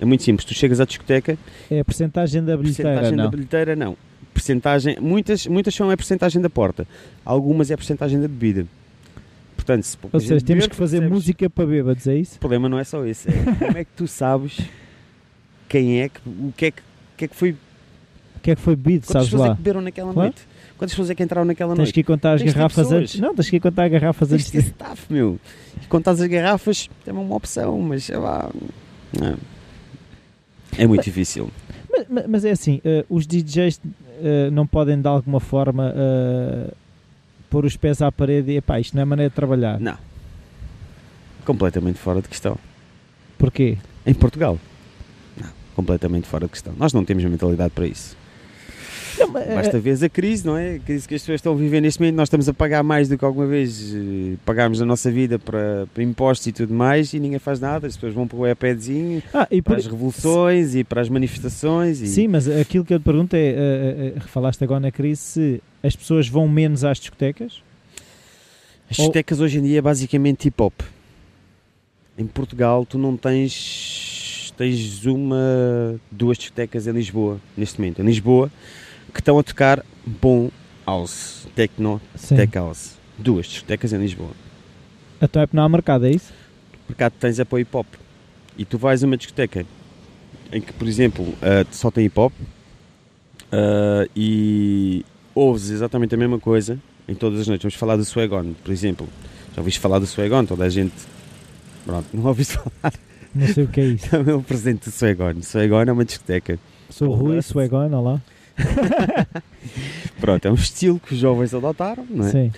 É 0.00 0.04
muito 0.04 0.22
simples, 0.22 0.44
tu 0.46 0.54
chegas 0.54 0.78
à 0.80 0.84
discoteca, 0.84 1.36
É 1.70 1.80
a 1.80 1.84
porcentagem 1.84 2.44
da 2.44 2.56
bilheteira, 2.56 2.90
percentagem 2.90 3.16
não? 3.16 3.24
da 3.24 3.30
bilheteira 3.30 3.76
não. 3.76 3.96
Percentagem, 4.32 4.96
muitas, 5.00 5.46
muitas 5.46 5.74
são 5.74 5.90
a 5.90 5.96
percentagem 5.96 6.40
da 6.42 6.50
porta, 6.50 6.86
algumas 7.24 7.70
é 7.70 7.74
a 7.74 7.76
percentagem 7.76 8.20
da 8.20 8.28
bebida. 8.28 8.66
Portanto, 9.56 9.82
se 9.84 9.96
Ou 10.12 10.20
seja, 10.20 10.44
temos 10.44 10.64
beber, 10.64 10.70
que 10.70 10.76
fazer 10.76 10.98
recebes. 10.98 11.12
música 11.16 11.50
para 11.50 11.66
bêbados, 11.66 12.06
é 12.06 12.14
isso? 12.14 12.36
O 12.36 12.38
problema 12.38 12.68
não 12.68 12.78
é 12.78 12.84
só 12.84 13.04
esse, 13.06 13.28
é 13.30 13.32
como 13.58 13.78
é 13.78 13.84
que 13.84 13.90
tu 13.96 14.06
sabes 14.06 14.60
quem 15.68 16.02
é 16.02 16.08
que, 16.10 16.20
o 16.28 16.52
que 16.56 16.66
é 16.66 16.70
que, 16.70 16.82
que, 17.16 17.24
é 17.24 17.28
que 17.28 17.34
foi, 17.34 17.56
que 18.46 18.50
é 18.52 18.56
que 18.56 18.62
foi 18.62 18.76
bebido, 18.76 19.06
quantas 19.06 19.12
sabes 19.12 19.28
pessoas 19.28 19.44
é 19.44 19.48
lá? 19.50 19.54
que 19.56 19.62
beberam 19.62 19.80
naquela 19.82 20.12
noite? 20.12 20.42
Quantas 20.78 20.92
pessoas 20.92 21.10
é 21.10 21.14
que 21.14 21.22
entraram 21.22 21.44
naquela 21.46 21.70
Tens 21.74 21.78
noite? 21.78 21.92
que 21.92 22.00
ir 22.00 22.04
contar 22.04 22.32
as 22.34 22.40
Tens 22.42 22.52
de 22.52 22.56
garrafas 22.58 22.92
antes. 22.92 23.18
Não, 23.20 23.34
tens 23.34 23.50
que 23.50 23.56
ir 23.56 23.60
contar 23.60 23.84
as 23.84 23.90
garrafas 23.92 24.32
antes. 24.32 24.50
Tens 24.50 24.62
de 24.64 24.70
De... 24.70 24.74
ter 24.74 24.84
staff, 24.84 25.12
meu. 25.12 25.38
E 25.82 25.86
contar 25.86 26.10
as 26.12 26.20
garrafas 26.20 26.88
é 27.06 27.12
uma 27.12 27.34
opção, 27.34 27.78
mas 27.80 28.04
sei 28.04 28.16
lá. 28.16 28.50
não. 29.18 29.36
É 30.78 30.86
muito 30.86 31.02
difícil. 31.04 31.50
Mas, 31.90 32.06
mas- 32.08 32.26
mas 32.28 32.44
é 32.44 32.50
assim, 32.50 32.80
eh, 32.84 33.04
os 33.08 33.26
DJs 33.26 33.80
eh, 34.22 34.50
não 34.50 34.66
podem 34.66 35.00
de 35.00 35.08
alguma 35.08 35.40
forma 35.40 35.92
eh, 35.96 36.70
pôr 37.48 37.64
os 37.64 37.76
pés 37.76 38.02
à 38.02 38.12
parede 38.12 38.52
e 38.52 38.56
epá, 38.58 38.78
isto 38.78 38.94
não 38.94 39.02
é 39.02 39.04
maneira 39.06 39.30
de 39.30 39.34
trabalhar. 39.34 39.80
Não. 39.80 39.96
Completamente 41.44 41.98
fora 41.98 42.20
de 42.20 42.28
questão. 42.28 42.58
Porquê? 43.38 43.78
Em 44.04 44.12
Portugal. 44.14 44.58
Não. 45.40 45.48
Completamente 45.74 46.26
fora 46.26 46.44
de 46.46 46.52
questão. 46.52 46.74
Nós 46.76 46.92
não 46.92 47.04
temos 47.04 47.24
mentalidade 47.24 47.70
para 47.70 47.86
isso. 47.86 48.16
Não, 49.18 49.28
mas, 49.28 49.46
Basta 49.46 49.76
eh, 49.76 49.80
ver 49.80 50.04
a 50.04 50.08
crise, 50.08 50.46
não 50.46 50.56
é? 50.56 50.76
A 50.76 50.78
crise 50.78 51.06
que 51.08 51.14
as 51.14 51.22
pessoas 51.22 51.38
estão 51.38 51.52
a 51.52 51.56
viver 51.56 51.80
neste 51.80 52.00
momento. 52.00 52.16
Nós 52.16 52.26
estamos 52.26 52.48
a 52.48 52.54
pagar 52.54 52.82
mais 52.82 53.08
do 53.08 53.16
que 53.16 53.24
alguma 53.24 53.46
vez 53.46 53.94
eh, 53.94 54.34
pagámos 54.44 54.80
na 54.80 54.86
nossa 54.86 55.10
vida 55.10 55.38
para, 55.38 55.86
para 55.92 56.02
impostos 56.02 56.46
e 56.46 56.52
tudo 56.52 56.74
mais 56.74 57.12
e 57.12 57.20
ninguém 57.20 57.38
faz 57.38 57.60
nada. 57.60 57.86
As 57.86 57.94
pessoas 57.94 58.14
vão 58.14 58.26
para 58.26 58.38
o 58.38 58.48
iPadzinho, 58.48 59.22
ah, 59.32 59.46
e 59.50 59.62
por- 59.62 59.72
para 59.72 59.78
as 59.78 59.86
revoluções 59.86 60.74
e 60.74 60.84
para 60.84 61.00
as 61.00 61.08
manifestações. 61.08 62.00
E... 62.00 62.06
Sim, 62.08 62.28
mas 62.28 62.48
aquilo 62.48 62.84
que 62.84 62.94
eu 62.94 62.98
te 62.98 63.04
pergunto 63.04 63.34
é, 63.34 63.38
eh, 63.38 64.12
eh, 64.16 64.20
falaste 64.20 64.62
agora 64.62 64.80
na 64.80 64.90
crise, 64.90 65.20
se 65.20 65.62
as 65.82 65.96
pessoas 65.96 66.28
vão 66.28 66.48
menos 66.48 66.84
às 66.84 66.98
discotecas? 66.98 67.62
As 68.90 68.96
discotecas 68.96 69.40
hoje 69.40 69.58
em 69.58 69.62
dia 69.62 69.78
é 69.78 69.82
basicamente 69.82 70.48
hip 70.48 70.62
hop. 70.62 70.74
Em 72.18 72.26
Portugal 72.26 72.86
tu 72.86 72.98
não 72.98 73.16
tens 73.16 74.52
tens 74.56 75.04
uma, 75.04 76.00
duas 76.10 76.38
discotecas 76.38 76.86
em 76.86 76.92
Lisboa 76.92 77.38
neste 77.56 77.78
momento. 77.78 78.00
Em 78.00 78.06
Lisboa 78.06 78.50
que 79.16 79.22
estão 79.22 79.38
a 79.38 79.42
tocar 79.42 79.82
bom 80.04 80.50
house, 80.86 81.48
techno, 81.54 82.00
Sim. 82.14 82.36
tech 82.36 82.54
house. 82.54 82.96
Duas 83.18 83.46
discotecas 83.46 83.92
em 83.92 83.98
Lisboa. 83.98 84.30
É 85.20 85.26
porque 85.26 85.56
não 85.56 85.64
há 85.64 85.68
mercado, 85.68 86.06
é 86.06 86.10
isso? 86.10 86.32
O 86.86 86.92
mercado 86.92 87.14
tens 87.18 87.38
é 87.38 87.44
para 87.44 87.56
o 87.56 87.58
hip 87.58 87.74
hop. 87.74 87.86
E 88.58 88.64
tu 88.64 88.76
vais 88.76 89.02
a 89.02 89.06
uma 89.06 89.16
discoteca 89.16 89.64
em 90.52 90.60
que, 90.60 90.72
por 90.72 90.86
exemplo, 90.86 91.34
ah, 91.40 91.66
só 91.70 91.90
tem 91.90 92.04
hip 92.04 92.20
hop 92.20 92.32
ah, 93.50 94.06
e 94.14 95.04
ouves 95.34 95.70
exatamente 95.70 96.14
a 96.14 96.18
mesma 96.18 96.38
coisa 96.38 96.78
em 97.08 97.14
todas 97.14 97.40
as 97.40 97.48
noites. 97.48 97.64
Vamos 97.64 97.74
falar 97.74 97.96
do 97.96 98.04
Swagon, 98.04 98.52
por 98.62 98.70
exemplo. 98.70 99.08
Já 99.54 99.62
ouviste 99.62 99.80
falar 99.80 99.98
do 99.98 100.06
Swagon? 100.06 100.44
Toda 100.44 100.64
a 100.64 100.68
gente. 100.68 100.94
Pronto, 101.86 102.06
não 102.12 102.24
ouviste 102.26 102.52
falar. 102.58 102.92
Não 103.34 103.46
sei 103.48 103.64
o 103.64 103.68
que 103.68 103.80
é 103.80 103.84
isso. 103.84 104.14
É 104.14 104.34
o 104.34 104.42
presente 104.42 104.90
do 104.90 104.90
Swagon. 104.90 105.42
Swagon 105.42 105.82
é 105.82 105.92
uma 105.92 106.04
discoteca. 106.04 106.58
Sou 106.90 107.08
o 107.08 107.14
Rui. 107.14 107.40
Swagon, 107.40 107.90
olá. 107.92 108.20
Pronto, 110.20 110.46
é 110.46 110.50
um 110.50 110.54
estilo 110.54 110.98
que 110.98 111.12
os 111.14 111.18
jovens 111.20 111.52
adotaram, 111.54 112.06
não 112.08 112.26
é? 112.26 112.30
Sim. 112.30 112.52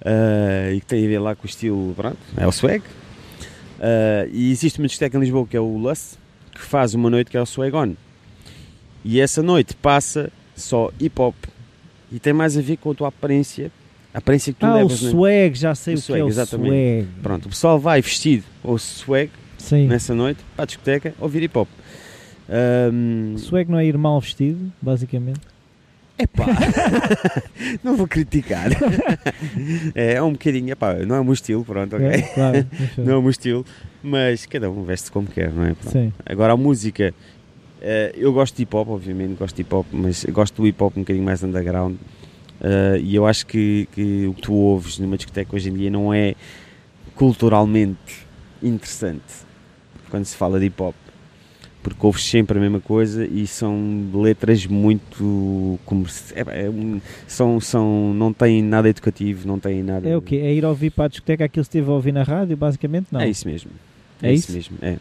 Uh, 0.00 0.74
e 0.74 0.80
que 0.80 0.86
tem 0.86 1.04
a 1.04 1.08
ver 1.08 1.18
lá 1.18 1.34
com 1.34 1.44
o 1.44 1.46
estilo, 1.46 1.92
pronto, 1.96 2.18
é 2.36 2.46
o 2.46 2.52
swag. 2.52 2.78
Uh, 2.80 4.28
e 4.32 4.50
existe 4.50 4.78
uma 4.78 4.86
discoteca 4.86 5.16
em 5.16 5.20
Lisboa 5.20 5.46
que 5.46 5.56
é 5.56 5.60
o 5.60 5.76
Lust, 5.76 6.14
que 6.52 6.60
faz 6.60 6.94
uma 6.94 7.08
noite 7.10 7.30
que 7.30 7.36
é 7.36 7.40
o 7.40 7.46
Swag 7.46 7.74
On. 7.74 7.94
E 9.04 9.20
essa 9.20 9.42
noite 9.42 9.74
passa 9.74 10.30
só 10.56 10.90
hip 11.00 11.20
hop 11.20 11.34
e 12.10 12.18
tem 12.18 12.32
mais 12.32 12.56
a 12.56 12.60
ver 12.60 12.76
com 12.78 12.90
a 12.90 12.94
tua 12.94 13.08
aparência, 13.08 13.70
a 14.12 14.18
aparência 14.18 14.52
que 14.52 14.58
tu 14.58 14.66
Ah, 14.66 14.72
o 14.74 14.74
levas. 14.78 15.02
né? 15.02 15.10
swag, 15.10 15.54
já 15.58 15.74
sei 15.74 15.94
O 15.94 15.96
o, 15.96 16.00
que 16.00 16.06
swag, 16.06 16.20
é 16.20 16.24
o 16.24 16.28
exatamente. 16.28 17.04
swag. 17.04 17.20
Pronto, 17.22 17.46
o 17.46 17.48
pessoal 17.50 17.78
vai 17.78 18.02
vestido 18.02 18.44
ou 18.64 18.76
swag 18.78 19.30
Sim. 19.56 19.86
nessa 19.86 20.14
noite 20.14 20.40
para 20.56 20.64
a 20.64 20.66
discoteca 20.66 21.14
ouvir 21.20 21.42
hip 21.44 21.56
hop. 21.56 21.68
Um, 22.48 23.36
Swag 23.36 23.70
não 23.70 23.78
é 23.78 23.84
ir 23.86 23.96
mal 23.98 24.20
vestido, 24.20 24.72
basicamente. 24.80 25.40
Epá, 26.18 26.46
não 27.84 27.96
vou 27.96 28.08
criticar. 28.08 28.70
é, 29.94 30.14
é 30.14 30.22
um 30.22 30.32
bocadinho, 30.32 30.72
epá, 30.72 30.94
não 30.94 31.14
é 31.14 31.20
o 31.20 31.24
meu 31.24 31.34
estilo, 31.34 31.64
pronto, 31.64 31.94
ok? 31.94 32.06
É, 32.08 32.22
claro. 32.22 32.66
Não 32.98 33.12
é 33.12 33.16
o 33.16 33.22
meu 33.22 33.30
estilo, 33.30 33.64
mas 34.02 34.44
cada 34.44 34.68
um 34.68 34.82
veste 34.82 35.12
como 35.12 35.28
quer, 35.28 35.52
não 35.52 35.64
é? 35.64 35.74
Pronto. 35.74 35.92
Sim. 35.92 36.12
Agora 36.26 36.54
a 36.54 36.56
música, 36.56 37.14
eh, 37.80 38.12
eu 38.16 38.32
gosto 38.32 38.56
de 38.56 38.64
hip 38.64 38.74
hop, 38.74 38.88
obviamente, 38.88 39.38
gosto 39.38 39.54
de 39.54 39.62
hip 39.62 39.72
hop, 39.72 39.86
mas 39.92 40.24
gosto 40.24 40.60
do 40.60 40.66
hip 40.66 40.82
hop 40.82 40.96
um 40.96 41.02
bocadinho 41.02 41.24
mais 41.24 41.44
underground. 41.44 41.96
Eh, 42.60 42.98
e 43.00 43.14
eu 43.14 43.24
acho 43.24 43.46
que, 43.46 43.88
que 43.92 44.26
o 44.26 44.34
que 44.34 44.42
tu 44.42 44.54
ouves 44.54 44.98
numa 44.98 45.16
discoteca 45.16 45.54
hoje 45.54 45.70
em 45.70 45.74
dia 45.74 45.90
não 45.90 46.12
é 46.12 46.34
culturalmente 47.14 48.26
interessante 48.60 49.46
quando 50.10 50.24
se 50.24 50.36
fala 50.36 50.58
de 50.58 50.66
hip 50.66 50.82
hop. 50.82 50.94
Porque 51.94 52.06
ouves 52.06 52.24
sempre 52.24 52.58
a 52.58 52.60
mesma 52.60 52.80
coisa 52.80 53.24
e 53.26 53.46
são 53.46 53.76
letras 54.14 54.64
muito 54.66 55.78
comerci- 55.84 56.34
é, 56.34 56.40
é 56.40 56.70
são, 57.26 57.60
são, 57.60 58.12
não 58.14 58.32
têm 58.32 58.62
nada 58.62 58.88
educativo, 58.88 59.46
não 59.46 59.58
têm 59.58 59.82
nada. 59.82 60.08
É 60.08 60.16
o 60.16 60.22
quê? 60.22 60.36
É 60.36 60.52
ir 60.52 60.64
ouvir 60.64 60.90
para 60.90 61.04
a 61.06 61.08
discoteca 61.08 61.44
aquilo 61.44 61.64
que 61.64 61.68
esteve 61.68 61.88
a 61.90 61.92
ouvir 61.94 62.12
na 62.12 62.22
rádio, 62.22 62.56
basicamente? 62.56 63.06
Não. 63.10 63.20
É 63.20 63.28
isso 63.28 63.46
mesmo. 63.48 63.70
É 64.22 64.32
isso 64.32 64.56
isso? 64.56 64.72
mesmo. 64.72 64.78
É. 64.82 64.96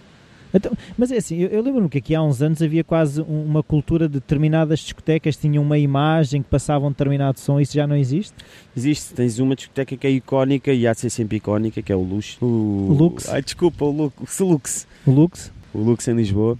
Então, 0.53 0.71
mas 0.97 1.11
é 1.11 1.17
assim, 1.17 1.37
eu, 1.39 1.49
eu 1.49 1.61
lembro-me 1.61 1.89
que 1.89 1.97
aqui 1.97 2.15
há 2.15 2.23
uns 2.23 2.41
anos 2.41 2.61
havia 2.61 2.81
quase 2.83 3.21
um- 3.21 3.43
uma 3.45 3.61
cultura 3.61 4.07
de 4.07 4.13
determinadas 4.13 4.79
discotecas 4.79 5.35
tinham 5.35 5.61
uma 5.61 5.77
imagem 5.77 6.41
que 6.41 6.49
passavam 6.49 6.87
um 6.87 6.91
determinado 6.91 7.37
som, 7.37 7.59
isso 7.59 7.73
já 7.73 7.85
não 7.85 7.97
existe? 7.97 8.33
Existe, 8.75 9.13
tens 9.13 9.39
uma 9.39 9.55
discoteca 9.55 9.97
que 9.97 10.07
é 10.07 10.09
icónica 10.09 10.71
e 10.71 10.87
há 10.87 10.93
de 10.93 11.01
ser 11.01 11.09
sempre 11.09 11.37
icónica, 11.37 11.81
que 11.81 11.91
é 11.91 11.95
o 11.95 12.01
Lux. 12.01 12.37
O, 12.41 12.95
Lux? 12.97 13.27
Ai, 13.27 13.41
desculpa, 13.41 13.83
o 13.83 13.91
Lux. 13.91 14.39
O 14.39 14.45
Lux, 14.45 14.87
O 15.05 15.11
Lux? 15.11 15.51
o 15.73 15.79
Lux 15.79 16.07
em 16.07 16.15
Lisboa, 16.15 16.57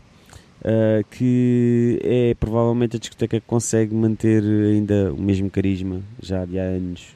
ah, 0.64 1.04
que 1.12 2.00
é 2.04 2.36
provavelmente 2.40 2.96
a 2.98 3.00
discoteca 3.00 3.40
que 3.40 3.46
consegue 3.48 3.94
manter 3.94 4.44
ainda 4.44 5.14
o 5.14 5.22
mesmo 5.22 5.50
carisma, 5.50 6.02
já 6.22 6.46
de 6.46 6.60
há 6.60 6.64
anos. 6.64 7.16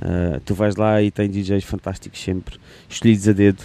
Ah, 0.00 0.40
tu 0.44 0.54
vais 0.54 0.76
lá 0.76 1.00
e 1.02 1.10
tem 1.10 1.28
DJs 1.28 1.64
fantásticos 1.64 2.20
sempre, 2.22 2.56
escolhidos 2.88 3.28
a 3.28 3.32
dedo. 3.32 3.62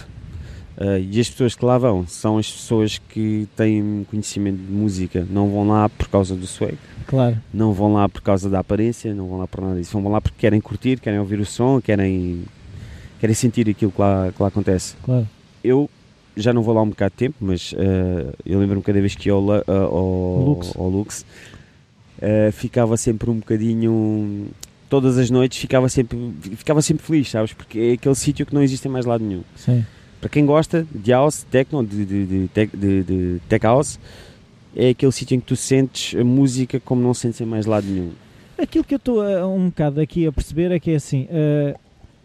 Ah, 0.80 0.98
e 0.98 1.18
as 1.20 1.28
pessoas 1.28 1.54
que 1.56 1.64
lá 1.64 1.76
vão 1.76 2.06
são 2.06 2.38
as 2.38 2.50
pessoas 2.50 2.98
que 2.98 3.48
têm 3.56 4.06
conhecimento 4.08 4.58
de 4.58 4.72
música, 4.72 5.26
não 5.28 5.48
vão 5.50 5.66
lá 5.66 5.88
por 5.88 6.08
causa 6.08 6.34
do 6.36 6.46
swag 6.46 6.78
Claro. 7.06 7.38
não 7.54 7.72
vão 7.72 7.94
lá 7.94 8.06
por 8.08 8.20
causa 8.20 8.50
da 8.50 8.58
aparência, 8.60 9.14
não 9.14 9.26
vão 9.26 9.38
lá 9.38 9.46
por 9.48 9.62
nada 9.62 9.80
disso, 9.80 9.98
vão 9.98 10.12
lá 10.12 10.20
porque 10.20 10.36
querem 10.38 10.60
curtir, 10.60 11.00
querem 11.00 11.18
ouvir 11.18 11.40
o 11.40 11.46
som, 11.46 11.80
querem, 11.80 12.44
querem 13.18 13.34
sentir 13.34 13.68
aquilo 13.68 13.90
que 13.90 14.00
lá, 14.00 14.30
que 14.30 14.40
lá 14.42 14.48
acontece. 14.48 14.94
Claro. 15.02 15.26
Eu 15.64 15.88
já 16.40 16.52
não 16.52 16.62
vou 16.62 16.74
lá 16.74 16.82
um 16.82 16.88
bocado 16.88 17.10
de 17.12 17.16
tempo, 17.16 17.36
mas 17.40 17.74
eh, 17.76 18.26
eu 18.46 18.58
lembro-me 18.58 18.82
cada 18.82 19.00
vez 19.00 19.14
que 19.14 19.28
ia 19.28 19.32
ao, 19.32 19.54
eh, 19.56 19.62
ao, 19.66 20.44
Lux. 20.44 20.76
ao 20.76 20.88
Lux, 20.88 21.26
eh, 22.20 22.50
ficava 22.52 22.96
sempre 22.96 23.30
um 23.30 23.34
bocadinho. 23.38 24.46
Todas 24.88 25.18
as 25.18 25.28
noites 25.30 25.58
ficava 25.58 25.88
sempre, 25.88 26.18
ficava 26.56 26.80
sempre 26.80 27.04
feliz, 27.04 27.30
sabes? 27.30 27.52
Porque 27.52 27.78
é 27.78 27.92
aquele 27.92 28.14
sítio 28.14 28.46
que 28.46 28.54
não 28.54 28.62
existe 28.62 28.88
em 28.88 28.90
mais 28.90 29.04
lado 29.04 29.22
nenhum. 29.22 29.42
Sim. 29.56 29.84
Para 30.20 30.30
quem 30.30 30.46
gosta 30.46 30.86
de 30.92 31.10
house, 31.12 31.44
techno, 31.50 31.84
de, 31.84 32.04
de, 32.04 32.26
de, 32.26 32.48
tech- 32.48 32.74
de, 32.76 33.02
de 33.04 33.40
tech 33.48 33.62
house, 33.64 34.00
é 34.74 34.88
aquele 34.90 35.12
sítio 35.12 35.34
em 35.36 35.40
que 35.40 35.46
tu 35.46 35.56
sentes 35.56 36.18
a 36.18 36.24
música 36.24 36.80
como 36.80 37.02
não 37.02 37.12
sentes 37.14 37.40
em 37.40 37.44
mais 37.44 37.66
lado 37.66 37.86
nenhum. 37.86 38.10
Aquilo 38.56 38.82
que 38.82 38.94
eu 38.94 38.98
estou 38.98 39.22
um 39.54 39.66
bocado 39.66 40.00
aqui 40.00 40.26
a 40.26 40.32
perceber 40.32 40.72
é 40.72 40.80
que 40.80 40.90
é 40.90 40.96
assim, 40.96 41.28
eh, 41.30 41.76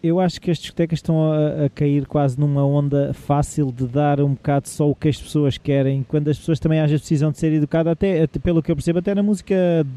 eu 0.06 0.20
acho 0.20 0.40
que 0.40 0.50
as 0.50 0.58
discotecas 0.58 0.98
estão 0.98 1.32
a, 1.32 1.64
a 1.64 1.68
cair 1.70 2.06
quase 2.06 2.38
numa 2.38 2.64
onda 2.64 3.12
fácil 3.14 3.72
de 3.72 3.86
dar 3.86 4.20
um 4.20 4.30
bocado 4.34 4.68
só 4.68 4.88
o 4.88 4.94
que 4.94 5.08
as 5.08 5.16
pessoas 5.20 5.56
querem, 5.58 6.04
quando 6.06 6.28
as 6.28 6.38
pessoas 6.38 6.60
também 6.60 6.78
às 6.80 6.90
vezes 6.90 7.00
precisam 7.02 7.30
de 7.32 7.38
ser 7.38 7.52
educadas, 7.52 7.92
até, 7.92 8.26
pelo 8.26 8.62
que 8.62 8.70
eu 8.70 8.76
percebo, 8.76 8.98
até 8.98 9.14
na 9.14 9.22
música 9.22 9.54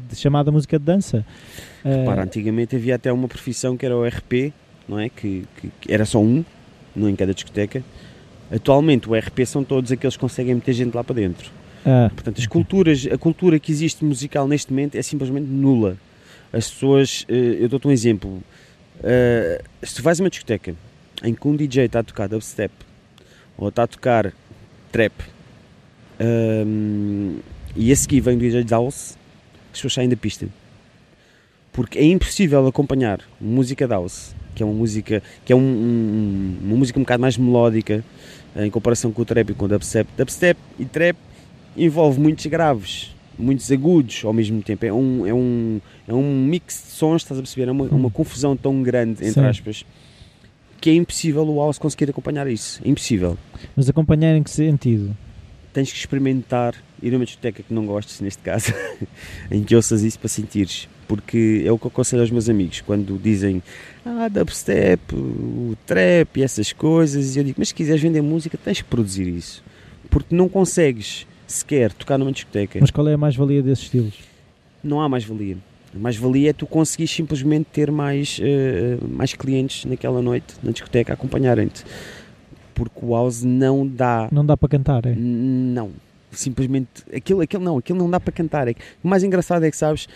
de- 0.08 0.16
chamada 0.16 0.50
música 0.50 0.78
de 0.78 0.84
dança. 0.84 1.24
Eh, 1.84 1.96
Repara, 1.98 2.22
antigamente 2.24 2.74
havia 2.74 2.94
até 2.94 3.12
uma 3.12 3.28
profissão 3.28 3.76
que 3.76 3.84
era 3.84 3.96
o 3.96 4.04
RP, 4.06 4.52
não 4.88 4.98
é? 4.98 5.08
Que, 5.08 5.44
que- 5.60 5.70
que 5.80 5.92
era 5.92 6.04
só 6.06 6.20
um, 6.20 6.44
não 6.96 7.08
em 7.08 7.14
cada 7.14 7.34
discoteca. 7.34 7.82
Atualmente 8.50 9.08
o 9.08 9.14
RP 9.14 9.44
são 9.44 9.62
todos 9.62 9.92
aqueles 9.92 10.16
que 10.16 10.20
conseguem 10.20 10.54
meter 10.54 10.72
gente 10.72 10.94
lá 10.94 11.04
para 11.04 11.16
dentro. 11.16 11.50
ah, 11.84 12.10
Portanto, 12.14 12.38
as 12.38 12.46
culturas, 12.46 13.06
a 13.12 13.18
cultura 13.18 13.58
que 13.58 13.70
existe 13.70 14.04
musical 14.04 14.48
neste 14.48 14.72
momento 14.72 14.94
é 14.96 15.02
simplesmente 15.02 15.46
nula. 15.46 15.96
As 16.50 16.70
pessoas, 16.70 17.26
eh, 17.28 17.58
eu 17.60 17.68
dou-te 17.68 17.86
um 17.86 17.90
exemplo. 17.90 18.42
Eh, 19.02 19.62
se 19.82 19.94
tu 19.94 20.02
vais 20.02 20.20
a 20.20 20.24
uma 20.24 20.30
discoteca 20.30 20.74
em 21.22 21.34
que 21.34 21.46
um 21.48 21.54
DJ 21.54 21.84
está 21.86 22.00
a 22.00 22.02
tocar 22.02 22.28
dubstep 22.28 22.72
ou 23.56 23.68
está 23.68 23.84
a 23.84 23.86
tocar 23.86 24.32
trap 24.90 25.12
ehm, 26.18 27.38
e 27.76 27.92
a 27.92 27.96
seguir 27.96 28.20
vem 28.20 28.36
um 28.36 28.38
DJ 28.38 28.64
house, 28.70 29.16
as 29.66 29.72
pessoas 29.78 29.94
saem 29.94 30.08
da 30.08 30.16
pista. 30.16 30.48
Porque 31.72 31.98
é 31.98 32.04
impossível 32.04 32.66
acompanhar 32.66 33.20
música 33.40 33.86
house, 33.86 34.34
que 34.54 34.62
é 34.62 34.66
uma 34.66 34.74
música, 34.74 35.22
que 35.44 35.52
é 35.52 35.56
um- 35.56 35.60
um- 35.60 36.56
uma 36.64 36.76
música 36.76 36.98
um 36.98 37.02
bocado 37.02 37.20
mais 37.20 37.36
melódica 37.36 38.04
eh, 38.56 38.66
em 38.66 38.70
comparação 38.70 39.12
com 39.12 39.22
o 39.22 39.24
trap 39.24 39.50
e 39.50 39.54
com 39.54 39.66
o 39.66 39.68
dubstep. 39.68 40.08
Dubstep 40.16 40.58
e 40.78 40.84
trap 40.84 41.16
envolve 41.76 42.18
muitos 42.18 42.44
graves, 42.46 43.14
muitos 43.38 43.70
agudos 43.70 44.22
ao 44.24 44.32
mesmo 44.32 44.62
tempo. 44.62 44.84
É 44.84 44.92
um, 44.92 45.26
é 45.26 45.32
um, 45.32 45.80
é 46.06 46.14
um 46.14 46.44
mix 46.44 46.82
de 46.86 46.92
sons, 46.92 47.22
estás 47.22 47.38
a 47.38 47.42
perceber? 47.42 47.68
É 47.68 47.72
uma, 47.72 47.86
é 47.86 47.94
uma 47.94 48.10
confusão 48.10 48.56
tão 48.56 48.82
grande, 48.82 49.24
entre 49.24 49.40
Sim. 49.40 49.46
aspas, 49.46 49.84
que 50.80 50.90
é 50.90 50.94
impossível 50.94 51.46
o 51.48 51.56
house 51.56 51.78
conseguir 51.78 52.10
acompanhar 52.10 52.46
isso. 52.46 52.80
É 52.84 52.88
impossível. 52.88 53.36
mas 53.76 53.88
acompanhar 53.88 54.36
em 54.36 54.42
que 54.42 54.50
sentido? 54.50 55.16
Tens 55.72 55.92
que 55.92 55.98
experimentar 55.98 56.74
ir 57.02 57.14
a 57.14 57.16
uma 57.16 57.24
discoteca 57.24 57.62
que 57.62 57.72
não 57.72 57.86
gostes, 57.86 58.20
neste 58.20 58.42
caso, 58.42 58.72
em 59.50 59.62
que 59.62 59.74
ouças 59.76 60.02
isso 60.02 60.18
para 60.18 60.28
sentires. 60.28 60.88
Porque 61.06 61.62
é 61.64 61.72
o 61.72 61.78
que 61.78 61.86
eu 61.86 61.88
aconselho 61.88 62.20
aos 62.20 62.30
meus 62.30 62.48
amigos 62.48 62.82
quando 62.82 63.18
dizem 63.18 63.62
ah, 64.04 64.28
dubstep, 64.28 65.14
o 65.14 65.76
trap 65.86 66.36
e 66.36 66.42
essas 66.42 66.72
coisas. 66.72 67.34
E 67.34 67.38
eu 67.38 67.44
digo, 67.44 67.56
mas 67.58 67.68
se 67.68 67.74
quiseres 67.74 68.02
vender 68.02 68.20
música, 68.20 68.58
tens 68.62 68.82
que 68.82 68.88
produzir 68.88 69.26
isso. 69.26 69.64
Porque 70.10 70.34
não 70.34 70.48
consegues 70.48 71.26
sequer 71.52 71.92
tocar 71.92 72.18
numa 72.18 72.32
discoteca. 72.32 72.78
Mas 72.80 72.90
qual 72.90 73.08
é 73.08 73.14
a 73.14 73.18
mais-valia 73.18 73.62
desses 73.62 73.84
estilos? 73.84 74.28
não 74.82 75.00
há 75.00 75.08
mais-valia. 75.08 75.56
A 75.94 75.98
mais-valia 75.98 76.50
é 76.50 76.52
tu 76.52 76.66
conseguir 76.66 77.06
simplesmente 77.06 77.66
ter 77.72 77.90
mais, 77.90 78.38
eh, 78.42 78.98
mais 79.08 79.32
clientes 79.34 79.84
naquela 79.84 80.20
noite, 80.20 80.54
na 80.62 80.70
discoteca, 80.70 81.12
a 81.12 81.14
acompanharem-te. 81.14 81.84
Porque 82.74 82.98
o 83.02 83.14
house 83.14 83.42
não 83.42 83.86
dá. 83.86 84.28
Não 84.30 84.44
dá 84.44 84.56
para 84.56 84.68
cantar, 84.68 85.06
é? 85.06 85.14
Não. 85.16 85.90
Simplesmente. 86.30 86.88
Aquilo, 87.14 87.40
aquilo 87.40 87.64
não, 87.64 87.78
aquilo 87.78 87.98
não 87.98 88.10
dá 88.10 88.20
para 88.20 88.32
cantar. 88.32 88.68
É 88.68 88.74
o 89.02 89.08
mais 89.08 89.24
engraçado 89.24 89.64
é 89.64 89.70
que 89.70 89.76
sabes. 89.76 90.06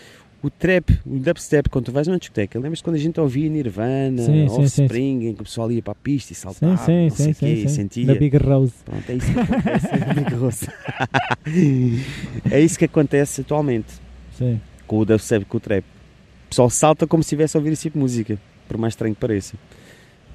O 0.43 0.51
trap, 0.51 0.90
o 1.07 1.18
dubstep, 1.18 1.68
quando 1.68 1.84
tu 1.84 1.93
vais 1.93 2.09
numa 2.09 2.18
discoteca, 2.18 2.59
lembras-te 2.59 2.82
quando 2.82 2.97
a 2.97 2.99
gente 2.99 3.20
ouvia 3.20 3.49
Nirvana, 3.49 4.22
Sim, 4.22 4.49
sim, 4.49 4.49
sim, 4.49 4.82
Offspring, 4.82 5.28
em 5.28 5.34
que 5.34 5.40
o 5.40 5.45
pessoal 5.45 5.70
ia 5.70 5.80
para 5.80 5.93
a 5.93 5.95
pista 5.95 6.32
e 6.32 6.36
saltava, 6.36 6.76
sim, 6.78 6.84
sim, 6.84 7.03
não 7.09 7.11
sei 7.11 7.24
sim, 7.26 7.30
o 7.30 7.34
quê, 7.34 7.57
sim, 7.57 7.68
sim. 7.68 7.68
sentia. 7.68 8.07
Na 8.07 8.14
Big 8.14 8.36
Rose. 8.36 8.74
Pronto, 8.84 9.09
é 9.09 9.14
isso 9.14 9.32
que 9.32 9.38
acontece 9.38 9.86
na 9.86 10.14
Big 10.14 10.34
Rose. 10.34 10.68
é 12.51 12.61
isso 12.61 12.78
que 12.78 12.84
acontece 12.84 13.40
atualmente 13.43 13.93
Sim. 14.36 14.61
com 14.86 14.99
o 14.99 15.05
dubstep, 15.05 15.45
com 15.45 15.57
o 15.59 15.61
trap. 15.61 15.84
O 15.84 16.49
pessoal 16.49 16.70
salta 16.70 17.07
como 17.07 17.22
se 17.22 17.28
estivesse 17.28 17.57
a 17.57 17.61
ouvir 17.61 17.72
esse 17.72 17.82
tipo 17.82 17.97
de 17.97 18.03
música, 18.03 18.38
por 18.66 18.76
mais 18.76 18.95
estranho 18.95 19.14
que 19.14 19.20
pareça. 19.20 19.57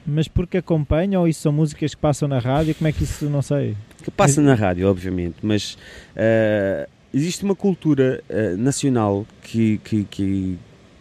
Mas 0.05 0.29
porque 0.29 0.57
acompanham 0.57 1.21
ou 1.21 1.27
isso 1.27 1.41
são 1.41 1.51
músicas 1.51 1.93
que 1.93 1.99
passam 1.99 2.29
na 2.29 2.39
rádio? 2.39 2.73
Como 2.73 2.87
é 2.87 2.93
que 2.93 3.03
isso 3.03 3.29
não 3.29 3.41
sei? 3.41 3.75
Que 4.01 4.09
passa 4.09 4.41
na 4.41 4.53
rádio, 4.53 4.89
obviamente, 4.89 5.35
mas 5.41 5.77
ah, 6.15 6.87
existe 7.13 7.43
uma 7.43 7.55
cultura 7.55 8.23
ah, 8.29 8.55
nacional 8.57 9.25
que, 9.41 9.79
que, 9.79 10.03
que 10.05 10.57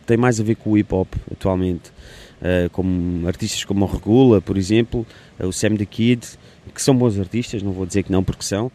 tem 0.06 0.16
mais 0.16 0.40
a 0.40 0.44
ver 0.44 0.56
com 0.56 0.70
o 0.70 0.78
hip 0.78 0.94
hop 0.94 1.08
atualmente, 1.30 1.92
Ah, 2.40 2.68
como 2.70 3.26
artistas 3.26 3.64
como 3.64 3.84
o 3.84 3.88
Regula, 3.88 4.40
por 4.40 4.56
exemplo, 4.58 5.06
ah, 5.38 5.46
o 5.46 5.52
Sam 5.52 5.76
the 5.76 5.86
Kid, 5.86 6.26
que 6.74 6.82
são 6.82 6.96
bons 6.96 7.18
artistas, 7.18 7.62
não 7.62 7.72
vou 7.72 7.86
dizer 7.86 8.02
que 8.02 8.12
não, 8.12 8.22
porque 8.22 8.44
são, 8.44 8.70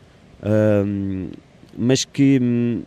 mas 1.78 2.04
que, 2.04 2.40
hum, 2.42 2.82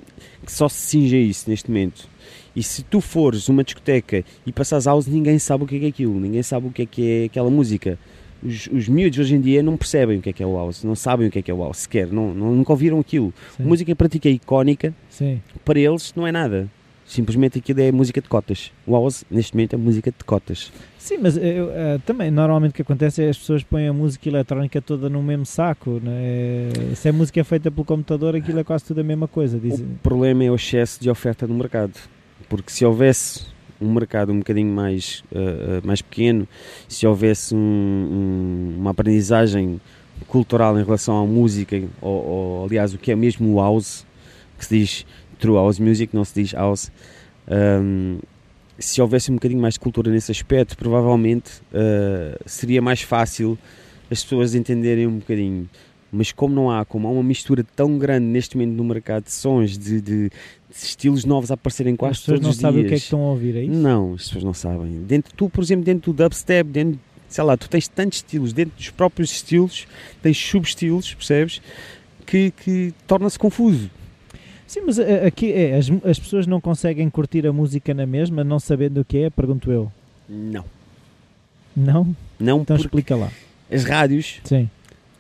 que 0.45 0.53
só 0.53 0.69
se 0.69 0.77
cinge 0.77 1.17
a 1.17 1.21
isso 1.21 1.49
neste 1.49 1.71
momento. 1.71 2.09
E 2.57 2.63
se 2.63 2.83
tu 2.83 3.01
fores 3.01 3.49
uma 3.49 3.65
discoteca 3.65 4.25
e 4.47 4.53
passares 4.53 4.87
house, 4.87 5.07
ninguém 5.07 5.39
sabe 5.39 5.65
o 5.65 5.67
é, 5.67 5.69
que 5.69 5.85
é 5.85 5.89
aquilo, 5.89 6.21
ninguém 6.21 6.43
sabe 6.43 6.67
o 6.69 6.71
que 6.71 6.83
é 6.83 6.87
que 6.87 7.11
é 7.11 7.25
aquela 7.25 7.51
música. 7.51 7.99
Os, 8.45 8.67
os 8.67 8.89
miúdos 8.89 9.19
hoje 9.19 9.35
em 9.35 9.41
dia 9.41 9.63
não 9.63 9.77
percebem 9.77 10.19
o 10.19 10.23
que 10.23 10.29
é 10.31 10.33
que 10.33 10.43
é 10.43 10.47
o 10.47 10.55
house, 10.55 10.85
não 10.85 10.95
sabem 10.95 11.29
o 11.29 11.31
que 11.31 11.39
é 11.39 11.43
que 11.43 11.51
é 11.51 11.55
o 11.55 11.59
house 11.59 11.79
sequer, 11.79 12.09
não, 12.13 12.35
não- 12.35 12.55
nunca 12.55 12.73
ouviram 12.73 13.01
aquilo. 13.01 13.33
Sim. 13.57 13.63
Música 13.65 14.09
ti 14.09 14.19
que 14.19 14.29
é 14.29 14.33
icónica, 14.33 14.95
Sim. 15.09 15.41
para 15.65 15.79
eles 15.81 16.13
não 16.15 16.27
é 16.27 16.33
nada. 16.33 16.69
Simplesmente 17.07 17.59
aquilo 17.59 17.81
é 17.83 17.93
música 17.93 18.21
de 18.21 18.29
cotas. 18.29 18.73
O 18.87 18.93
house, 18.93 19.25
neste 19.31 19.55
momento, 19.55 19.75
é 19.75 19.77
música 19.77 20.11
de 20.11 20.25
cotas. 20.25 20.73
Sim, 20.99 21.19
mas 21.19 21.37
eu, 21.37 21.71
eh, 21.71 21.99
também 22.07 22.31
normalmente 22.31 22.71
o 22.71 22.75
que 22.75 22.81
acontece 22.81 23.23
é 23.23 23.29
as 23.29 23.37
pessoas 23.37 23.63
põem 23.63 23.87
a 23.87 23.93
música 23.93 24.27
eletrónica 24.27 24.81
toda 24.81 25.11
no 25.11 25.23
mesmo 25.23 25.45
saco. 25.45 26.01
Né? 26.03 26.71
Se 26.95 27.09
é 27.09 27.13
música 27.13 27.45
feita 27.45 27.71
pelo 27.71 27.85
computador, 27.85 28.35
aquilo 28.35 28.59
é 28.59 28.65
quase 28.65 28.85
tudo 28.87 29.03
a 29.03 29.05
mesma 29.05 29.29
coisa. 29.29 29.59
Dizem. 29.59 29.85
O 29.85 29.99
problema 30.03 30.45
é 30.45 30.51
o 30.51 30.55
excesso 30.55 30.99
de 30.99 31.11
oferta 31.11 31.47
no 31.47 31.55
mercado. 31.55 31.93
Porque 32.49 32.71
se 32.71 32.87
houvesse 32.87 33.47
um 33.85 33.93
mercado 33.93 34.33
um 34.33 34.39
bocadinho 34.39 34.73
mais, 34.73 35.23
ah, 35.35 35.81
mais 35.85 36.01
pequeno, 36.03 36.47
se 36.89 37.07
houvesse 37.07 37.55
um- 37.55 37.59
um- 37.59 38.77
uma 38.81 38.91
aprendizagem 38.91 39.81
cultural 40.29 40.79
em 40.79 40.85
relação 40.85 41.23
à 41.23 41.27
música, 41.27 41.81
ou, 42.01 42.25
ou, 42.27 42.65
aliás, 42.67 42.95
o 42.95 42.99
que 42.99 43.11
é 43.13 43.17
mesmo 43.17 43.59
house, 43.59 44.07
que 44.59 44.65
se 44.65 44.79
diz 44.79 45.07
true 45.39 45.55
house 45.55 45.79
music, 45.79 46.15
não 46.15 46.25
se 46.25 46.35
diz 46.43 46.53
house, 46.53 46.91
ahm, 47.49 48.19
se 48.79 49.01
houvesse 49.01 49.31
um 49.31 49.35
bocadinho 49.35 49.61
mais 49.61 49.75
de 49.75 49.81
cultura 49.81 50.11
nesse 50.11 50.31
aspecto, 50.33 50.77
provavelmente 50.77 51.51
ah, 51.73 52.39
seria 52.47 52.81
mais 52.83 53.01
fácil 53.03 53.59
as 54.11 54.23
pessoas 54.23 54.55
entenderem 54.55 55.07
um 55.07 55.19
bocadinho. 55.19 55.69
Mas 56.17 56.31
como 56.33 56.55
não 56.55 56.71
há, 56.71 56.85
como 56.85 57.09
há 57.09 57.11
uma 57.11 57.23
mistura 57.23 57.65
tão 57.75 57.99
grande 57.99 58.25
neste 58.27 58.57
momento 58.57 58.77
no 58.77 58.85
mercado 58.85 59.25
de 59.25 59.33
sons, 59.33 59.77
de, 59.77 60.01
de- 60.01 60.29
de 60.29 60.33
estilos 60.71 61.25
novos 61.25 61.51
a 61.51 61.55
aparecerem 61.55 61.97
quase 61.97 62.13
as 62.13 62.19
pessoas 62.21 62.37
todos 62.41 62.45
não 62.45 62.51
os 62.51 62.57
sabem 62.57 62.81
o 62.81 62.83
que 62.83 62.87
é 62.87 62.89
que 62.91 62.95
dias. 62.97 63.03
estão 63.03 63.21
a 63.21 63.31
ouvir, 63.31 63.57
é 63.57 63.63
isso? 63.65 63.73
Não, 63.75 64.15
as 64.15 64.23
pessoas 64.25 64.45
não 64.45 64.55
sabem. 64.55 65.03
Dentro, 65.03 65.33
tu, 65.37 65.49
por 65.49 65.63
exemplo, 65.63 65.85
dentro 65.85 66.13
do 66.13 66.23
dubstep, 66.23 66.69
dentro, 66.71 66.99
sei 67.29 67.43
lá, 67.45 67.57
tu 67.57 67.69
tens 67.69 67.89
tantos 67.89 68.19
estilos, 68.19 68.53
dentro 68.53 68.77
dos 68.77 68.91
próprios 68.91 69.31
estilos, 69.33 69.87
tens 70.23 70.37
subestilos, 70.39 71.13
percebes? 71.15 71.61
Que, 72.27 72.51
que 72.53 72.93
torna-se 73.07 73.39
confuso. 73.39 73.91
Sim, 74.67 74.81
mas 74.87 74.99
eh, 74.99 75.27
aqui 75.27 75.53
é, 75.53 75.77
as, 75.77 75.89
as 76.05 76.19
pessoas 76.19 76.47
não 76.47 76.61
conseguem 76.61 77.09
curtir 77.11 77.47
a 77.47 77.53
música 77.53 77.93
na 77.93 78.07
mesma, 78.07 78.43
não 78.43 78.59
sabendo 78.59 79.01
o 79.01 79.05
que 79.05 79.19
é, 79.19 79.31
pergunto 79.31 79.71
eu. 79.71 79.93
Não. 80.29 80.65
Não? 81.77 82.17
Não 82.39 82.61
Então 82.63 82.77
porque 82.77 82.87
explica 82.87 83.15
lá. 83.17 83.31
as 83.71 83.85
rádios, 83.85 84.41
Sim. 84.45 84.69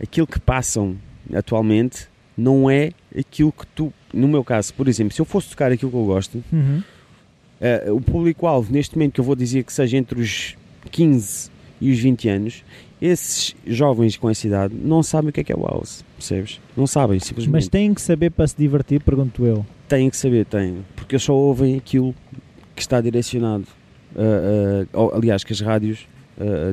Aquilo 0.03 0.27
que 0.27 0.39
passam 0.41 0.97
atualmente, 1.35 2.09
não 2.37 2.69
é 2.69 2.91
aquilo 3.17 3.53
que 3.53 3.67
tu, 3.69 3.93
no 4.13 4.27
meu 4.29 4.43
caso, 4.45 4.75
por 4.75 4.89
exemplo, 4.89 5.15
se 5.15 5.21
eu 5.21 5.25
fosse 5.25 5.51
tocar 5.51 5.71
aquilo 5.73 5.91
que 5.91 5.97
eu 5.97 6.05
gosto, 6.05 6.43
Uhum. 6.53 6.83
Eh, 7.61 7.91
o 7.91 8.01
público-alvo, 8.01 8.71
neste 8.73 8.97
momento, 8.97 9.13
que 9.15 9.21
eu 9.21 9.25
vou 9.25 9.37
dizer 9.37 9.63
que 9.63 9.73
seja 9.73 9.97
entre 9.97 10.21
os 10.21 10.57
15 10.91 11.51
e 11.81 11.93
os 11.93 11.99
20 12.01 12.29
anos, 12.29 12.65
esses 13.01 13.55
jovens 13.67 14.17
com 14.17 14.29
essa 14.29 14.47
idade 14.47 14.75
não 14.75 15.03
sabem 15.03 15.31
o 15.31 15.33
que 15.33 15.41
é 15.41 15.45
que 15.45 15.53
é 15.53 15.57
o 15.57 15.63
house, 15.63 16.05
percebes? 16.17 16.61
Não 16.77 16.87
sabem, 16.87 17.19
simplesmente. 17.21 17.53
Mas 17.53 17.69
têm 17.69 17.95
que 17.95 18.01
saber 18.03 18.31
para 18.31 18.47
se 18.47 18.57
divertir, 18.59 19.01
pergunto 19.01 19.47
eu. 19.47 19.65
Têm 19.89 20.11
que 20.11 20.17
saber, 20.17 20.45
têm, 20.47 20.79
porque 20.97 21.15
eles 21.15 21.23
só 21.23 21.33
ouvem 21.35 21.77
aquilo 21.77 22.15
que 22.75 22.83
está 22.83 23.01
direcionado. 23.01 23.67
eh, 24.17 24.87
ou, 24.93 25.15
aliás, 25.15 25.45
que 25.45 25.53
as 25.53 25.61
rádios 25.61 26.07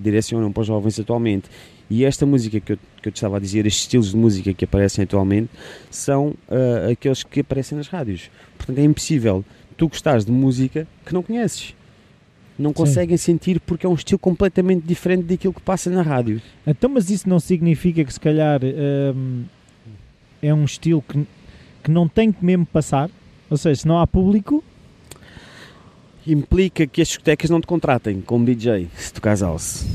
direcionam 0.02 0.52
para 0.52 0.62
os 0.62 0.68
jovens 0.68 1.00
atualmente. 1.00 1.48
E 1.92 2.06
esta 2.06 2.26
música 2.26 2.58
que 2.62 2.72
eu, 2.72 2.78
que 3.02 3.10
eu 3.10 3.12
te 3.12 3.18
estava 3.18 3.36
a 3.36 3.40
dizer, 3.40 3.66
estes 3.66 3.82
estilos 3.82 4.12
de 4.12 4.16
música 4.16 4.54
que 4.54 4.64
aparecem 4.64 5.04
atualmente, 5.04 5.50
são 5.90 6.34
eh, 6.50 6.94
aqueles 6.94 7.22
que 7.22 7.42
aparecem 7.42 7.78
nas 7.78 7.90
rádios. 7.90 8.32
Portanto, 8.58 8.78
é 8.78 8.84
impossível 8.84 9.44
tu 9.76 9.90
gostares 9.90 10.24
de 10.24 10.32
música 10.32 10.88
que 11.06 11.14
não 11.14 11.22
conheces. 11.22 11.76
Não 12.58 12.72
conseguem 12.72 13.18
sentir 13.18 13.60
porque 13.60 13.86
é 13.86 13.90
um 13.90 13.94
estilo 13.94 14.20
completamente 14.20 14.88
diferente 14.88 15.24
daquilo 15.24 15.54
que 15.54 15.60
passa 15.60 15.90
na 15.90 16.02
rádio. 16.02 16.42
Então, 16.66 16.90
mas 16.90 17.10
isso 17.10 17.28
não 17.28 17.42
significa 17.42 18.06
que 18.06 18.14
se 18.14 18.20
calhar 18.22 18.62
hum, 18.64 19.44
é 20.42 20.54
um 20.54 20.64
estilo 20.64 21.02
que, 21.02 21.28
que 21.84 21.92
não 21.92 22.08
tem 22.08 22.32
que 22.32 22.46
mesmo 22.46 22.66
passar? 22.66 23.10
Ou 23.50 23.58
seja, 23.58 23.82
se 23.82 23.88
não 23.88 24.00
há 24.00 24.08
público, 24.08 24.64
implica 26.26 26.86
que 26.86 27.02
as 27.02 27.08
discotecas 27.08 27.50
não 27.50 27.60
te 27.60 27.68
contratem 27.68 28.22
como 28.22 28.46
DJ, 28.46 28.88
se 28.96 29.14
tocares 29.14 29.42
house. 29.42 29.86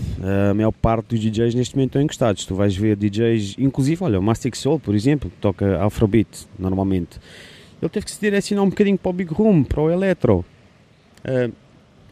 A 0.51 0.55
maior 0.55 0.73
parte 0.73 1.15
dos 1.15 1.21
DJs 1.21 1.55
neste 1.55 1.77
momento 1.77 1.91
estão 1.91 2.03
encostados. 2.03 2.45
Tu 2.45 2.55
vais 2.55 2.77
ver 2.77 2.97
DJs, 2.97 3.57
inclusive, 3.59 4.03
olha, 4.03 4.19
o 4.19 4.23
Mastic 4.23 4.57
Soul, 4.57 4.81
por 4.81 4.95
exemplo, 4.95 5.31
que 5.31 5.37
toca 5.37 5.85
Afrobeat 5.85 6.47
normalmente. 6.59 7.19
Ele 7.81 7.89
teve 7.89 8.07
que 8.07 8.13
se 8.13 8.21
direcionar 8.21 8.65
um 8.65 8.71
bocadinho 8.71 8.99
para 8.99 9.11
o 9.11 9.13
Big 9.13 9.33
Room, 9.33 9.63
para 9.63 9.81
o 9.81 9.91
Electro. 9.91 10.45
Ah, 11.25 11.51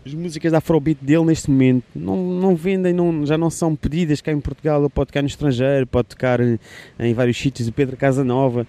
as 0.06 0.12
músicas 0.12 0.52
da 0.52 0.58
Afrobeat 0.58 1.02
dele 1.02 1.24
neste 1.24 1.50
momento 1.50 1.84
não, 1.94 2.16
não 2.16 2.54
vendem, 2.54 2.92
não, 2.92 3.24
já 3.24 3.38
não 3.38 3.48
são 3.48 3.74
pedidas 3.74 4.20
cá 4.20 4.30
em 4.30 4.40
Portugal. 4.40 4.80
Ele 4.80 4.90
pode 4.90 5.08
tocar 5.08 5.22
no 5.22 5.28
estrangeiro, 5.28 5.86
pode 5.86 6.08
tocar 6.08 6.40
em, 6.40 7.14
vários 7.14 7.38
sítios, 7.38 7.68
o 7.68 7.72
Pedro 7.72 7.96
Casanova. 7.96 8.66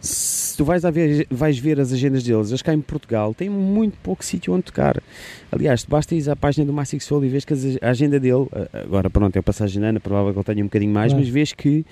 Se 0.00 0.56
tu 0.56 0.64
vais, 0.64 0.84
a 0.84 0.90
ver, 0.90 1.26
vais 1.30 1.58
ver 1.58 1.78
as 1.78 1.92
agendas 1.92 2.22
deles, 2.22 2.48
eles 2.48 2.62
cá 2.62 2.72
em 2.72 2.80
Portugal 2.80 3.34
têm 3.34 3.48
muito 3.50 3.96
pouco 4.02 4.24
sítio 4.24 4.52
onde 4.54 4.62
tocar. 4.64 5.02
Aliás, 5.52 5.84
basta 5.84 6.14
ir 6.14 6.28
à 6.30 6.34
página 6.36 6.64
do 6.66 6.72
Massic 6.72 7.02
Soul 7.04 7.24
e 7.24 7.28
vês 7.28 7.44
que 7.44 7.54
a 7.82 7.90
agenda 7.90 8.18
dele, 8.18 8.46
agora 8.72 9.10
pronto, 9.10 9.36
é 9.36 9.42
passagem 9.42 9.84
Ana, 9.84 10.00
provável 10.00 10.32
que 10.32 10.38
ele 10.38 10.44
tenha 10.44 10.62
um 10.62 10.66
bocadinho 10.68 10.92
mais, 10.92 11.12
Claro. 11.12 11.22
mas 11.24 11.32
vês 11.32 11.52
que 11.52 11.84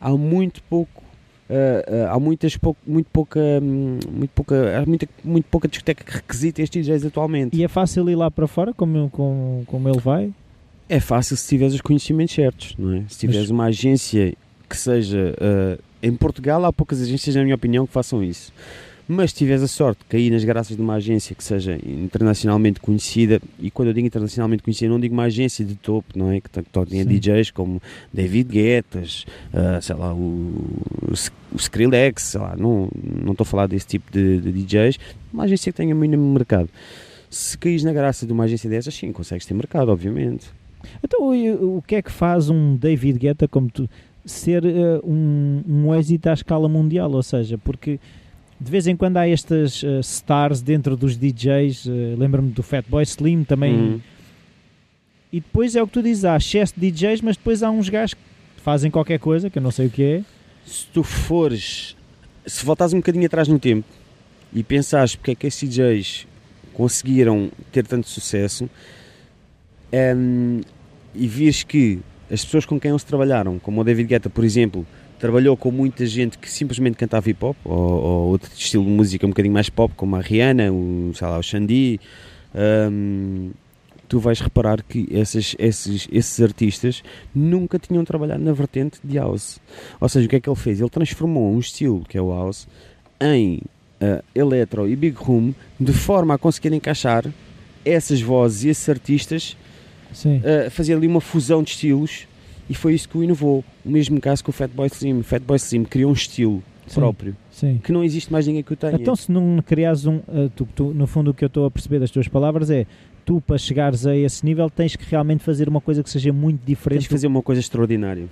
há 0.00 0.10
muito 0.10 0.62
pouco. 0.64 1.02
ah, 1.48 2.06
ah, 2.10 2.14
há 2.14 2.18
muitas 2.20 2.56
pou- 2.56 2.76
muito 2.86 3.08
pouca 3.12 3.40
hum, 3.62 3.98
muito 4.10 4.30
pouca 4.30 4.78
há 4.78 4.86
muita, 4.86 5.06
muito 5.22 5.44
pouca 5.50 5.68
discoteca 5.68 6.02
que 6.04 6.12
requisita 6.12 6.62
estes 6.62 6.86
DJs 6.86 7.04
atualmente 7.06 7.54
e 7.56 7.62
é 7.62 7.68
fácil 7.68 8.08
ir 8.08 8.14
lá 8.16 8.30
para 8.30 8.46
fora, 8.46 8.72
como, 8.72 9.10
como, 9.10 9.62
como 9.66 9.88
ele 9.88 10.00
vai? 10.00 10.32
é 10.88 11.00
fácil 11.00 11.36
se 11.36 11.46
tiveres 11.48 11.74
os 11.74 11.80
conhecimentos 11.82 12.34
certos 12.34 12.74
não 12.78 12.94
é? 12.94 13.04
se 13.08 13.18
tiveres 13.18 13.42
Mas- 13.42 13.50
uma 13.50 13.64
agência 13.66 14.34
que 14.68 14.76
seja 14.76 15.34
ah, 15.38 15.78
em 16.06 16.14
Portugal 16.14 16.64
há 16.64 16.72
poucas 16.72 17.00
agências 17.02 17.34
na 17.34 17.42
minha 17.42 17.54
opinião 17.54 17.86
que 17.86 17.92
façam 17.92 18.22
isso 18.22 18.52
mas 19.06 19.30
se 19.30 19.36
tiveres 19.36 19.62
a 19.62 19.68
sorte 19.68 19.98
de 19.98 20.04
cair 20.06 20.30
nas 20.30 20.44
graças 20.44 20.76
de 20.76 20.82
uma 20.82 20.94
agência 20.94 21.36
que 21.36 21.44
seja 21.44 21.78
internacionalmente 21.86 22.80
conhecida, 22.80 23.40
e 23.58 23.70
quando 23.70 23.88
eu 23.88 23.94
digo 23.94 24.06
internacionalmente 24.06 24.62
conhecida, 24.62 24.90
não 24.90 24.98
digo 24.98 25.12
uma 25.12 25.24
agência 25.24 25.64
de 25.64 25.74
topo, 25.74 26.18
não 26.18 26.30
é? 26.32 26.40
Que 26.40 26.48
tenha. 26.48 27.04
DJs 27.04 27.50
como 27.50 27.82
David 28.12 28.50
Guettas, 28.50 29.26
ah, 29.52 29.78
sei 29.80 29.94
lá, 29.94 30.14
o, 30.14 30.54
o 31.52 31.56
Skrillex, 31.56 32.22
sei 32.22 32.40
lá, 32.40 32.56
não, 32.56 32.88
não 33.22 33.32
estou 33.32 33.44
a 33.44 33.46
falar 33.46 33.66
desse 33.66 33.86
tipo 33.86 34.10
de, 34.10 34.40
de 34.40 34.52
DJs, 34.52 34.98
uma 35.32 35.44
agência 35.44 35.70
que 35.70 35.76
tenha 35.76 35.94
mínimo 35.94 36.32
mercado. 36.32 36.70
Se 37.28 37.58
caís 37.58 37.84
na 37.84 37.92
graça 37.92 38.26
de 38.26 38.32
uma 38.32 38.44
agência 38.44 38.70
dessas, 38.70 38.94
sim, 38.94 39.12
consegues 39.12 39.44
ter 39.44 39.54
mercado, 39.54 39.90
obviamente. 39.90 40.46
Então, 41.02 41.30
o 41.76 41.82
que 41.82 41.96
é 41.96 42.02
que 42.02 42.10
faz 42.10 42.48
um 42.48 42.76
David 42.76 43.18
Guetta 43.18 43.48
como 43.48 43.70
tu 43.70 43.88
ser 44.24 44.64
eh, 44.64 45.00
um, 45.04 45.62
um 45.66 45.94
êxito 45.94 46.28
à 46.28 46.32
escala 46.32 46.68
mundial? 46.68 47.10
Ou 47.12 47.22
seja, 47.22 47.58
porque 47.58 47.98
de 48.60 48.70
vez 48.70 48.86
em 48.86 48.96
quando 48.96 49.16
há 49.18 49.28
estas 49.28 49.82
eh, 49.84 50.00
stars 50.00 50.62
dentro 50.62 50.96
dos 50.96 51.16
DJs, 51.16 51.86
eh, 51.86 52.14
lembro-me 52.16 52.50
do 52.50 52.62
Fatboy 52.62 53.02
Slim 53.02 53.44
também, 53.44 53.74
Hum. 53.74 54.00
e 55.32 55.40
depois 55.40 55.74
é 55.76 55.82
o 55.82 55.86
que 55.86 55.92
tu 55.92 56.02
dizes, 56.02 56.24
há 56.24 56.36
excesso 56.36 56.72
de 56.76 56.90
DJs, 56.90 57.20
mas 57.20 57.36
depois 57.36 57.62
há 57.62 57.70
uns 57.70 57.88
gajos 57.88 58.14
que 58.14 58.20
fazem 58.62 58.90
qualquer 58.90 59.18
coisa, 59.18 59.50
que 59.50 59.58
eu 59.58 59.62
não 59.62 59.70
sei 59.70 59.86
o 59.86 59.90
que 59.90 60.02
é. 60.02 60.22
se 60.64 60.86
tu 60.86 61.02
fores, 61.02 61.94
se 62.46 62.64
voltares 62.64 62.94
um 62.94 62.98
bocadinho 62.98 63.26
atrás 63.26 63.48
no 63.48 63.58
tempo 63.58 63.86
e 64.52 64.62
pensares 64.62 65.14
porque 65.14 65.32
é 65.32 65.34
que 65.34 65.46
esses 65.46 65.68
DJs 65.68 66.26
conseguiram 66.72 67.50
ter 67.70 67.86
tanto 67.86 68.08
sucesso 68.08 68.68
ehm, 69.92 70.60
e 71.14 71.26
vires 71.28 71.62
que 71.62 72.00
as 72.34 72.44
pessoas 72.44 72.66
com 72.66 72.78
quem 72.78 72.90
eles 72.90 73.04
trabalharam, 73.04 73.58
como 73.58 73.80
o 73.80 73.84
David 73.84 74.08
Guetta, 74.08 74.28
por 74.28 74.44
exemplo, 74.44 74.86
trabalhou 75.18 75.56
com 75.56 75.70
muita 75.70 76.04
gente 76.04 76.36
que 76.36 76.50
simplesmente 76.50 76.96
cantava 76.96 77.30
hip 77.30 77.42
hop 77.44 77.56
ou, 77.64 77.78
ou 77.78 78.28
outro 78.30 78.50
estilo 78.54 78.84
de 78.84 78.90
música 78.90 79.24
um 79.24 79.30
bocadinho 79.30 79.54
mais 79.54 79.70
pop, 79.70 79.94
como 79.96 80.16
a 80.16 80.20
Rihanna, 80.20 80.72
o, 80.72 81.12
sei 81.14 81.26
lá, 81.26 81.38
o 81.38 81.42
Xandi. 81.42 82.00
Um, 82.54 83.50
tu 84.08 84.18
vais 84.18 84.40
reparar 84.40 84.82
que 84.82 85.06
esses, 85.10 85.56
esses, 85.58 86.08
esses 86.12 86.40
artistas 86.40 87.02
nunca 87.34 87.78
tinham 87.78 88.04
trabalhado 88.04 88.42
na 88.42 88.52
vertente 88.52 88.98
de 89.02 89.16
house. 89.16 89.60
Ou 90.00 90.08
seja, 90.08 90.26
o 90.26 90.28
que 90.28 90.36
é 90.36 90.40
que 90.40 90.48
ele 90.48 90.56
fez? 90.56 90.80
Ele 90.80 90.90
transformou 90.90 91.52
um 91.52 91.58
estilo, 91.58 92.04
que 92.08 92.18
é 92.18 92.20
o 92.20 92.30
house, 92.30 92.68
em 93.20 93.60
uh, 94.00 94.22
electro 94.34 94.88
e 94.88 94.96
big 94.96 95.16
room, 95.16 95.54
de 95.78 95.92
forma 95.92 96.34
a 96.34 96.38
conseguir 96.38 96.72
encaixar 96.72 97.24
essas 97.84 98.20
vozes 98.20 98.64
e 98.64 98.68
esses 98.68 98.88
artistas, 98.88 99.56
uh, 100.14 100.70
fazer 100.70 100.94
ali 100.94 101.06
uma 101.06 101.20
fusão 101.20 101.62
de 101.62 101.70
estilos, 101.70 102.26
e 102.68 102.74
foi 102.74 102.94
isso 102.94 103.08
que 103.08 103.18
o 103.18 103.24
inovou. 103.24 103.64
O 103.84 103.90
mesmo 103.90 104.20
caso 104.20 104.42
com 104.42 104.50
o 104.50 104.52
Fatboy 104.52 104.86
Slim. 104.88 105.20
O 105.20 105.22
Fatboy 105.22 105.56
Slim 105.56 105.84
criou 105.84 106.10
um 106.10 106.14
estilo 106.14 106.62
sim, 106.86 106.94
próprio. 106.94 107.36
Sim. 107.50 107.80
Que 107.82 107.92
não 107.92 108.02
existe 108.02 108.32
mais 108.32 108.46
ninguém 108.46 108.62
que 108.62 108.72
o 108.72 108.76
tenha. 108.76 108.94
Então, 108.94 109.14
se 109.14 109.30
não 109.30 109.62
criares 109.64 110.06
um. 110.06 110.16
Uh, 110.16 110.50
tu, 110.54 110.68
tu, 110.74 110.94
no 110.94 111.06
fundo, 111.06 111.30
o 111.30 111.34
que 111.34 111.44
eu 111.44 111.48
estou 111.48 111.66
a 111.66 111.70
perceber 111.70 111.98
das 111.98 112.10
tuas 112.10 112.28
palavras 112.28 112.70
é 112.70 112.86
tu, 113.24 113.40
para 113.40 113.58
chegares 113.58 114.06
a 114.06 114.16
esse 114.16 114.44
nível, 114.44 114.68
tens 114.70 114.96
que 114.96 115.04
realmente 115.08 115.42
fazer 115.42 115.68
uma 115.68 115.80
coisa 115.80 116.02
que 116.02 116.10
seja 116.10 116.32
muito 116.32 116.64
diferente. 116.64 117.00
Tens 117.00 117.08
que 117.08 117.14
fazer 117.14 117.26
uma 117.26 117.42
coisa 117.42 117.60
extraordinária. 117.60 118.28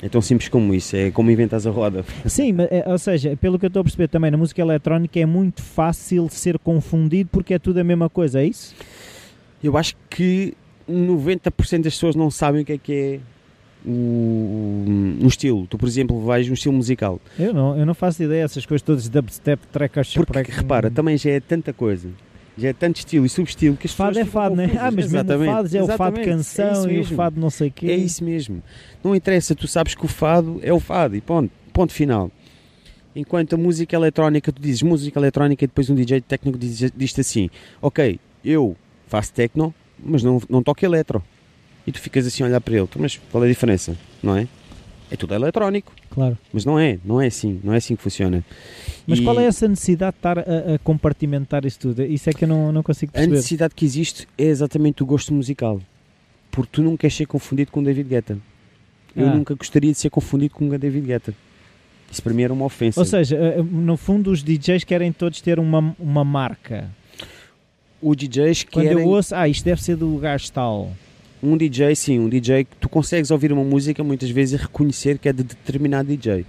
É 0.00 0.08
tão 0.08 0.22
simples 0.22 0.48
como 0.48 0.72
isso, 0.74 0.94
é 0.94 1.10
como 1.10 1.30
inventas 1.30 1.66
a 1.66 1.70
roda. 1.70 2.04
Sim, 2.26 2.52
mas, 2.52 2.68
é, 2.70 2.84
ou 2.86 2.98
seja, 2.98 3.36
pelo 3.36 3.58
que 3.58 3.66
eu 3.66 3.68
estou 3.68 3.80
a 3.80 3.84
perceber 3.84 4.06
também, 4.06 4.30
na 4.30 4.36
música 4.36 4.60
eletrónica 4.60 5.18
é 5.18 5.26
muito 5.26 5.60
fácil 5.60 6.28
ser 6.28 6.56
confundido 6.58 7.30
porque 7.32 7.54
é 7.54 7.58
tudo 7.58 7.78
a 7.78 7.84
mesma 7.84 8.08
coisa, 8.08 8.40
é 8.40 8.46
isso? 8.46 8.76
Eu 9.62 9.76
acho 9.76 9.94
que 10.08 10.54
90% 10.88 11.82
das 11.82 11.94
pessoas 11.94 12.14
não 12.14 12.30
sabem 12.30 12.62
o 12.62 12.64
que 12.64 12.72
é 12.72 12.78
que 12.78 12.92
é 12.92 13.20
um, 13.86 15.26
estilo. 15.26 15.66
Tu, 15.66 15.78
por 15.78 15.88
exemplo, 15.88 16.20
vais 16.20 16.48
um 16.48 16.54
estilo 16.54 16.74
musical. 16.74 17.20
Eu 17.38 17.52
não, 17.52 17.76
eu 17.76 17.86
não 17.86 17.94
faço 17.94 18.22
ideia 18.22 18.44
essas 18.44 18.64
coisas 18.66 18.82
todas, 18.82 19.08
dubstep, 19.08 19.66
track, 19.68 19.94
Porque, 20.26 20.52
repara, 20.52 20.90
também 20.90 21.16
já 21.16 21.30
é 21.30 21.40
tanta 21.40 21.72
coisa 21.72 22.08
já 22.58 22.70
é 22.70 22.72
tanto 22.72 22.96
estilo 22.96 23.24
e 23.24 23.28
subestilo 23.28 23.76
que 23.76 23.86
as 23.86 23.92
fado 23.92 24.14
pessoas. 24.16 24.32
Fado 24.32 24.60
é 24.60 24.66
fado, 24.66 24.74
né? 24.74 24.80
Ah, 24.80 24.90
mas 24.90 25.12
mesmo 25.12 25.18
fado 25.18 25.76
é 25.76 25.82
o 25.82 25.86
fado 25.86 26.20
canção 26.22 26.88
é 26.88 26.94
e 26.94 26.98
o 26.98 27.04
fado 27.04 27.40
não 27.40 27.50
sei 27.50 27.68
o 27.68 27.72
quê. 27.72 27.86
É 27.86 27.96
isso 27.96 28.24
mesmo. 28.24 28.62
Não 29.02 29.14
interessa, 29.14 29.54
tu 29.54 29.68
sabes 29.68 29.94
que 29.94 30.04
o 30.04 30.08
fado 30.08 30.58
é 30.62 30.72
o 30.72 30.80
fado 30.80 31.14
e 31.14 31.20
ponto, 31.20 31.52
ponto 31.72 31.92
final. 31.92 32.30
Enquanto 33.14 33.54
a 33.54 33.56
música 33.56 33.94
eletrónica, 33.94 34.52
tu 34.52 34.60
dizes 34.60 34.82
música 34.82 35.18
eletrónica 35.18 35.64
e 35.64 35.68
depois 35.68 35.88
um 35.88 35.94
DJ 35.94 36.20
técnico 36.20 36.58
diz, 36.58 36.92
diz 36.94 37.18
assim: 37.18 37.48
Ok, 37.80 38.18
eu 38.44 38.76
faço 39.08 39.32
techno, 39.32 39.74
mas 39.98 40.22
não, 40.22 40.40
não 40.48 40.62
toco 40.62 40.84
eletro. 40.84 41.22
E 41.86 41.92
tu 41.92 42.00
ficas 42.00 42.26
assim 42.26 42.42
a 42.42 42.46
olhar 42.46 42.60
para 42.60 42.76
ele, 42.76 42.88
mas 42.98 43.18
qual 43.30 43.42
é 43.42 43.46
a 43.46 43.50
diferença? 43.50 43.96
Não 44.22 44.36
é? 44.36 44.46
É 45.10 45.16
tudo 45.16 45.34
eletrónico. 45.34 45.92
Claro. 46.10 46.36
Mas 46.52 46.64
não 46.64 46.78
é, 46.78 46.98
não 47.04 47.20
é 47.20 47.26
assim, 47.26 47.60
não 47.64 47.72
é 47.72 47.78
assim 47.78 47.96
que 47.96 48.02
funciona. 48.02 48.44
Mas 49.06 49.18
e... 49.18 49.24
qual 49.24 49.40
é 49.40 49.44
essa 49.44 49.66
necessidade 49.66 50.12
de 50.12 50.18
estar 50.18 50.38
a, 50.38 50.42
a, 50.74 50.78
compartimentar 50.80 51.64
isso 51.64 51.78
tudo? 51.78 52.02
Isso 52.04 52.28
é 52.28 52.32
que 52.32 52.44
eu 52.44 52.48
não, 52.48 52.70
não 52.70 52.82
consigo 52.82 53.12
perceber. 53.12 53.32
A 53.32 53.36
necessidade 53.36 53.74
que 53.74 53.84
existe 53.86 54.28
é 54.36 54.44
exatamente 54.44 55.02
o 55.02 55.06
gosto 55.06 55.32
musical. 55.32 55.80
Porque 56.50 56.70
tu 56.72 56.82
não 56.82 56.96
queres 56.96 57.16
ser 57.16 57.26
confundido 57.26 57.70
com 57.70 57.82
David 57.82 58.08
Guetta. 58.08 58.38
Eu 59.16 59.28
ah. 59.28 59.34
nunca 59.34 59.54
gostaria 59.54 59.90
de 59.90 59.98
ser 59.98 60.10
confundido 60.10 60.54
com 60.54 60.68
David 60.68 61.06
Guetta. 61.06 61.34
Isso 62.10 62.22
para 62.22 62.32
mim 62.32 62.42
era 62.42 62.52
uma 62.52 62.64
ofensa. 62.64 63.00
Ou 63.00 63.06
seja, 63.06 63.36
eh, 63.36 63.62
no 63.62 63.96
fundo 63.96 64.30
os 64.30 64.42
DJs 64.42 64.84
querem 64.84 65.12
todos 65.12 65.40
ter 65.40 65.58
uma, 65.58 65.94
uma 65.98 66.24
marca. 66.24 66.90
Os 68.00 68.16
DJs 68.16 68.64
querem... 68.64 68.88
Quando 68.88 69.00
eu 69.00 69.08
ouço, 69.08 69.34
ah, 69.34 69.48
isto 69.48 69.64
deve 69.64 69.82
ser 69.82 69.96
do 69.96 70.16
gajo 70.18 70.52
tal 70.52 70.90
um 71.42 71.56
DJ, 71.56 71.94
sim, 71.94 72.18
um 72.18 72.28
DJ 72.28 72.64
que 72.64 72.76
tu 72.80 72.88
consegues 72.88 73.30
ouvir 73.30 73.52
uma 73.52 73.64
música 73.64 74.02
muitas 74.02 74.30
vezes 74.30 74.58
e 74.58 74.62
reconhecer 74.62 75.18
que 75.18 75.28
é 75.28 75.32
de 75.32 75.42
determinado 75.42 76.08
DJ. 76.08 76.44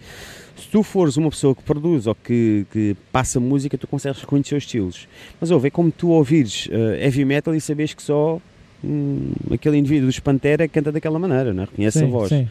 Se 0.58 0.68
tu 0.68 0.84
fores 0.84 1.16
uma 1.16 1.30
pessoa 1.30 1.56
que 1.56 1.64
produz 1.64 2.06
ou 2.06 2.16
que, 2.16 2.66
que 2.72 2.96
passa 3.12 3.40
música, 3.40 3.78
tu 3.78 3.88
consegues 3.88 4.20
reconhecer 4.20 4.56
os 4.56 4.64
estilos. 4.64 5.08
Mas 5.40 5.52
ouve, 5.52 5.68
é 5.68 5.72
como 5.72 5.92
tu 5.92 6.10
ouvires 6.10 6.68
uh, 6.68 6.96
heavy 7.00 7.24
metal 7.24 7.56
e 7.56 7.62
sabes 7.62 7.94
que 7.94 8.02
só 8.02 8.42
hum, 8.84 9.32
aquele 9.52 9.78
indivíduo 9.78 10.08
dos 10.08 10.20
Pantera 10.20 10.68
canta 10.68 10.92
daquela 10.92 11.18
maneira, 11.18 11.54
não 11.54 11.64
é? 11.64 11.66
reconhece 11.66 12.00
sim, 12.00 12.06
a 12.06 12.10
voz. 12.10 12.30
Sim. 12.30 12.48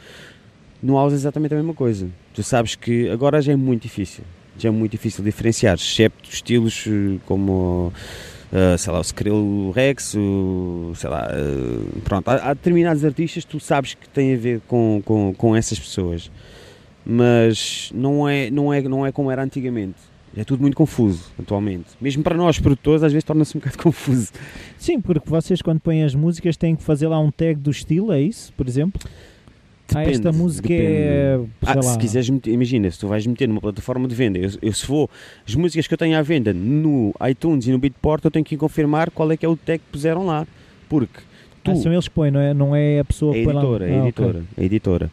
No 0.83 0.95
house 0.95 1.13
é 1.13 1.17
exatamente 1.17 1.53
a 1.53 1.57
mesma 1.57 1.75
coisa. 1.75 2.09
Tu 2.33 2.43
sabes 2.43 2.77
que 2.77 3.11
agora 3.11 3.43
já 3.43 3.53
é 3.53 3.57
muito 3.57 3.83
difícil. 3.83 4.25
Já 4.57 4.69
é 4.69 4.73
muito 4.73 4.93
difícil 4.93 5.23
diferenciar, 5.23 5.75
excepto 5.75 6.31
estilos 6.31 6.85
eh, 6.87 7.19
como 7.27 7.93
uh, 8.53 8.79
sei 8.79 8.93
lá, 8.93 8.99
o 8.99 9.03
Skrill 9.03 9.71
Rex, 9.75 10.15
o, 10.15 10.93
sei 10.95 11.11
lá, 11.11 11.29
uh, 11.29 12.01
pronto, 12.01 12.29
há, 12.29 12.51
há, 12.51 12.55
determinados 12.55 13.05
artistas 13.05 13.45
que 13.45 13.51
tu 13.51 13.61
sabes 13.61 13.95
que 13.95 14.09
têm 14.09 14.35
a 14.35 14.39
ver 14.39 14.61
com, 14.67 15.03
com, 15.05 15.35
com 15.35 15.57
essas 15.57 15.79
pessoas, 15.79 16.31
mas 17.05 17.91
não 17.95 18.29
é, 18.29 18.51
não, 18.51 18.73
é, 18.73 18.83
não 18.83 19.07
é 19.07 19.13
como 19.13 19.31
era 19.31 19.43
antigamente. 19.43 19.97
É 20.37 20.45
tudo 20.45 20.61
muito 20.61 20.77
confuso 20.77 21.33
atualmente. 21.39 21.87
Mesmo 22.01 22.23
para 22.23 22.37
nós, 22.37 22.59
produtores, 22.59 23.03
às 23.03 23.13
vezes 23.13 23.25
torna-se 23.25 23.57
um 23.57 23.61
bocado 23.61 23.79
confuso. 23.79 24.31
Sim, 24.77 25.01
porque 25.01 25.29
vocês, 25.29 25.63
quando 25.63 25.81
põem 25.81 26.05
as 26.05 26.15
músicas, 26.15 26.57
têm 26.57 26.77
que 26.77 26.83
fazer 26.83 27.09
lá 27.09 27.19
um 27.19 27.31
tag 27.31 27.55
do 27.55 27.71
estilo, 27.71 28.13
é 28.13 28.21
isso, 28.21 28.53
por 28.53 28.69
exemplo? 28.69 29.01
Depende, 29.89 30.09
ah, 30.09 30.13
esta 30.13 30.33
música 30.33 30.69
depende. 30.69 30.87
é. 30.87 31.41
Ah, 31.63 31.83
se 31.83 31.99
quiseres, 31.99 32.29
meter, 32.29 32.53
imagina, 32.53 32.91
se 32.91 32.99
tu 32.99 33.09
vais 33.09 33.27
meter 33.27 33.49
numa 33.49 33.61
plataforma 33.61 34.07
de 34.07 34.15
venda, 34.15 34.39
eu, 34.39 34.51
eu, 34.61 34.73
se 34.73 34.87
vou, 34.87 35.09
as 35.47 35.55
músicas 35.55 35.87
que 35.87 35.95
eu 35.95 35.99
tenho 35.99 36.19
à 36.19 36.23
venda 36.23 36.53
no 36.53 37.15
iTunes 37.29 37.67
e 37.67 37.73
no 37.73 37.79
Beatport, 37.79 38.23
eu 38.25 38.31
tenho 38.31 38.45
que 38.45 38.57
confirmar 38.57 39.11
qual 39.11 39.33
é 39.33 39.37
que 39.37 39.47
é 39.47 39.49
o 39.49 39.57
tag 39.57 39.79
que 39.79 39.91
puseram 39.91 40.27
lá. 40.27 40.47
Porque 40.91 41.21
tu. 41.65 41.71
Ah, 41.71 41.77
são 41.77 41.93
eles 41.93 42.07
que 42.07 42.15
põem, 42.15 42.31
não 42.31 42.41
é, 42.41 42.53
não 42.53 42.77
é 42.77 43.01
a 43.01 43.05
pessoa 43.05 43.33
que 43.33 43.45
põe 43.45 43.55
lá. 43.55 43.63
É 43.63 44.01
a 44.01 44.05
editora, 44.05 44.43
ah, 44.43 44.55
é 44.57 44.63
a 44.63 44.65
editora. 44.65 45.11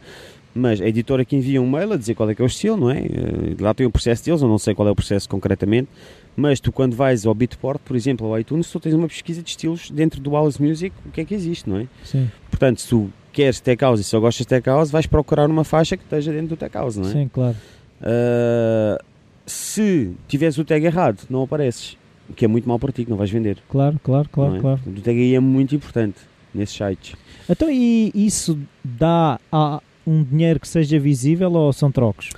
Mas 0.54 0.80
a 0.80 0.86
editora 0.88 1.24
que 1.24 1.36
envia 1.36 1.60
um 1.60 1.70
mail 1.70 1.92
a 1.92 1.96
dizer 1.96 2.14
qual 2.14 2.30
é 2.30 2.34
que 2.34 2.40
é 2.40 2.44
o 2.44 2.46
estilo, 2.46 2.78
não 2.78 2.90
é? 2.90 3.00
Eh, 3.00 3.56
lá 3.60 3.74
tem 3.74 3.86
o 3.86 3.90
processo 3.90 4.24
deles, 4.24 4.40
eu 4.40 4.48
não 4.48 4.56
sei 4.56 4.74
qual 4.74 4.88
é 4.88 4.90
o 4.90 4.94
processo 4.94 5.28
concretamente, 5.28 5.86
mas 6.34 6.60
tu 6.60 6.72
quando 6.72 6.96
vais 6.96 7.26
ao 7.26 7.34
Beatport, 7.34 7.78
por 7.84 7.94
exemplo, 7.94 8.26
ao 8.26 8.38
iTunes, 8.40 8.70
tu 8.70 8.80
tens 8.80 8.94
uma 8.94 9.06
pesquisa 9.06 9.42
de 9.42 9.50
estilos 9.50 9.90
dentro 9.90 10.18
do 10.18 10.30
House 10.30 10.58
Music, 10.58 10.96
o 11.04 11.10
que 11.10 11.20
é 11.20 11.24
que 11.26 11.34
existe, 11.34 11.68
não 11.68 11.78
é? 11.78 11.86
Sim. 12.02 12.30
Portanto, 12.50 12.80
se 12.80 12.88
tu 12.88 13.10
queres 13.36 13.60
tech 13.60 13.82
house 13.82 14.00
e 14.00 14.04
só 14.04 14.18
gostas 14.18 14.46
de 14.46 14.48
tech 14.48 14.66
house, 14.66 14.90
vais 14.90 15.06
procurar 15.06 15.50
uma 15.50 15.62
faixa 15.62 15.94
que 15.94 16.02
esteja 16.04 16.32
dentro 16.32 16.48
do 16.48 16.56
tech 16.56 16.74
house, 16.74 16.96
não 16.96 17.06
é? 17.06 17.12
Sim, 17.12 17.28
claro. 17.28 17.54
Uh, 18.00 19.04
se 19.44 20.12
tiveres 20.26 20.56
o 20.56 20.64
tag 20.64 20.82
errado, 20.82 21.18
não 21.28 21.42
apareces. 21.42 21.98
O 22.30 22.32
que 22.32 22.46
é 22.46 22.48
muito 22.48 22.66
mal 22.66 22.78
para 22.78 22.90
ti, 22.90 23.04
que 23.04 23.10
não 23.10 23.16
vais 23.18 23.30
vender. 23.30 23.58
Claro, 23.68 24.00
claro, 24.02 24.26
claro, 24.30 24.56
é? 24.56 24.60
claro. 24.60 24.80
O 24.86 25.00
tag 25.02 25.20
aí 25.20 25.34
é 25.34 25.40
muito 25.40 25.74
importante 25.74 26.16
nesses 26.54 26.74
sites. 26.74 27.14
Então, 27.46 27.70
e 27.70 28.10
isso 28.14 28.58
dá 28.82 29.38
a 29.52 29.82
um 30.06 30.22
dinheiro 30.22 30.58
que 30.58 30.66
seja 30.66 30.98
visível 30.98 31.52
ou 31.52 31.70
são 31.74 31.92
trocos? 31.92 32.30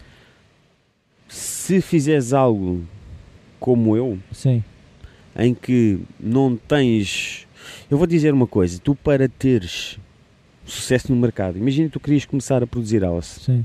Se 1.28 1.80
fizeres 1.80 2.32
algo 2.32 2.82
como 3.60 3.96
eu, 3.96 4.18
Sim. 4.32 4.64
em 5.38 5.54
que 5.54 6.00
não 6.18 6.56
tens. 6.56 7.46
Eu 7.88 7.96
vou 7.96 8.06
dizer 8.06 8.34
uma 8.34 8.48
coisa: 8.48 8.80
tu, 8.82 8.96
para 8.96 9.28
teres 9.28 9.98
sucesso 10.68 11.12
no 11.12 11.20
mercado. 11.20 11.58
Imagina 11.58 11.88
que 11.88 11.92
tu 11.92 12.00
querias 12.00 12.24
começar 12.24 12.62
a 12.62 12.66
produzir 12.66 13.00
house. 13.00 13.40
Sim. 13.44 13.64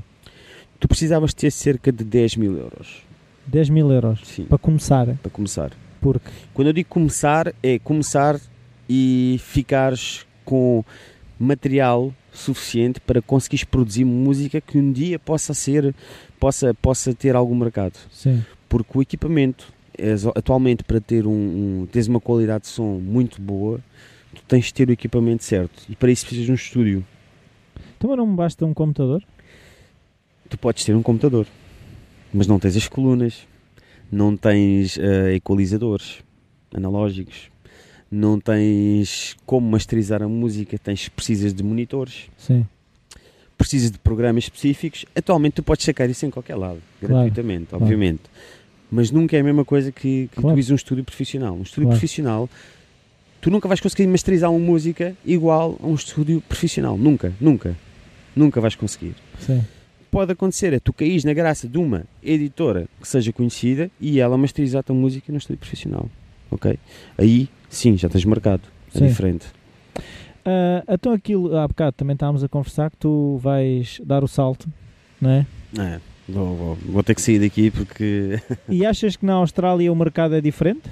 Tu 0.80 0.88
precisavas 0.88 1.32
ter 1.32 1.50
cerca 1.50 1.90
de 1.92 2.04
10 2.04 2.36
mil 2.36 2.56
euros. 2.56 3.02
10 3.46 3.68
mil 3.70 3.90
euros? 3.90 4.20
Sim. 4.24 4.44
Para 4.44 4.58
começar? 4.58 5.06
Para 5.22 5.30
começar. 5.30 5.72
Porque? 6.00 6.28
Quando 6.52 6.68
eu 6.68 6.72
digo 6.72 6.88
começar, 6.88 7.52
é 7.62 7.78
começar 7.78 8.40
e 8.88 9.40
ficares 9.40 10.26
com 10.44 10.84
material 11.38 12.12
suficiente 12.32 13.00
para 13.00 13.22
conseguires 13.22 13.64
produzir 13.64 14.04
música 14.04 14.60
que 14.60 14.78
um 14.78 14.92
dia 14.92 15.18
possa 15.18 15.54
ser, 15.54 15.94
possa, 16.38 16.74
possa 16.74 17.14
ter 17.14 17.36
algum 17.36 17.54
mercado. 17.54 17.96
Sim. 18.10 18.44
Porque 18.68 18.98
o 18.98 19.02
equipamento, 19.02 19.72
atualmente, 20.34 20.82
para 20.82 21.00
ter 21.00 21.26
um, 21.26 21.30
um 21.82 21.86
teres 21.90 22.08
uma 22.08 22.20
qualidade 22.20 22.64
de 22.64 22.68
som 22.68 22.98
muito 22.98 23.40
boa, 23.40 23.80
tu 24.34 24.42
tens 24.46 24.66
de 24.66 24.74
ter 24.74 24.88
o 24.88 24.92
equipamento 24.92 25.44
certo 25.44 25.82
e 25.88 25.96
para 25.96 26.10
isso 26.10 26.26
precisas 26.26 26.46
de 26.46 26.52
um 26.52 26.54
estúdio. 26.54 27.04
Então 27.96 28.14
não 28.16 28.34
basta 28.34 28.64
um 28.66 28.74
computador? 28.74 29.22
Tu 30.48 30.58
podes 30.58 30.84
ter 30.84 30.94
um 30.94 31.02
computador, 31.02 31.46
mas 32.32 32.46
não 32.46 32.58
tens 32.58 32.76
as 32.76 32.86
colunas, 32.86 33.46
não 34.10 34.36
tens 34.36 34.96
uh, 34.96 35.28
equalizadores 35.34 36.22
analógicos, 36.74 37.50
não 38.10 38.38
tens 38.38 39.36
como 39.46 39.68
masterizar 39.70 40.22
a 40.22 40.28
música, 40.28 40.78
tens 40.78 41.08
precisas 41.08 41.54
de 41.54 41.62
monitores. 41.62 42.30
Sim. 42.36 42.66
Precisas 43.56 43.90
de 43.90 43.98
programas 43.98 44.44
específicos. 44.44 45.06
Atualmente 45.14 45.54
tu 45.54 45.62
podes 45.62 45.84
sacar 45.84 46.10
isso 46.10 46.26
em 46.26 46.30
qualquer 46.30 46.56
lado, 46.56 46.80
claro. 47.00 47.14
gratuitamente, 47.14 47.66
claro. 47.66 47.84
obviamente. 47.84 48.22
Mas 48.90 49.10
nunca 49.10 49.36
é 49.36 49.40
a 49.40 49.44
mesma 49.44 49.64
coisa 49.64 49.90
que, 49.90 50.28
que 50.28 50.40
claro. 50.40 50.62
tu 50.62 50.72
um 50.72 50.76
estúdio 50.76 51.04
profissional. 51.04 51.54
Um 51.54 51.62
estúdio 51.62 51.88
profissional 51.88 52.48
tu 53.44 53.50
nunca 53.50 53.68
vais 53.68 53.78
conseguir 53.78 54.06
masterizar 54.06 54.50
uma 54.50 54.58
música 54.58 55.14
igual 55.22 55.78
a 55.82 55.86
um 55.86 55.94
estúdio 55.94 56.40
profissional. 56.48 56.96
Nunca, 56.96 57.30
nunca. 57.38 57.76
Nunca 58.34 58.58
vais 58.58 58.74
conseguir. 58.74 59.14
Sim. 59.38 59.62
Pode 60.10 60.32
acontecer 60.32 60.72
é 60.72 60.80
tu 60.80 60.94
caís 60.94 61.24
na 61.24 61.34
graça 61.34 61.68
de 61.68 61.76
uma 61.76 62.04
editora 62.22 62.86
que 62.98 63.06
seja 63.06 63.34
conhecida 63.34 63.90
e 64.00 64.18
ela 64.18 64.38
masterizar 64.38 64.80
a 64.80 64.82
tua 64.82 64.96
música 64.96 65.30
no 65.30 65.36
estúdio 65.36 65.58
profissional. 65.58 66.08
Ok? 66.50 66.78
Aí, 67.18 67.50
sim, 67.68 67.98
já 67.98 68.08
tens 68.08 68.24
marcado. 68.24 68.62
É 68.94 69.00
sim. 69.00 69.08
diferente. 69.08 69.44
Uh, 69.98 70.80
então 70.88 71.12
aquilo, 71.12 71.54
há 71.58 71.68
bocado 71.68 71.92
também 71.92 72.14
estávamos 72.14 72.42
a 72.42 72.48
conversar 72.48 72.90
que 72.90 72.96
tu 72.96 73.38
vais 73.42 74.00
dar 74.06 74.24
o 74.24 74.28
salto, 74.28 74.66
não 75.20 75.28
é? 75.28 75.46
É, 75.78 76.00
vou, 76.26 76.56
vou, 76.56 76.78
vou 76.86 77.02
ter 77.02 77.14
que 77.14 77.20
sair 77.20 77.40
daqui 77.40 77.70
porque. 77.70 78.40
e 78.70 78.86
achas 78.86 79.16
que 79.16 79.26
na 79.26 79.34
Austrália 79.34 79.92
o 79.92 79.96
mercado 79.96 80.34
é 80.34 80.40
diferente? 80.40 80.88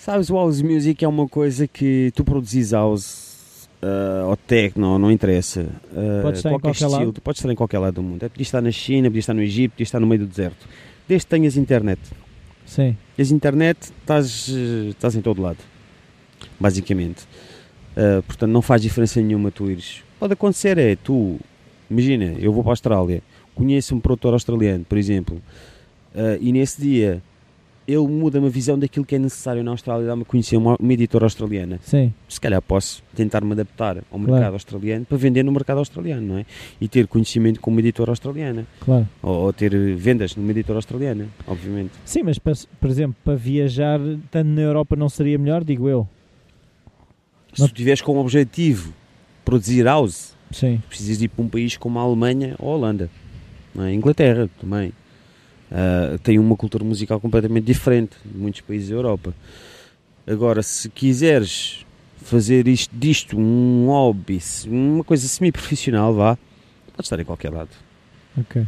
Sabes, 0.00 0.30
o 0.30 0.34
house 0.34 0.62
music 0.62 1.04
é 1.04 1.08
uma 1.08 1.28
coisa 1.28 1.68
que 1.68 2.10
tu 2.16 2.24
produzis 2.24 2.72
house 2.72 3.68
uh, 3.82 4.30
ou 4.30 4.34
techno, 4.34 4.98
não 4.98 5.12
interessa. 5.12 5.60
Uh, 5.92 6.22
Pode 6.22 6.38
estar 6.38 6.48
em 6.48 6.52
qualquer 6.52 6.68
qualquer 6.68 6.70
estilo, 6.70 6.92
lado? 6.92 7.12
tu 7.12 7.20
podes 7.20 7.38
estar 7.38 7.52
em 7.52 7.54
qualquer 7.54 7.78
lado 7.80 7.94
do 7.96 8.02
mundo. 8.02 8.22
É, 8.22 8.28
podia 8.30 8.42
estar 8.42 8.62
na 8.62 8.70
China, 8.70 9.08
podia 9.08 9.20
estar 9.20 9.34
no 9.34 9.42
Egito, 9.42 9.72
podia 9.72 9.82
estar 9.82 10.00
no 10.00 10.06
meio 10.06 10.20
do 10.20 10.26
deserto. 10.26 10.66
Desde 11.06 11.26
que 11.26 11.30
tenhas 11.30 11.54
internet. 11.54 12.00
Sim, 12.64 12.96
Tens 13.14 13.30
internet, 13.30 13.92
estás, 14.00 14.48
estás 14.48 15.14
em 15.16 15.20
todo 15.20 15.42
lado. 15.42 15.58
Basicamente. 16.58 17.24
Uh, 17.94 18.22
portanto, 18.22 18.50
não 18.50 18.62
faz 18.62 18.80
diferença 18.80 19.20
nenhuma 19.20 19.50
tu 19.50 19.70
ires. 19.70 20.02
Pode 20.18 20.32
acontecer 20.32 20.78
é, 20.78 20.96
tu, 20.96 21.38
imagina, 21.90 22.36
eu 22.38 22.54
vou 22.54 22.62
para 22.62 22.70
a 22.70 22.72
Austrália, 22.72 23.22
conheço 23.54 23.94
um 23.94 24.00
produtor 24.00 24.32
australiano, 24.32 24.82
por 24.82 24.96
exemplo, 24.96 25.42
uh, 26.14 26.38
e 26.40 26.52
nesse 26.52 26.80
dia 26.80 27.22
ele 27.92 28.06
muda-me 28.08 28.46
a 28.46 28.50
visão 28.50 28.78
daquilo 28.78 29.04
que 29.04 29.14
é 29.14 29.18
necessário 29.18 29.62
na 29.64 29.70
Austrália, 29.70 30.06
dá-me 30.06 30.22
a 30.22 30.24
conhecer 30.24 30.56
uma, 30.56 30.76
uma 30.78 30.92
editora 30.92 31.24
australiana. 31.26 31.78
sim, 31.82 32.12
Se 32.28 32.40
calhar 32.40 32.60
posso 32.62 33.02
tentar-me 33.14 33.52
adaptar 33.52 33.98
ao 34.10 34.18
Claro. 34.18 34.32
mercado 34.32 34.52
australiano 34.54 35.04
para 35.04 35.16
vender 35.18 35.42
no 35.42 35.52
mercado 35.52 35.78
australiano, 35.78 36.26
não 36.26 36.38
é? 36.38 36.46
E 36.80 36.86
ter 36.88 37.06
conhecimento 37.06 37.60
com 37.60 37.70
uma 37.70 37.80
editora 37.80 38.10
australiana. 38.12 38.66
claro. 38.80 39.08
Ou, 39.22 39.34
ou 39.46 39.52
ter 39.52 39.70
vendas 39.96 40.34
numa 40.36 40.50
editora 40.50 40.78
australiana, 40.78 41.26
obviamente. 41.46 41.90
Sim, 42.04 42.22
mas 42.22 42.38
para- 42.38 42.54
por 42.80 42.88
exemplo, 42.90 43.16
para 43.24 43.34
viajar 43.36 43.98
tanto 44.30 44.48
na 44.48 44.60
Europa 44.62 44.94
não 44.96 45.08
seria 45.08 45.38
melhor, 45.38 45.64
digo 45.64 45.88
eu. 45.88 46.06
Se 47.52 47.66
tu 47.68 47.74
tiveres 47.74 48.00
como 48.00 48.20
objetivo 48.20 48.92
produzir 49.44 49.82
house, 49.84 50.34
Sim, 50.52 50.80
precisas 50.88 51.20
ir 51.22 51.28
para 51.28 51.44
um 51.44 51.48
país 51.48 51.76
como 51.76 51.98
a 51.98 52.02
Alemanha 52.02 52.54
ou 52.58 52.72
a 52.72 52.76
Holanda. 52.76 53.10
Não 53.74 53.84
é? 53.84 53.92
Inglaterra 53.94 54.48
também. 54.60 54.92
Ah, 55.70 56.18
tem 56.22 56.38
uma 56.38 56.56
cultura 56.56 56.84
musical 56.84 57.20
completamente 57.20 57.64
diferente 57.64 58.16
de 58.24 58.36
muitos 58.36 58.60
países 58.62 58.88
da 58.88 58.94
Europa. 58.96 59.34
Agora, 60.26 60.62
se 60.62 60.88
quiseres 60.90 61.84
fazer 62.18 62.68
isto, 62.68 62.94
disto 62.94 63.38
um 63.38 63.86
hobby, 63.86 64.40
uma 64.66 65.02
coisa 65.04 65.26
semi-profissional, 65.26 66.14
vá, 66.14 66.36
pode 66.94 67.06
estar 67.06 67.18
em 67.20 67.24
qualquer 67.24 67.50
lado. 67.52 67.70
ok. 68.36 68.66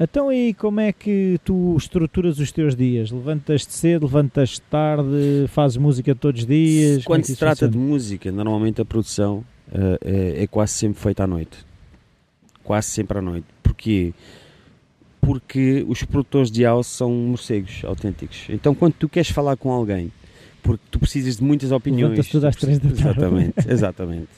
Então 0.00 0.32
e 0.32 0.54
como 0.54 0.80
é 0.80 0.92
que 0.92 1.38
tu 1.44 1.76
estruturas 1.76 2.38
os 2.38 2.50
teus 2.50 2.74
dias? 2.74 3.10
Levantas-te 3.10 3.72
cedo, 3.72 4.06
levantas-te 4.06 4.60
tarde, 4.62 5.46
fazes 5.48 5.76
música 5.76 6.14
todos 6.14 6.42
os 6.42 6.46
dias? 6.46 7.02
É 7.02 7.02
Quando 7.02 7.22
que 7.22 7.28
se 7.28 7.36
trata 7.36 7.68
de 7.68 7.74
funciona? 7.74 7.92
música, 7.92 8.32
normalmente 8.32 8.80
a 8.80 8.84
produção 8.84 9.44
ah, 9.72 9.98
é, 10.04 10.42
é 10.44 10.46
quase 10.46 10.72
sempre 10.72 11.00
feita 11.00 11.24
à 11.24 11.26
noite. 11.26 11.58
Quase 12.62 12.88
sempre 12.88 13.18
à 13.18 13.22
noite. 13.22 13.46
Porquê? 13.62 14.12
Porque 14.14 14.43
os 15.86 16.02
produtores 16.02 16.50
de 16.50 16.62
house 16.62 16.86
são 16.86 17.10
morcegos 17.10 17.82
autênticos. 17.84 18.46
Então, 18.48 18.74
quando 18.74 18.94
tu 18.94 19.08
queres 19.08 19.30
falar 19.30 19.56
com 19.56 19.70
alguém, 19.72 20.12
porque 20.62 20.82
tu 20.90 20.98
precisas 20.98 21.36
de 21.36 21.44
muitas 21.44 21.70
opiniões. 21.70 22.10
Levantas 22.10 22.28
tudo 22.28 22.46
às 22.46 22.56
três 22.56 22.78
da 22.78 22.88
tarde. 22.90 23.20
Exatamente, 23.20 23.54
exatamente. 23.68 24.28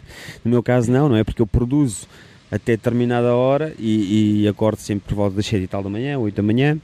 No 0.45 0.51
meu 0.51 0.63
caso, 0.63 0.91
não, 0.91 1.09
não 1.09 1.17
é? 1.17 1.25
Porque 1.25 1.41
eu 1.41 1.47
produzo 1.47 2.07
até 2.51 2.73
determinada 2.73 3.35
hora 3.35 3.75
e, 3.79 4.43
e 4.43 4.49
acordo 4.49 4.79
sempre 4.79 5.09
por 5.09 5.15
volta 5.15 5.37
das 5.37 5.47
7 5.47 5.65
e 5.65 5.67
tal 5.67 5.83
da 5.83 5.89
manhã, 5.89 6.19
8 6.19 6.35
da 6.35 6.43
manhã. 6.43 6.79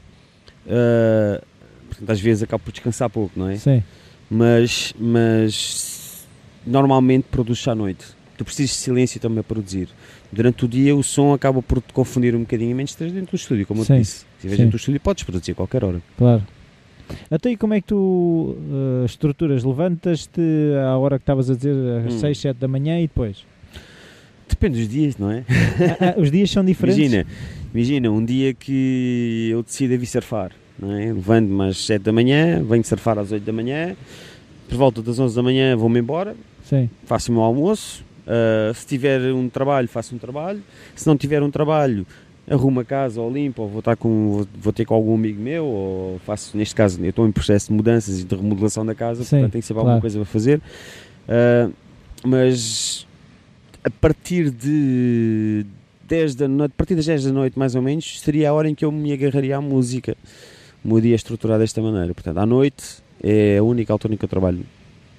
Ah, 0.68 1.42
portanto, 1.88 2.10
às 2.10 2.20
vezes 2.20 2.42
acabo 2.42 2.64
por 2.64 2.72
descansar 2.72 3.10
pouco, 3.10 3.38
não 3.38 3.48
é? 3.48 3.56
Sim, 3.56 3.82
mas, 4.30 4.94
mas 4.98 6.26
normalmente 6.66 7.24
produzo 7.30 7.70
à 7.70 7.74
noite. 7.74 8.06
Tu 8.36 8.44
precisas 8.44 8.70
de 8.76 8.82
silêncio 8.82 9.20
também 9.20 9.40
a 9.40 9.44
produzir. 9.44 9.88
Durante 10.32 10.64
o 10.64 10.68
dia 10.68 10.96
o 10.96 11.02
som 11.02 11.32
acaba 11.34 11.60
por 11.62 11.80
te 11.82 11.92
confundir 11.92 12.34
um 12.34 12.40
bocadinho, 12.40 12.74
menos 12.74 12.92
estás 12.92 13.12
dentro 13.12 13.32
do 13.32 13.36
estúdio, 13.36 13.66
como 13.66 13.82
eu 13.82 13.84
Sim, 13.84 13.94
te 13.96 13.98
disse. 14.00 14.12
Se 14.20 14.24
estiveres 14.36 14.58
dentro 14.58 14.70
do 14.72 14.80
estúdio 14.80 15.00
podes 15.00 15.24
produzir 15.24 15.52
a 15.52 15.54
qualquer 15.54 15.84
hora. 15.84 16.00
claro. 16.16 16.42
Até 17.30 17.50
e 17.50 17.56
como 17.58 17.74
é 17.74 17.80
que 17.80 17.88
tu 17.88 18.56
eh, 19.02 19.04
estruturas? 19.04 19.62
Levantas-te 19.64 20.40
à 20.86 20.96
hora 20.96 21.18
que 21.18 21.24
estavas 21.24 21.50
a 21.50 21.54
dizer, 21.54 21.74
às 22.06 22.14
Hum. 22.14 22.18
6, 22.20 22.38
7 22.38 22.56
da 22.56 22.66
manhã 22.68 22.98
e 22.98 23.02
depois? 23.02 23.44
Depende 24.48 24.78
dos 24.78 24.88
dias, 24.88 25.18
não 25.18 25.30
é? 25.30 25.44
Ah, 26.00 26.14
ah, 26.16 26.20
os 26.20 26.30
dias 26.30 26.50
são 26.50 26.64
diferentes? 26.64 26.98
Imagina, 26.98 27.26
imagina 27.74 28.10
um 28.10 28.24
dia 28.24 28.54
que 28.54 29.48
eu 29.50 29.62
decido 29.62 29.98
vir 29.98 30.06
surfar, 30.06 30.52
não 30.78 30.92
é? 30.92 31.12
Levanto-me 31.12 31.64
às 31.68 31.78
7 31.84 32.02
da 32.02 32.12
manhã, 32.12 32.62
venho 32.62 32.84
surfar 32.84 33.18
às 33.18 33.30
8 33.30 33.42
da 33.44 33.52
manhã, 33.52 33.94
por 34.68 34.78
volta 34.78 35.02
das 35.02 35.18
11 35.18 35.34
da 35.36 35.42
manhã 35.42 35.76
vou-me 35.76 35.98
embora, 36.00 36.34
Sim, 36.64 36.88
faço 37.04 37.30
o 37.30 37.34
meu 37.34 37.42
almoço. 37.42 38.02
Ah, 38.26 38.72
se 38.74 38.86
tiver 38.86 39.32
um 39.32 39.48
trabalho, 39.48 39.88
faço 39.88 40.14
um 40.14 40.18
trabalho. 40.18 40.62
Se 40.94 41.06
não 41.06 41.16
tiver 41.16 41.42
um 41.42 41.50
trabalho, 41.50 42.06
arrumo 42.48 42.80
a 42.80 42.84
casa 42.84 43.20
ou 43.20 43.30
limpo, 43.30 43.62
ou 43.62 43.68
vou, 43.68 43.78
estar 43.80 43.96
com, 43.96 44.30
vou, 44.32 44.48
vou 44.60 44.72
ter 44.72 44.84
com 44.84 44.94
algum 44.94 45.14
amigo 45.14 45.40
meu, 45.40 45.64
ou 45.64 46.18
faço, 46.20 46.56
neste 46.56 46.74
caso, 46.74 47.02
eu 47.02 47.10
estou 47.10 47.26
em 47.26 47.32
processo 47.32 47.68
de 47.68 47.74
mudanças 47.74 48.20
e 48.20 48.24
de 48.24 48.34
remodelação 48.34 48.84
da 48.84 48.94
casa, 48.94 49.24
Sim, 49.24 49.30
portanto 49.36 49.52
tenho 49.52 49.62
sempre 49.62 49.74
claro. 49.74 49.88
alguma 49.88 50.00
coisa 50.00 50.18
para 50.18 50.26
fazer. 50.26 50.60
Ah, 51.28 51.70
mas 52.24 53.06
a 53.84 53.90
partir 53.90 54.50
de 54.50 55.66
10 56.06 56.34
da 56.34 56.48
noite, 56.48 56.72
a 56.72 56.76
partir 56.76 56.94
das 56.94 57.06
10 57.06 57.24
da 57.24 57.32
noite 57.32 57.58
mais 57.58 57.74
ou 57.74 57.82
menos, 57.82 58.20
seria 58.20 58.50
a 58.50 58.52
hora 58.52 58.68
em 58.68 58.74
que 58.74 58.84
eu 58.84 58.92
me 58.92 59.12
agarraria 59.12 59.56
à 59.56 59.60
música. 59.60 60.16
O 60.84 60.88
meu 60.88 61.00
dia 61.00 61.14
é 61.14 61.16
estruturado 61.16 61.60
desta 61.60 61.80
maneira. 61.80 62.12
Portanto, 62.12 62.38
à 62.38 62.46
noite 62.46 63.02
é 63.22 63.58
a 63.58 63.62
única 63.62 63.92
altura 63.92 64.14
em 64.14 64.16
que 64.16 64.24
eu 64.24 64.28
trabalho 64.28 64.64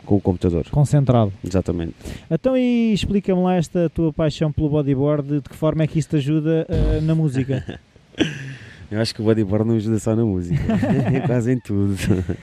com 0.06 0.16
o 0.16 0.22
computador. 0.22 0.66
concentrado. 0.70 1.32
Exatamente. 1.46 1.94
Então 2.30 2.58
e 2.58 2.94
explica-me 2.94 3.42
lá 3.42 3.56
esta 3.56 3.90
tua 3.90 4.12
paixão 4.12 4.52
pelo 4.52 4.70
bodyboard, 4.70 5.42
de 5.42 5.50
que 5.50 5.56
forma 5.56 5.84
é 5.84 5.88
que 5.88 6.00
isso 6.00 6.10
te 6.10 6.16
ajuda 6.18 6.66
eh, 6.70 7.02
na 7.02 7.16
música? 7.16 7.80
Eu 8.92 9.02
acho 9.02 9.16
que 9.16 9.22
o 9.22 9.26
bodyboard 9.26 9.68
não 9.68 9.76
ajuda 9.76 9.98
só 9.98 10.16
na 10.16 10.24
música, 10.24 10.62
é 11.12 11.20
quase 11.22 11.52
em 11.52 11.60
tudo. 11.60 11.96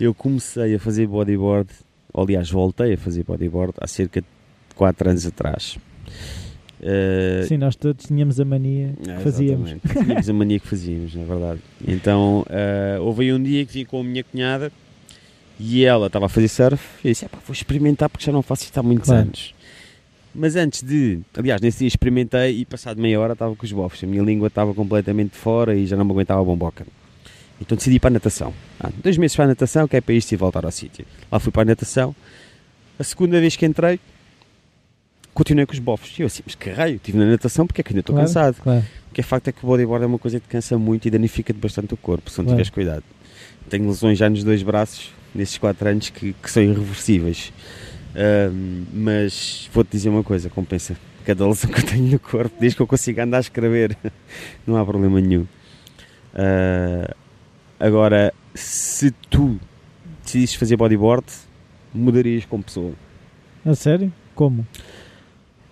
Eu 0.00 0.14
comecei 0.14 0.76
a 0.76 0.78
fazer 0.78 1.06
bodyboard, 1.06 1.68
ou, 2.12 2.24
aliás, 2.24 2.50
voltei 2.50 2.94
a 2.94 2.96
fazer 2.96 3.24
bodyboard 3.24 3.74
há 3.80 3.86
cerca 3.86 4.20
de 4.20 4.26
4 4.74 5.10
anos 5.10 5.26
atrás. 5.26 5.76
Eh, 6.80 7.44
Sim, 7.46 7.58
nós 7.58 7.74
todos 7.74 8.06
tínhamos 8.06 8.38
a 8.40 8.44
mania 8.44 8.94
que 9.02 9.10
é, 9.10 9.18
fazíamos. 9.18 9.74
Tínhamos 9.92 10.30
a 10.30 10.32
mania 10.32 10.60
que 10.60 10.68
fazíamos, 10.68 11.14
na 11.14 11.24
verdade. 11.24 11.60
Então, 11.86 12.46
eh, 12.48 12.96
houve 13.00 13.24
aí 13.24 13.32
um 13.32 13.42
dia 13.42 13.66
que 13.66 13.72
vim 13.72 13.84
com 13.84 14.00
a 14.00 14.04
minha 14.04 14.22
cunhada 14.22 14.72
e 15.58 15.84
ela 15.84 16.06
estava 16.06 16.26
a 16.26 16.28
fazer 16.28 16.48
surf 16.48 16.82
e 17.04 17.08
eu 17.08 17.12
disse, 17.12 17.24
"Epá, 17.24 17.38
vou 17.46 17.52
experimentar 17.52 18.08
porque 18.08 18.24
já 18.24 18.32
não 18.32 18.42
faço 18.42 18.64
isto 18.64 18.78
há 18.78 18.82
muitos 18.82 19.06
Claro. 19.08 19.22
anos. 19.22 19.54
Mas 20.34 20.54
antes 20.56 20.82
de, 20.82 21.20
aliás, 21.36 21.60
nesse 21.60 21.78
dia 21.80 21.88
experimentei 21.88 22.58
e 22.60 22.64
passado 22.64 23.00
meia 23.00 23.18
hora 23.18 23.32
estava 23.32 23.56
com 23.56 23.64
os 23.66 23.72
bofos. 23.72 24.04
A 24.04 24.06
minha 24.06 24.22
língua 24.22 24.48
estava 24.48 24.72
completamente 24.74 25.36
fora 25.36 25.74
e 25.74 25.86
já 25.86 25.96
não 25.96 26.04
me 26.04 26.12
aguentava 26.12 26.40
a 26.40 26.44
bomboca. 26.44 26.86
Então 27.60 27.76
decidi 27.76 27.96
ir 27.96 27.98
para 27.98 28.08
a 28.08 28.12
natação. 28.12 28.54
Ah, 28.78 28.90
dois 29.02 29.16
meses 29.16 29.34
para 29.34 29.46
a 29.46 29.48
natação, 29.48 29.88
que 29.88 29.96
é 29.96 30.00
para 30.00 30.14
isto 30.14 30.30
e 30.30 30.36
voltar 30.36 30.64
ao 30.64 30.70
sítio. 30.70 31.04
Lá 31.32 31.40
fui 31.40 31.50
para 31.50 31.62
a 31.62 31.64
natação. 31.64 32.14
A 32.98 33.02
segunda 33.02 33.40
vez 33.40 33.56
que 33.56 33.66
entrei, 33.66 33.98
continuei 35.34 35.66
com 35.66 35.72
os 35.72 35.78
bofos. 35.80 36.16
E 36.18 36.22
eu 36.22 36.26
assim, 36.26 36.42
mas 36.46 36.54
que 36.54 36.70
raio, 36.70 36.96
estive 36.96 37.18
na 37.18 37.26
natação 37.26 37.66
porque 37.66 37.80
é 37.80 37.84
que 37.84 37.90
ainda 37.90 38.00
estou 38.00 38.14
Claro, 38.14 38.28
cansado. 38.28 38.56
Claro. 38.62 38.84
O 39.10 39.14
que 39.14 39.20
é 39.20 39.24
facto 39.24 39.48
é 39.48 39.52
que 39.52 39.64
o 39.64 39.66
bodyboard 39.66 40.04
é 40.04 40.06
uma 40.06 40.18
coisa 40.18 40.38
que 40.38 40.46
cansa 40.46 40.78
muito 40.78 41.06
e 41.08 41.10
danifica-te 41.10 41.58
bastante 41.58 41.94
o 41.94 41.96
corpo, 41.96 42.30
se 42.30 42.38
não 42.38 42.44
Claro. 42.44 42.54
tiveres 42.56 42.70
cuidado. 42.70 43.04
Tenho 43.68 43.88
lesões 43.88 44.18
já 44.18 44.28
nos 44.30 44.44
dois 44.44 44.62
braços, 44.62 45.10
nesses 45.38 45.56
4 45.56 45.88
anos, 45.88 46.10
que, 46.10 46.32
que 46.34 46.50
são 46.50 46.62
irreversíveis. 46.62 47.52
Mas 48.92 49.70
vou-te 49.72 49.92
dizer 49.92 50.08
uma 50.08 50.24
coisa, 50.24 50.50
compensa. 50.50 50.96
Cada 51.24 51.46
lesão 51.46 51.70
que 51.70 51.80
eu 51.80 51.84
tenho 51.86 52.10
no 52.12 52.18
corpo, 52.18 52.54
desde 52.58 52.76
que 52.76 52.82
eu 52.82 52.86
consiga 52.86 53.24
andar 53.24 53.36
a 53.36 53.40
escrever, 53.40 53.96
não 54.66 54.76
há 54.76 54.84
problema 54.84 55.20
nenhum. 55.20 55.46
Ah, 56.34 57.14
agora, 57.78 58.32
se 58.54 59.10
tu 59.30 59.58
decidisses 60.22 60.56
fazer 60.56 60.76
bodyboard, 60.76 61.26
mudarias 61.92 62.44
como 62.44 62.62
pessoa. 62.62 62.92
A 63.64 63.74
sério? 63.74 64.12
Como? 64.34 64.66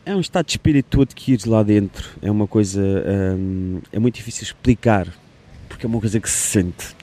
É 0.05 0.15
um 0.15 0.21
estado 0.21 0.47
de 0.47 0.53
espírito 0.53 0.89
tu 0.91 1.03
adquires 1.03 1.45
lá 1.45 1.63
dentro. 1.63 2.09
É 2.23 2.31
uma 2.31 2.47
coisa. 2.47 2.81
hum, 3.37 3.81
é 3.93 3.99
muito 3.99 4.17
difícil 4.17 4.45
explicar. 4.45 5.09
Porque 5.69 5.85
é 5.85 5.89
uma 5.89 6.01
coisa 6.01 6.21
que 6.21 6.31
se 6.31 6.37
sente. 6.37 6.96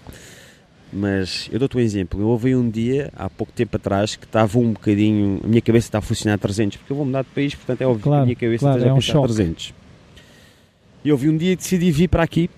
Mas 0.94 1.50
eu 1.52 1.58
dou-te 1.58 1.76
um 1.76 1.80
exemplo. 1.80 2.22
Eu 2.22 2.28
ouvi 2.28 2.56
um 2.56 2.70
dia, 2.70 3.12
há 3.16 3.30
pouco 3.30 3.52
tempo 3.52 3.76
atrás, 3.78 4.16
que 4.16 4.26
estava 4.26 4.60
um 4.60 4.74
bocadinho. 4.74 5.42
A 5.44 5.48
minha 5.48 5.62
cabeça 5.62 5.88
está 5.88 5.98
a 5.98 6.02
funcionar 6.02 6.36
a 6.36 6.38
300. 6.38 6.78
Porque 6.78 6.92
eu 6.94 6.98
vou 6.98 7.06
mudar 7.06 7.24
de 7.24 7.30
país, 7.30 7.56
portanto 7.56 7.82
é 7.82 7.88
óbvio 7.88 8.04
Claro, 8.04 8.20
que 8.20 8.24
a 8.24 8.26
minha 8.26 8.36
cabeça 8.36 8.60
claro, 8.60 8.78
esteja 8.78 8.88
é 8.88 8.92
a 8.92 8.94
um 8.94 8.98
pensar 8.98 9.12
a 9.12 9.14
choque. 9.14 9.34
300. 9.34 9.74
E 11.04 11.10
eu 11.10 11.16
ouvi 11.16 11.30
um 11.30 11.38
dia 11.38 11.52
e 11.54 11.56
decidi 11.56 11.92
vir 11.92 12.08
para 12.08 12.22
aqui. 12.22 12.50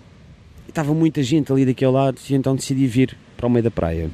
Estava 0.68 0.94
muita 0.94 1.24
gente 1.24 1.52
ali 1.52 1.66
daquele 1.66 1.92
lado. 1.92 2.18
E 2.30 2.36
então 2.36 2.56
decidi 2.56 2.86
vir 2.86 3.18
para 3.38 3.48
o 3.48 3.50
meio 3.50 3.64
da 3.64 3.72
praia. 3.72 4.10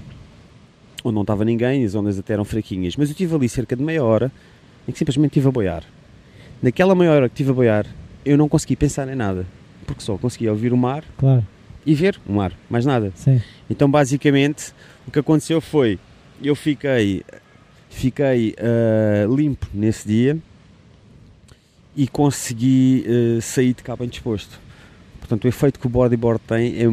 Onde 1.04 1.16
não 1.16 1.22
estava 1.22 1.44
ninguém, 1.44 1.84
as 1.84 1.96
ondas 1.96 2.20
até 2.20 2.34
eram 2.34 2.46
fraquinhas. 2.46 2.96
Mas 2.96 3.10
eu 3.10 3.14
estive 3.14 3.34
ali 3.36 3.50
cerca 3.50 3.76
de 3.76 3.84
meia 3.84 4.04
hora 4.04 4.32
em 4.88 4.92
que 4.92 5.00
simplesmente 5.00 5.32
estive 5.32 5.48
a 5.48 5.52
boiar. 5.52 5.84
Naquela 6.62 6.94
meia 6.94 7.12
hora 7.12 7.28
que 7.28 7.34
estive 7.34 7.50
a 7.50 7.54
boiar, 7.54 7.88
eu 8.24 8.38
não 8.38 8.48
consegui 8.48 8.76
pensar 8.76 9.08
em 9.10 9.16
nada. 9.16 9.48
Porque 9.88 10.04
só 10.04 10.16
conseguia 10.16 10.52
ouvir 10.52 10.72
o 10.72 10.78
mar 10.78 11.04
Claro, 11.18 11.44
e 11.86 11.96
ver 11.96 12.20
o 12.28 12.34
mar, 12.34 12.54
mais 12.70 12.86
nada. 12.86 13.12
sim. 13.16 13.42
Então, 13.70 13.90
basicamente, 13.90 14.74
o 15.08 15.12
que 15.12 15.20
aconteceu 15.20 15.62
foi, 15.62 15.98
eu 16.44 16.56
fiquei 16.56 17.24
fiquei 17.90 18.56
uh, 18.58 19.36
limpo 19.36 19.68
nesse 19.74 20.08
dia 20.08 20.38
e 21.96 22.08
consegui 22.08 23.06
uh, 23.06 23.42
sair 23.42 23.74
de 23.74 23.84
cá 23.84 23.96
bem 23.96 24.08
disposto. 24.08 24.60
Portanto, 25.20 25.46
o 25.46 25.48
efeito 25.48 25.80
que 25.80 25.88
o 25.88 25.90
bodyboard 25.90 26.42
tem 26.48 26.76
é, 26.78 26.86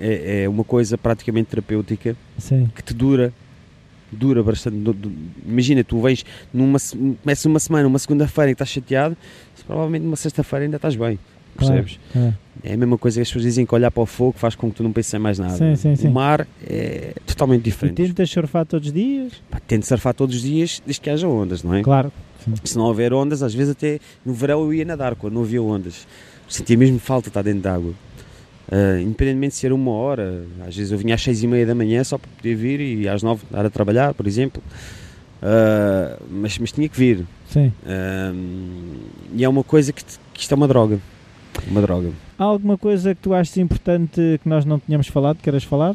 é, 0.00 0.42
é 0.44 0.48
uma 0.48 0.64
coisa 0.64 0.96
praticamente 0.96 1.50
terapêutica 1.50 2.16
Sim. 2.38 2.70
que 2.74 2.82
te 2.82 2.94
dura 2.94 3.32
dura 4.10 4.42
bastante. 4.42 4.76
Imagina, 5.46 5.84
tu 5.84 6.00
vens 6.00 6.24
numa 6.52 6.78
começa 7.22 7.48
uma 7.48 7.58
semana, 7.58 7.86
uma 7.86 7.98
segunda-feira 7.98 8.50
e 8.50 8.52
estás 8.52 8.70
chateado, 8.70 9.16
provavelmente 9.66 10.02
numa 10.02 10.16
sexta-feira 10.16 10.64
ainda 10.64 10.76
estás 10.76 10.96
bem. 10.96 11.18
Percebes? 11.58 11.98
Claro, 12.12 12.34
É 12.62 12.72
a 12.72 12.76
mesma 12.76 12.96
coisa 12.98 13.16
que 13.18 13.22
as 13.22 13.28
pessoas 13.28 13.44
dizem 13.44 13.66
que 13.66 13.74
olhar 13.74 13.90
para 13.90 14.02
o 14.02 14.06
fogo 14.06 14.34
faz 14.38 14.54
com 14.54 14.70
que 14.70 14.76
tu 14.76 14.82
não 14.82 14.92
penses 14.92 15.12
em 15.14 15.18
mais 15.18 15.38
nada. 15.38 15.56
Sim, 15.56 15.76
sim, 15.76 15.94
sim. 15.96 16.08
O 16.08 16.10
mar 16.12 16.46
é 16.66 17.12
totalmente 17.26 17.60
E 17.60 17.64
diferente. 17.64 17.96
tentas 18.02 18.30
surfar 18.30 18.64
todos 18.66 18.88
os 18.88 18.92
dias? 18.94 19.32
Pá, 19.50 19.60
Tento 19.60 19.84
surfar 19.86 20.14
todos 20.14 20.36
os 20.36 20.42
dias 20.42 20.80
desde 20.86 21.00
que 21.00 21.10
haja 21.10 21.26
ondas, 21.28 21.62
não 21.62 21.74
é? 21.74 21.82
Claro. 21.82 22.10
Sim. 22.44 22.54
Se 22.64 22.76
não 22.78 22.84
houver 22.84 23.12
ondas, 23.12 23.42
às 23.42 23.52
vezes 23.54 23.72
até 23.72 23.98
no 24.24 24.32
verão 24.32 24.60
eu 24.62 24.72
ia 24.72 24.84
nadar 24.84 25.14
quando 25.16 25.34
não 25.34 25.42
havia 25.42 25.62
ondas. 25.62 26.06
Sentia 26.48 26.76
mesmo 26.76 26.98
falta 26.98 27.24
de 27.24 27.28
estar 27.30 27.42
dentro 27.42 27.60
de 27.62 27.68
água. 27.68 27.92
Ah, 28.70 29.00
independentemente 29.00 29.52
de 29.54 29.58
ser 29.60 29.72
uma 29.72 29.90
hora, 29.92 30.44
às 30.66 30.76
vezes 30.76 30.92
eu 30.92 30.98
vinha 30.98 31.14
às 31.14 31.22
seis 31.22 31.42
e 31.42 31.46
meia 31.46 31.64
da 31.66 31.74
manhã 31.74 32.02
só 32.04 32.18
para 32.18 32.28
poder 32.36 32.54
vir 32.54 32.80
e 32.80 33.08
às 33.08 33.22
nove 33.22 33.42
dar 33.50 33.64
a 33.66 33.70
trabalhar, 33.70 34.14
por 34.14 34.26
exemplo. 34.26 34.62
Ah, 35.42 36.16
mas, 36.30 36.58
mas 36.58 36.72
tinha 36.72 36.88
que 36.88 36.96
vir. 36.98 37.24
Sim. 37.50 37.72
Ah, 37.86 38.32
e 39.34 39.44
é 39.44 39.48
uma 39.48 39.64
coisa 39.64 39.92
que, 39.92 40.02
que 40.34 40.40
isto 40.42 40.52
é 40.52 40.54
uma 40.54 40.68
droga. 40.68 40.98
Uma 41.66 41.80
droga. 41.82 42.12
Há 42.38 42.44
alguma 42.44 42.78
coisa 42.78 43.14
que 43.14 43.20
tu 43.20 43.34
achas 43.34 43.56
importante 43.56 44.40
que 44.42 44.48
nós 44.48 44.64
não 44.64 44.78
tínhamos 44.78 45.08
falado, 45.08 45.38
queres 45.38 45.64
falar? 45.64 45.94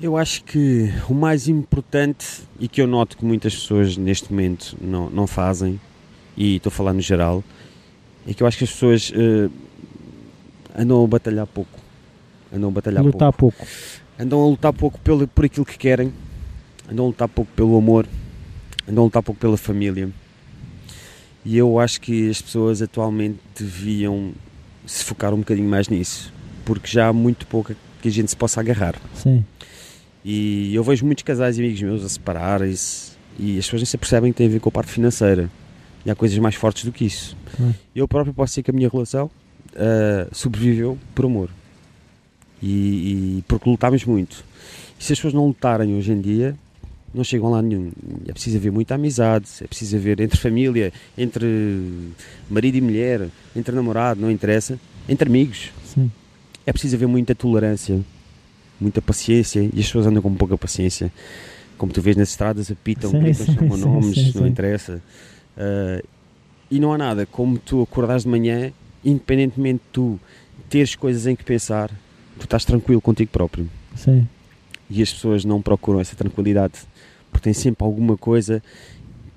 Eu 0.00 0.16
acho 0.16 0.44
que 0.44 0.92
o 1.08 1.14
mais 1.14 1.48
importante 1.48 2.42
e 2.60 2.68
que 2.68 2.82
eu 2.82 2.86
noto 2.86 3.16
que 3.16 3.24
muitas 3.24 3.54
pessoas 3.54 3.96
neste 3.96 4.30
momento 4.30 4.76
não, 4.80 5.08
não 5.08 5.26
fazem, 5.26 5.80
e 6.36 6.56
estou 6.56 6.68
a 6.68 6.72
falar 6.72 6.92
no 6.92 7.00
geral, 7.00 7.42
é 8.28 8.34
que 8.34 8.42
eu 8.42 8.46
acho 8.46 8.58
que 8.58 8.64
as 8.64 8.70
pessoas 8.70 9.10
eh, 9.14 9.48
andam 10.76 11.02
a 11.02 11.06
batalhar 11.06 11.46
pouco. 11.46 11.78
Andam 12.52 12.68
a 12.68 12.72
batalhar 12.72 13.02
Lutar 13.02 13.32
pouco. 13.32 13.56
pouco. 13.56 13.72
Andam 14.18 14.42
a 14.42 14.46
lutar 14.46 14.72
pouco 14.72 15.00
pelo, 15.00 15.26
por 15.26 15.44
aquilo 15.46 15.64
que 15.64 15.78
querem, 15.78 16.12
andam 16.90 17.06
a 17.06 17.08
lutar 17.08 17.28
pouco 17.28 17.50
pelo 17.52 17.76
amor, 17.76 18.06
andam 18.86 19.04
a 19.04 19.06
lutar 19.06 19.22
pouco 19.22 19.40
pela 19.40 19.56
família. 19.56 20.10
E 21.46 21.56
eu 21.56 21.78
acho 21.78 22.00
que 22.00 22.28
as 22.28 22.42
pessoas 22.42 22.82
atualmente 22.82 23.38
deviam 23.56 24.32
se 24.84 25.04
focar 25.04 25.32
um 25.32 25.38
bocadinho 25.38 25.68
mais 25.68 25.88
nisso, 25.88 26.32
porque 26.64 26.88
já 26.88 27.06
há 27.06 27.12
muito 27.12 27.46
pouco 27.46 27.72
que 28.02 28.08
a 28.08 28.10
gente 28.10 28.28
se 28.30 28.36
possa 28.36 28.58
agarrar. 28.58 28.96
Sim. 29.14 29.44
E 30.24 30.74
eu 30.74 30.82
vejo 30.82 31.06
muitos 31.06 31.22
casais 31.22 31.56
e 31.56 31.60
amigos 31.60 31.80
meus 31.80 32.04
a 32.04 32.08
separarem-se 32.08 33.12
e 33.38 33.58
as 33.58 33.64
pessoas 33.64 33.82
nem 33.82 33.86
se 33.86 33.94
apercebem 33.94 34.32
que 34.32 34.38
tem 34.38 34.48
a 34.48 34.50
ver 34.50 34.58
com 34.58 34.68
a 34.70 34.72
parte 34.72 34.90
financeira. 34.90 35.48
E 36.04 36.10
há 36.10 36.16
coisas 36.16 36.36
mais 36.38 36.56
fortes 36.56 36.84
do 36.84 36.90
que 36.90 37.04
isso. 37.04 37.36
Eu 37.94 38.08
próprio 38.08 38.34
posso 38.34 38.50
dizer 38.50 38.64
que 38.64 38.72
a 38.72 38.74
minha 38.74 38.88
relação 38.88 39.30
ah, 39.76 40.26
sobreviveu 40.32 40.98
por 41.14 41.26
amor. 41.26 41.48
E, 42.60 43.38
e 43.38 43.44
porque 43.46 43.70
lutámos 43.70 44.04
muito. 44.04 44.44
E 44.98 45.04
se 45.04 45.12
as 45.12 45.18
pessoas 45.18 45.34
não 45.34 45.46
lutarem 45.46 45.94
hoje 45.94 46.10
em 46.10 46.20
dia, 46.20 46.56
não 47.16 47.24
chegam 47.24 47.50
lá 47.50 47.62
nenhum. 47.62 47.90
É 48.26 48.32
preciso 48.32 48.58
haver 48.58 48.70
muita 48.70 48.94
amizade, 48.94 49.48
é 49.62 49.66
preciso 49.66 49.96
haver 49.96 50.20
entre 50.20 50.38
família, 50.38 50.92
entre 51.16 52.12
marido 52.48 52.76
e 52.76 52.80
mulher, 52.80 53.28
entre 53.54 53.74
namorado, 53.74 54.20
não 54.20 54.30
interessa, 54.30 54.78
entre 55.08 55.28
amigos. 55.28 55.70
Sim. 55.84 56.10
É 56.66 56.72
preciso 56.72 56.96
haver 56.96 57.08
muita 57.08 57.34
tolerância, 57.34 58.00
muita 58.80 59.00
paciência 59.00 59.60
e 59.60 59.80
as 59.80 59.86
pessoas 59.86 60.06
andam 60.06 60.22
com 60.22 60.34
pouca 60.34 60.58
paciência. 60.58 61.12
Como 61.78 61.92
tu 61.92 62.00
vês 62.00 62.16
nas 62.16 62.30
estradas, 62.30 62.70
apitam, 62.70 63.10
Sim, 63.10 63.20
gritam, 63.20 63.46
chamam 63.46 63.76
nomes, 63.76 64.14
sim, 64.14 64.32
não 64.34 64.42
sim. 64.44 64.48
interessa. 64.48 65.02
Ah, 65.56 66.02
e 66.70 66.80
não 66.80 66.92
há 66.92 66.98
nada 66.98 67.26
como 67.26 67.58
tu 67.58 67.82
acordares 67.82 68.24
de 68.24 68.28
manhã, 68.28 68.72
independentemente 69.04 69.78
de 69.84 69.90
tu 69.92 70.20
teres 70.68 70.94
coisas 70.94 71.26
em 71.26 71.36
que 71.36 71.44
pensar, 71.44 71.90
tu 72.38 72.44
estás 72.44 72.64
tranquilo 72.64 73.00
contigo 73.00 73.30
próprio. 73.30 73.68
Sim. 73.94 74.26
E 74.90 75.02
as 75.02 75.12
pessoas 75.12 75.44
não 75.44 75.60
procuram 75.60 76.00
essa 76.00 76.14
tranquilidade 76.16 76.74
porque 77.30 77.44
tem 77.44 77.52
sempre 77.52 77.84
alguma 77.84 78.16
coisa 78.16 78.62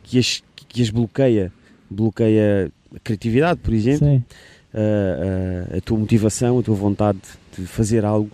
que 0.04 0.18
as, 0.20 0.44
que 0.68 0.82
as 0.82 0.90
bloqueia. 0.90 1.52
Bloqueia 1.90 2.72
a 2.96 3.00
criatividade, 3.00 3.60
por 3.62 3.74
exemplo 3.74 4.08
a, 4.74 5.74
a- 5.74 5.78
a 5.78 5.82
tua 5.82 5.98
motivação, 5.98 6.60
a 6.60 6.64
tua 6.64 6.76
vontade 6.76 7.20
de 7.58 7.66
fazer 7.66 8.06
algo. 8.06 8.30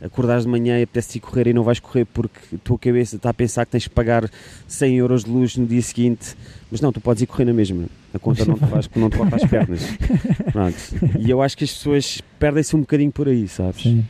Acordares 0.00 0.44
de 0.44 0.50
manhã 0.50 0.78
e 0.78 0.82
apetece 0.82 1.16
ir 1.16 1.20
correr 1.22 1.46
e 1.46 1.54
não 1.54 1.62
vais 1.62 1.80
correr 1.80 2.04
porque 2.04 2.38
a 2.54 2.58
tua 2.58 2.78
cabeça 2.78 3.16
está 3.16 3.30
a 3.30 3.34
pensar 3.34 3.64
que 3.64 3.72
tens 3.72 3.84
que 3.88 3.94
pagar 3.94 4.30
100 4.68 4.96
euros 4.98 5.24
de 5.24 5.30
luz 5.30 5.56
no 5.56 5.66
dia 5.66 5.80
seguinte, 5.80 6.36
mas 6.70 6.82
não, 6.82 6.92
tu 6.92 7.00
podes 7.00 7.22
ir 7.22 7.26
correr 7.26 7.46
na 7.46 7.54
mesma. 7.54 7.84
A 8.12 8.18
conta 8.18 8.44
não 8.44 8.58
te 8.58 8.66
faz, 8.66 8.90
não 8.94 9.08
te 9.08 9.16
corta 9.16 9.36
as 9.36 9.44
pernas. 9.46 9.80
Pronto. 10.52 10.76
E 11.18 11.30
eu 11.30 11.40
acho 11.40 11.56
que 11.56 11.64
as 11.64 11.72
pessoas 11.72 12.20
perdem-se 12.38 12.76
um 12.76 12.80
bocadinho 12.80 13.10
por 13.10 13.26
aí, 13.26 13.48
sabes? 13.48 13.82
Sim. 13.82 14.04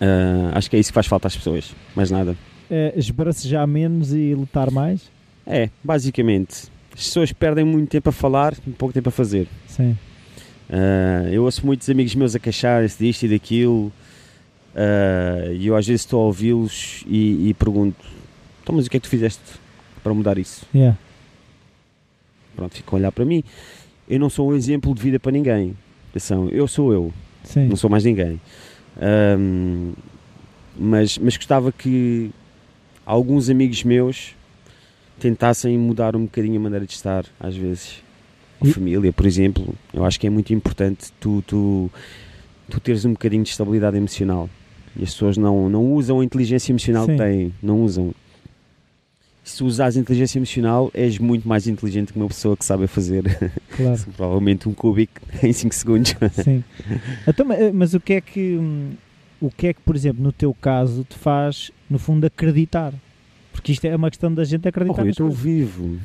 Ah, 0.00 0.52
acho 0.54 0.70
que 0.70 0.76
é 0.76 0.78
isso 0.78 0.90
que 0.90 0.94
faz 0.94 1.06
falta 1.06 1.28
às 1.28 1.36
pessoas, 1.36 1.74
mais 1.94 2.10
nada. 2.10 2.36
É, 2.70 2.92
esbracejar 2.96 3.66
menos 3.66 4.12
e 4.12 4.34
lutar 4.34 4.70
mais? 4.70 5.10
É, 5.46 5.68
basicamente. 5.82 6.68
As 6.92 7.04
pessoas 7.04 7.32
perdem 7.32 7.64
muito 7.64 7.88
tempo 7.90 8.08
a 8.08 8.12
falar 8.12 8.54
e 8.66 8.70
pouco 8.70 8.92
tempo 8.92 9.08
a 9.08 9.12
fazer. 9.12 9.48
Sim. 9.66 9.96
Ah, 10.70 11.28
eu 11.30 11.44
ouço 11.44 11.66
muitos 11.66 11.88
amigos 11.90 12.14
meus 12.14 12.34
a 12.34 12.38
queixarem-se 12.38 13.04
disto 13.04 13.24
e 13.24 13.28
daquilo 13.28 13.92
ah, 14.74 15.50
e 15.52 15.66
eu 15.66 15.76
às 15.76 15.86
vezes 15.86 16.02
estou 16.02 16.20
a 16.22 16.26
ouvi-los 16.26 17.04
e, 17.08 17.48
e 17.48 17.54
pergunto 17.54 18.06
então 18.62 18.76
mas 18.76 18.86
o 18.86 18.90
que 18.90 18.96
é 18.96 19.00
que 19.00 19.06
tu 19.08 19.10
fizeste 19.10 19.42
para 20.02 20.14
mudar 20.14 20.38
isso? 20.38 20.64
Yeah. 20.72 20.96
Pronto, 22.54 22.76
ficam 22.76 22.96
a 22.96 23.00
olhar 23.00 23.12
para 23.12 23.24
mim. 23.24 23.42
Eu 24.08 24.20
não 24.20 24.30
sou 24.30 24.50
um 24.50 24.54
exemplo 24.54 24.94
de 24.94 25.02
vida 25.02 25.18
para 25.18 25.32
ninguém. 25.32 25.76
Atenção, 26.10 26.48
eu 26.48 26.66
sou 26.68 26.92
eu, 26.92 27.12
Sim. 27.44 27.66
não 27.68 27.76
sou 27.76 27.90
mais 27.90 28.04
ninguém. 28.04 28.40
Ahm, 28.98 29.92
mas, 30.78 31.18
mas 31.18 31.36
gostava 31.36 31.70
que 31.72 32.30
alguns 33.04 33.50
amigos 33.50 33.82
meus 33.84 34.34
tentassem 35.18 35.76
mudar 35.76 36.16
um 36.16 36.22
bocadinho 36.24 36.56
a 36.58 36.62
maneira 36.62 36.86
de 36.86 36.92
estar, 36.92 37.24
às 37.38 37.54
vezes. 37.56 38.02
Com 38.58 38.66
E- 38.68 38.72
família, 38.72 39.12
por 39.12 39.26
exemplo. 39.26 39.74
Eu 39.92 40.04
acho 40.04 40.18
que 40.18 40.26
é 40.26 40.30
muito 40.30 40.52
importante 40.52 41.12
tu, 41.20 41.42
tu, 41.46 41.90
tu 42.70 42.80
teres 42.80 43.04
um 43.04 43.12
bocadinho 43.12 43.42
de 43.42 43.50
estabilidade 43.50 43.96
emocional. 43.96 44.48
E 44.96 45.02
as 45.02 45.10
pessoas 45.12 45.36
não, 45.36 45.68
não 45.68 45.92
usam 45.92 46.20
a 46.20 46.24
inteligência 46.24 46.72
emocional 46.72 47.06
Sim. 47.06 47.12
que 47.12 47.18
têm. 47.18 47.54
Não 47.62 47.82
usam. 47.82 48.12
Se 49.42 49.64
usares 49.64 49.96
inteligência 49.96 50.38
emocional, 50.38 50.90
és 50.94 51.18
muito 51.18 51.48
mais 51.48 51.66
inteligente 51.66 52.12
que 52.12 52.18
uma 52.18 52.28
pessoa 52.28 52.56
que 52.56 52.64
sabe 52.64 52.86
fazer 52.86 53.22
Claro. 53.76 54.00
provavelmente 54.16 54.68
um 54.68 54.74
cubic 54.74 55.10
em 55.42 55.52
5 55.52 55.74
segundos. 55.74 56.14
Sim. 56.44 56.62
Então, 57.26 57.46
ma- 57.46 57.54
mas 57.72 57.94
o 57.94 58.00
que 58.00 58.12
é 58.14 58.20
que 58.20 58.56
hum, 58.56 58.92
o 59.40 59.50
que 59.50 59.68
é 59.68 59.72
que, 59.72 59.80
por 59.80 59.96
exemplo, 59.96 60.22
no 60.22 60.30
teu 60.32 60.52
caso, 60.54 61.04
te 61.08 61.16
faz, 61.16 61.70
no 61.88 61.98
fundo, 61.98 62.26
acreditar? 62.26 62.92
Porque 63.52 63.72
isto 63.72 63.84
é 63.86 63.96
uma 63.96 64.10
questão 64.10 64.32
da 64.32 64.44
gente 64.44 64.66
Oh, 64.66 64.68
acreditar. 64.68 64.98
Rui, 65.00 65.08
eu 65.08 65.10
estou 65.10 65.30
vivo. 65.30 65.98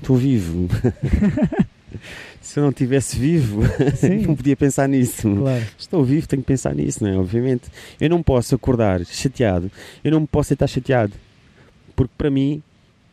Estou 0.00 0.16
vivo. 0.16 0.68
Se 2.40 2.58
eu 2.60 2.62
não 2.62 2.70
estivesse 2.70 3.18
vivo, 3.18 3.62
Sim. 3.96 4.18
não 4.26 4.36
podia 4.36 4.54
pensar 4.56 4.88
nisso. 4.88 5.28
Claro. 5.34 5.64
Estou 5.78 6.04
vivo, 6.04 6.28
tenho 6.28 6.42
que 6.42 6.46
pensar 6.46 6.74
nisso, 6.74 7.02
não 7.02 7.10
é? 7.10 7.16
Obviamente. 7.16 7.64
Eu 8.00 8.10
não 8.10 8.22
posso 8.22 8.54
acordar 8.54 9.04
chateado. 9.06 9.70
Eu 10.04 10.12
não 10.12 10.24
posso 10.26 10.52
estar 10.52 10.66
chateado. 10.66 11.12
Porque 11.96 12.12
para 12.16 12.30
mim 12.30 12.62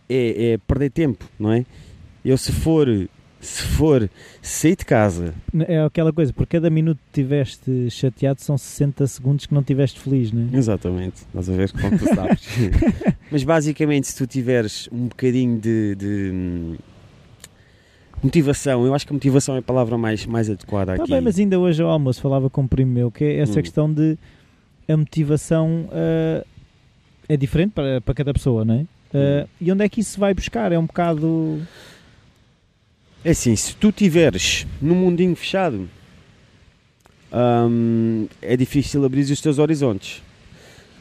é, 0.10 0.52
é 0.54 0.58
perder 0.60 0.92
tempo, 0.92 1.26
não 1.40 1.52
é? 1.52 1.66
Eu 2.24 2.38
se 2.38 2.52
for, 2.52 2.88
se 3.40 3.64
for 3.64 4.10
sair 4.42 4.76
de 4.76 4.86
casa, 4.86 5.34
É 5.68 5.82
aquela 5.82 6.14
coisa, 6.14 6.32
por 6.32 6.46
cada 6.46 6.70
minuto 6.70 7.00
que 7.12 7.22
estiveste 7.22 7.90
chateado 7.90 8.42
são 8.42 8.58
60 8.58 9.08
segundos 9.08 9.46
que 9.46 9.54
não 9.54 9.62
estiveste 9.62 10.00
feliz, 10.00 10.32
não 10.32 10.50
é? 10.54 10.58
Exatamente, 10.58 11.16
estás 11.28 11.50
a 11.50 11.54
ver 11.54 11.72
como 11.72 11.98
tu 11.98 12.06
sabes. 12.14 12.48
Mas 13.32 13.44
basicamente, 13.44 14.08
se 14.08 14.16
tu 14.18 14.28
tiveres 14.28 14.88
um 14.92 15.08
bocadinho 15.08 15.58
de, 15.60 15.96
de, 15.96 16.32
hum, 16.34 16.76
motivação, 18.22 18.86
eu 18.86 18.94
acho 18.94 19.06
que 19.06 19.12
a 19.14 19.16
motivação 19.16 19.56
é 19.56 19.60
a 19.60 19.62
palavra 19.62 19.98
mais, 19.98 20.26
mais 20.26 20.50
adequada 20.50 20.96
Tá 20.96 21.04
aqui. 21.04 21.12
bem, 21.12 21.22
mas 21.22 21.38
ainda 21.40 21.60
hoje 21.60 21.82
ao 21.82 21.90
almoço 21.90 22.22
falava 22.22 22.50
com 22.50 22.62
um 22.62 22.68
primo 22.68 22.92
meu 22.92 23.12
que 23.12 23.24
é 23.24 23.40
essa 23.40 23.60
Hum. 23.60 23.64
questão 23.64 23.94
de 23.94 24.18
a 24.88 24.96
motivação 24.98 25.90
ah, 25.92 26.46
é 27.28 27.38
diferente 27.38 27.72
para, 27.72 28.02
para 28.02 28.14
cada 28.14 28.34
pessoa, 28.34 28.66
não 28.66 28.76
é? 28.76 28.86
Ah, 29.14 29.48
e 29.62 29.72
onde 29.72 29.84
é 29.84 29.90
que 29.90 30.02
isso 30.02 30.20
vai 30.20 30.34
buscar? 30.34 30.72
É 30.72 30.80
um 30.80 30.86
bocado. 30.86 31.62
É 33.24 33.32
assim, 33.32 33.56
se 33.56 33.76
tu 33.76 33.92
tiveres 33.92 34.66
num 34.82 34.96
mundinho 34.96 35.36
fechado, 35.36 35.90
hum, 37.32 38.28
é 38.42 38.58
difícil 38.58 39.06
abrir 39.06 39.22
os 39.22 39.40
teus 39.40 39.60
horizontes. 39.60 40.22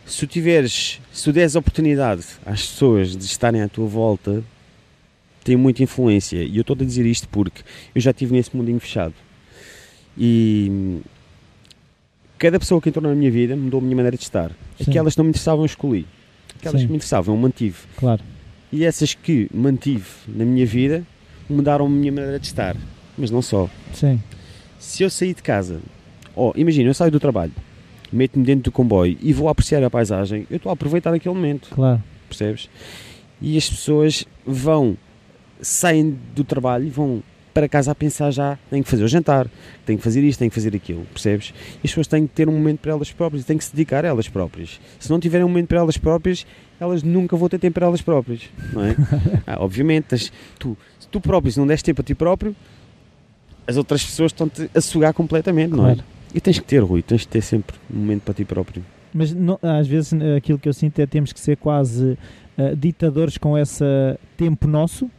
Se 0.07 0.19
tu 0.19 0.27
tiveres, 0.27 1.01
se 1.13 1.25
tu 1.25 1.33
deres 1.33 1.55
oportunidade 1.55 2.25
às 2.45 2.63
pessoas 2.63 3.17
de 3.17 3.25
estarem 3.25 3.63
à 3.63 3.69
tua 3.69 3.87
volta, 3.87 4.45
tem 5.43 5.57
muita 5.57 5.83
influência. 5.83 6.43
E 6.43 6.57
eu 6.57 6.61
estou 6.61 6.77
a 6.79 6.85
dizer 6.85 7.07
isto 7.07 7.29
porque 7.29 7.63
eu 7.95 8.01
já 8.01 8.11
estive 8.11 8.33
nesse 8.33 8.55
mundinho 8.57 8.79
fechado. 8.79 9.15
E 10.17 11.01
cada 12.43 12.59
pessoa 12.59 12.81
que 12.81 12.89
entrou 12.89 13.09
na 13.09 13.15
minha 13.15 13.31
vida 13.31 13.55
mudou 13.55 13.79
a 13.79 13.83
minha 13.85 13.95
maneira 13.95 14.17
de 14.17 14.23
estar. 14.25 14.51
Sim. 14.77 14.91
Aquelas 14.91 15.15
que 15.15 15.19
não 15.19 15.25
me 15.27 15.31
interessavam, 15.31 15.63
eu 15.63 15.67
escolhi. 15.67 16.05
Aquelas 16.59 16.81
Sim. 16.81 16.87
que 16.89 16.91
me 16.93 16.97
interessavam, 16.97 17.35
eu 17.37 17.41
mantive. 17.41 17.77
Claro. 17.97 18.21
E 18.73 18.85
essas 18.85 19.15
que 19.15 19.49
mantive 19.55 20.05
na 20.27 20.45
minha 20.45 20.67
vida 20.67 21.05
mudaram 21.49 21.87
a 21.87 21.89
minha 21.89 22.11
maneira 22.11 22.41
de 22.41 22.47
estar. 22.47 22.77
Mas 23.17 23.31
não 23.31 23.41
só. 23.43 23.71
Sim. 23.95 24.21
Se 24.77 25.05
eu 25.05 25.11
sair 25.11 25.35
de 25.35 25.43
casa, 25.43 25.81
ou 26.35 26.53
imagina, 26.57 26.91
eu 26.91 26.95
saio 26.95 27.13
do 27.13 27.21
trabalho, 27.21 27.53
meto-me 28.13 28.45
dentro 28.45 28.65
do 28.65 28.73
comboio 28.73 29.17
e 29.21 29.33
vou 29.33 29.49
apreciar 29.49 29.85
a 29.85 29.89
paisagem, 29.91 30.45
eu 30.51 30.57
estou 30.57 30.71
a 30.71 30.73
aproveitar 30.73 31.15
aquele 31.15 31.35
momento, 31.35 31.69
Claro. 31.71 32.03
percebes? 32.29 32.69
E 33.41 33.57
as 33.57 33.71
pessoas 33.71 34.25
vão, 34.45 34.97
saem 35.61 36.19
do 36.35 36.43
trabalho 36.43 36.87
e 36.87 36.91
vão 36.91 37.23
para 37.53 37.69
casa 37.69 37.91
a 37.93 37.95
pensar 37.95 38.31
já, 38.31 38.59
tenho 38.71 38.83
que 38.83 38.89
fazer 38.91 39.05
o 39.05 39.09
jantar, 39.09 39.47
tenho 39.87 39.99
que 39.99 40.05
fazer 40.05 40.23
isto, 40.25 40.39
tenho 40.39 40.51
que 40.51 40.55
fazer 40.55 40.75
aquilo, 40.75 41.05
percebes? 41.13 41.53
E 41.77 41.79
as 41.87 41.91
pessoas 41.91 42.07
têm 42.07 42.27
que 42.27 42.33
ter 42.35 42.49
um 42.49 42.53
momento 42.53 42.81
para 42.81 42.93
elas 42.93 43.11
próprias, 43.13 43.45
têm 43.45 43.59
que 43.59 43.65
se 43.65 43.73
dedicar 43.73 44.05
a 44.05 44.09
elas 44.09 44.29
próprias. 44.29 44.81
Se 44.99 45.11
não 45.11 45.21
tiverem 45.21 45.45
um 45.45 45.49
momento 45.49 45.69
para 45.69 45.79
elas 45.79 45.97
próprias, 45.97 46.47
elas 46.81 47.03
nunca 47.03 47.37
vão 47.37 47.49
ter 47.49 47.59
tempo 47.59 47.75
para 47.75 47.87
elas 47.87 48.01
próprias, 48.03 48.43
não 48.73 48.85
é? 48.85 48.97
Ah, 49.47 49.57
obviamente, 49.63 50.15
as- 50.15 50.33
tu, 50.59 50.77
se 50.99 51.07
tu 51.09 51.21
próprio, 51.21 51.53
se 51.53 51.59
não 51.59 51.67
des 51.67 51.83
tempo 51.83 52.01
a 52.01 52.05
ti 52.05 52.15
próprio, 52.15 52.55
as 53.67 53.77
outras 53.77 54.05
pessoas 54.05 54.33
estão-te 54.33 54.69
a 54.75 54.81
sugar 54.81 55.13
completamente, 55.15 55.71
não 55.71 55.87
é? 55.89 55.95
Claro. 55.95 56.09
E 56.35 56.41
tens 56.41 56.59
que 56.59 56.65
ter, 56.65 56.79
Rui, 56.83 57.03
tens 57.03 57.23
que 57.23 57.29
ter 57.29 57.43
sempre 57.43 57.77
um 57.93 57.99
momento 57.99 58.23
para 58.23 58.35
ti 58.35 58.45
próprio. 58.45 58.85
Mas 59.15 59.33
não- 59.35 59.59
às 59.63 59.87
vezes 59.87 60.13
eh, 60.15 60.37
aquilo 60.37 60.59
que 60.59 60.69
eu 60.69 60.73
sinto 60.73 60.99
é 60.99 61.07
que 61.07 61.13
temos 61.13 61.33
que 61.33 61.39
ser 61.39 61.57
quase 61.59 62.19
eh, 62.57 62.75
ditadores 62.75 63.37
com 63.37 63.57
esse 63.59 63.85
tempo 64.37 64.67
nosso. 64.67 65.11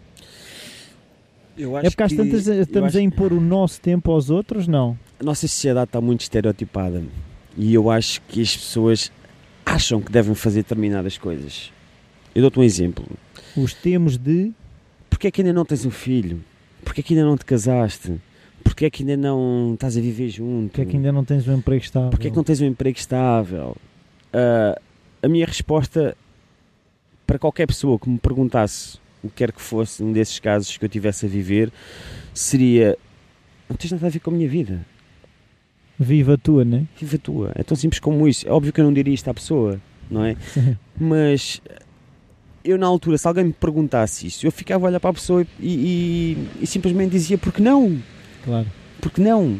É 1.57 1.89
porque 1.89 2.03
às 2.03 2.13
tantas 2.13 2.47
eh, 2.47 2.61
estamos 2.61 2.95
a 2.95 3.01
impor 3.01 3.31
o 3.31 3.39
nosso 3.39 3.79
tempo 3.79 4.11
aos 4.11 4.29
outros, 4.29 4.67
não? 4.67 4.97
a 5.23 5.25
nossa 5.25 5.47
sociedade 5.47 5.85
está 5.85 6.01
muito 6.01 6.21
estereotipada 6.21 7.01
e 7.57 7.73
eu 7.73 7.89
acho 7.89 8.21
que 8.23 8.41
as 8.41 8.55
pessoas 8.55 9.11
acham 9.65 10.01
que 10.01 10.11
devem 10.11 10.35
fazer 10.35 10.63
determinadas 10.63 11.17
coisas. 11.17 11.71
Eu 12.35 12.41
dou-te 12.41 12.59
um 12.59 12.63
exemplo. 12.63 13.05
Os 13.55 13.73
temos 13.73 14.17
de. 14.17 14.51
Porquê 15.09 15.27
é 15.27 15.31
que 15.31 15.41
ainda 15.41 15.53
não 15.53 15.63
tens 15.63 15.85
um 15.85 15.91
filho? 15.91 16.43
Porquê 16.83 16.99
é 16.99 17.03
que 17.03 17.13
ainda 17.13 17.25
não 17.25 17.37
te 17.37 17.45
casaste? 17.45 18.19
Porquê 18.63 18.85
é 18.85 18.89
que 18.89 19.03
ainda 19.03 19.15
não 19.15 19.75
estás 19.75 19.95
a 19.95 20.01
viver 20.01 20.29
junto? 20.29 20.69
Porque 20.69 20.81
é 20.81 20.85
que 20.85 20.97
ainda 20.97 21.11
não 21.11 21.23
tens 21.23 21.47
um 21.47 21.53
emprego 21.53 21.83
estável? 21.83 22.09
Porquê 22.09 22.27
é 22.27 22.29
que 22.31 22.35
não 22.35 22.43
tens 22.43 22.59
um 22.59 22.65
emprego 22.65 22.97
estável? 22.97 23.77
Ah, 24.33 24.79
a 25.21 25.27
minha 25.27 25.45
resposta 25.45 26.17
para 27.25 27.39
qualquer 27.39 27.67
pessoa 27.67 27.97
que 27.97 28.09
me 28.09 28.17
perguntasse 28.17 28.97
o 29.23 29.29
que 29.29 29.35
quer 29.35 29.51
que 29.51 29.61
fosse 29.61 30.03
um 30.03 30.11
desses 30.11 30.39
casos 30.39 30.75
que 30.77 30.83
eu 30.83 30.89
tivesse 30.89 31.25
a 31.25 31.29
viver 31.29 31.71
seria: 32.33 32.97
não 33.69 33.75
tens 33.75 33.91
nada 33.91 34.05
a 34.05 34.09
ver 34.09 34.19
com 34.19 34.31
a 34.31 34.33
minha 34.33 34.49
vida. 34.49 34.85
Viva 35.99 36.33
a 36.33 36.37
tua, 36.37 36.65
né? 36.65 36.85
Viva 36.99 37.15
a 37.15 37.19
tua. 37.19 37.51
É 37.55 37.63
tão 37.63 37.77
simples 37.77 37.99
como 37.99 38.27
isso. 38.27 38.47
É 38.47 38.51
óbvio 38.51 38.73
que 38.73 38.81
eu 38.81 38.85
não 38.85 38.93
diria 38.93 39.13
isto 39.13 39.27
à 39.29 39.33
pessoa, 39.33 39.79
não 40.09 40.25
é? 40.25 40.35
Mas 40.99 41.61
eu, 42.63 42.77
na 42.77 42.87
altura, 42.87 43.17
se 43.17 43.27
alguém 43.27 43.45
me 43.45 43.53
perguntasse 43.53 44.25
isso, 44.27 44.45
eu 44.45 44.51
ficava 44.51 44.85
a 44.85 44.89
olhar 44.89 44.99
para 44.99 45.11
a 45.11 45.13
pessoa 45.13 45.45
e, 45.59 46.35
e- 46.59 46.63
e 46.63 46.67
simplesmente 46.67 47.11
dizia: 47.11 47.37
porque 47.37 47.61
não? 47.61 48.01
Claro. 48.43 48.67
Porque 48.99 49.21
não? 49.21 49.59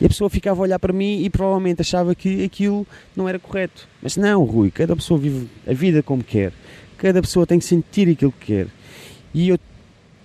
E 0.00 0.04
a 0.04 0.08
pessoa 0.08 0.28
ficava 0.28 0.60
a 0.60 0.62
olhar 0.64 0.78
para 0.78 0.92
mim 0.92 1.22
e 1.22 1.30
provavelmente 1.30 1.80
achava 1.80 2.14
que 2.14 2.44
aquilo 2.44 2.86
não 3.16 3.26
era 3.28 3.38
correto. 3.38 3.88
Mas 4.02 4.16
não, 4.16 4.44
Rui, 4.44 4.70
cada 4.70 4.94
pessoa 4.94 5.18
vive 5.18 5.48
a 5.66 5.72
vida 5.72 6.02
como 6.02 6.22
quer. 6.22 6.52
Cada 6.98 7.20
pessoa 7.20 7.46
tem 7.46 7.58
que 7.58 7.64
sentir 7.64 8.08
aquilo 8.08 8.32
que 8.32 8.46
quer. 8.46 8.66
E 9.34 9.48
eu 9.48 9.58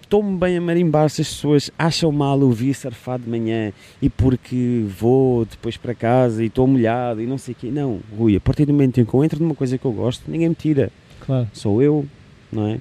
estou-me 0.01 0.37
bem 0.37 0.57
a 0.57 0.61
marimbar 0.61 1.09
se 1.09 1.21
as 1.21 1.29
pessoas 1.29 1.71
acham 1.77 2.11
mal 2.11 2.39
eu 2.41 2.51
vir 2.51 2.73
surfar 2.73 3.17
de 3.17 3.29
manhã 3.29 3.71
e 4.01 4.09
porque 4.09 4.85
vou 4.87 5.45
depois 5.45 5.77
para 5.77 5.95
casa 5.95 6.43
e 6.43 6.47
estou 6.47 6.67
molhado 6.67 7.21
e 7.21 7.25
não 7.25 7.37
sei 7.37 7.53
o 7.53 7.55
quê. 7.55 7.71
Não, 7.71 8.01
Rui, 8.17 8.35
a 8.35 8.39
partir 8.39 8.65
do 8.65 8.73
momento 8.73 8.99
em 8.99 9.05
que 9.05 9.13
eu 9.13 9.23
entro 9.23 9.41
numa 9.41 9.55
coisa 9.55 9.77
que 9.77 9.85
eu 9.85 9.91
gosto, 9.91 10.29
ninguém 10.29 10.49
me 10.49 10.55
tira. 10.55 10.91
Claro. 11.21 11.47
Sou 11.53 11.81
eu, 11.81 12.05
não 12.51 12.67
é? 12.67 12.79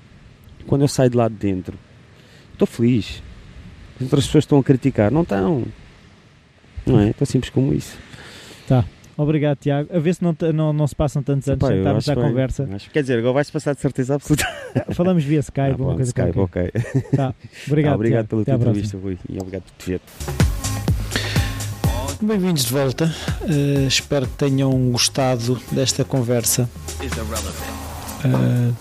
Quando 0.66 0.82
eu 0.82 0.88
saio 0.88 1.10
de 1.10 1.16
lá 1.16 1.28
de 1.28 1.34
dentro, 1.34 1.78
estou 2.52 2.66
feliz. 2.66 3.22
As 3.96 4.02
outras 4.02 4.26
pessoas 4.26 4.44
estão 4.44 4.58
a 4.58 4.64
criticar. 4.64 5.10
Não 5.10 5.22
estão. 5.22 5.64
Não 6.86 6.98
é? 6.98 7.12
Tão 7.12 7.26
simples 7.26 7.50
como 7.50 7.72
isso. 7.72 7.96
Obrigado, 9.22 9.58
Tiago. 9.58 9.94
A 9.94 9.98
ver 9.98 10.14
se 10.14 10.22
não, 10.22 10.34
não, 10.54 10.72
não 10.72 10.86
se 10.86 10.94
passam 10.94 11.22
tantos 11.22 11.46
anos 11.48 11.58
Epá, 11.58 11.68
sem 11.68 11.78
estarmos 11.78 12.08
à 12.08 12.14
conversa. 12.14 12.68
Acho- 12.74 12.90
quer 12.90 13.02
dizer, 13.02 13.18
agora 13.18 13.34
vai-se 13.34 13.52
passar 13.52 13.74
de 13.74 13.80
certeza 13.80 14.14
absoluta. 14.14 14.46
Falamos 14.92 15.22
via 15.24 15.40
Skype, 15.40 15.60
Ah, 15.60 15.68
uma 15.68 15.76
pronto, 15.76 15.96
coisa 15.96 16.10
Skype, 16.10 16.32
qualquer. 16.32 16.72
ok. 16.74 17.02
Tá. 17.16 17.34
Obrigado, 17.66 17.92
Ah, 17.92 17.96
obrigado 17.96 18.26
Tiago. 18.28 18.44
pela 18.44 18.44
tua 18.44 18.54
entrevista, 18.70 18.96
Rui. 18.96 19.18
E 19.28 19.36
obrigado 19.38 19.62
por 19.64 19.72
te 19.84 19.90
ver. 19.90 20.00
Bem-vindos 22.22 22.64
de 22.64 22.72
volta. 22.72 23.14
Eh, 23.48 23.86
espero 23.86 24.26
que 24.26 24.36
tenham 24.36 24.72
gostado 24.90 25.60
desta 25.72 26.04
conversa. 26.04 26.68
Eh, 28.24 28.72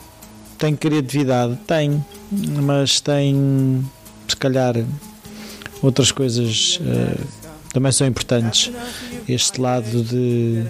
tem 0.57 0.75
criatividade? 0.75 1.55
Tem, 1.67 2.03
mas 2.63 2.99
tem 3.01 3.83
se 4.27 4.35
calhar 4.35 4.75
outras 5.81 6.11
coisas 6.11 6.79
eh, 6.85 7.17
também 7.73 7.91
são 7.91 8.05
importantes. 8.07 8.71
Este 9.31 9.61
lado 9.61 10.03
de 10.03 10.63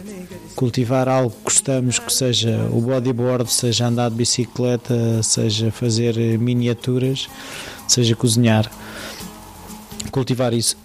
cultivar 0.56 1.08
algo 1.08 1.30
que 1.32 1.44
gostamos, 1.46 1.98
que 2.00 2.12
seja 2.12 2.68
o 2.72 2.82
bodyboard, 2.82 3.50
seja 3.52 3.88
andar 3.88 4.10
de 4.10 4.18
bicicleta, 4.18 5.24
seja 5.24 5.72
fazer 5.72 6.18
eh, 6.20 6.38
miniaturas, 6.38 7.30
seja 7.88 8.16
cozinhar. 8.16 8.70
Cultivar 10.12 10.54
isso. 10.54 10.76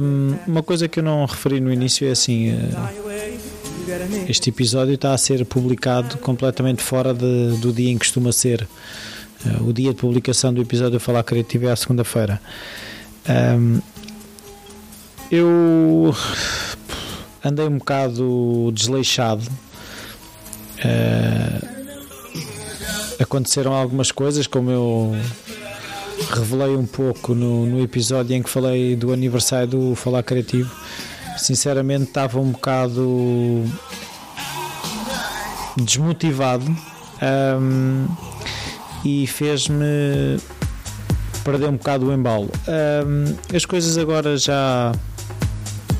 Hum, 0.00 0.36
uma 0.46 0.62
coisa 0.62 0.88
que 0.88 1.00
eu 1.00 1.02
não 1.04 1.24
referi 1.26 1.60
no 1.60 1.70
início 1.72 2.06
é 2.08 2.12
assim: 2.12 2.48
eh, 2.48 3.34
este 4.28 4.50
episódio 4.50 4.94
está 4.94 5.12
a 5.12 5.18
ser 5.18 5.44
publicado 5.44 6.16
completamente 6.18 6.80
fora 6.82 7.12
de- 7.12 7.56
do 7.58 7.72
dia 7.72 7.90
em 7.90 7.94
que 7.98 8.06
costuma 8.06 8.32
ser. 8.32 8.66
Eh, 9.44 9.56
o 9.62 9.72
dia 9.72 9.90
de 9.92 9.96
publicação 10.00 10.52
do 10.54 10.62
episódio 10.62 10.98
Falar 11.00 11.22
Criativo 11.24 11.66
é 11.66 11.72
à 11.72 11.76
segunda-feira. 11.76 12.40
Hum, 13.28 13.80
eu 15.30 16.14
andei 17.44 17.66
um 17.66 17.78
bocado 17.78 18.70
desleixado. 18.72 19.44
Eh, 20.84 21.60
aconteceram 23.20 23.72
algumas 23.72 24.12
coisas, 24.12 24.46
como 24.46 24.70
eu 24.70 25.16
revelei 26.30 26.76
um 26.76 26.86
pouco 26.86 27.34
no, 27.34 27.66
no 27.66 27.82
episódio 27.82 28.36
em 28.36 28.42
que 28.42 28.50
falei 28.50 28.96
do 28.96 29.12
aniversário 29.12 29.68
do 29.68 29.94
Falar 29.94 30.22
Criativo. 30.22 30.70
Sinceramente, 31.36 32.04
estava 32.04 32.40
um 32.40 32.50
bocado 32.50 33.64
desmotivado 35.76 36.64
hum, 37.60 38.08
e 39.04 39.26
fez-me 39.26 40.38
perder 41.44 41.68
um 41.68 41.76
bocado 41.76 42.06
o 42.06 42.12
embalo. 42.12 42.50
Hum, 43.06 43.36
as 43.54 43.64
coisas 43.64 43.96
agora 43.96 44.36
já 44.36 44.92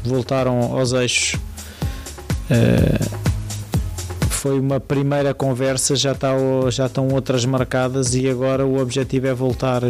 voltaram 0.09 0.77
aos 0.77 0.93
eixos. 0.93 1.39
Uh, 2.51 3.19
foi 4.31 4.59
uma 4.59 4.79
primeira 4.79 5.35
conversa, 5.35 5.97
já, 5.97 6.13
está, 6.13 6.31
já 6.71 6.87
estão 6.87 7.09
outras 7.09 7.45
marcadas 7.45 8.15
e 8.15 8.29
agora 8.29 8.65
o 8.65 8.81
objetivo 8.81 9.27
é 9.27 9.35
voltar 9.35 9.83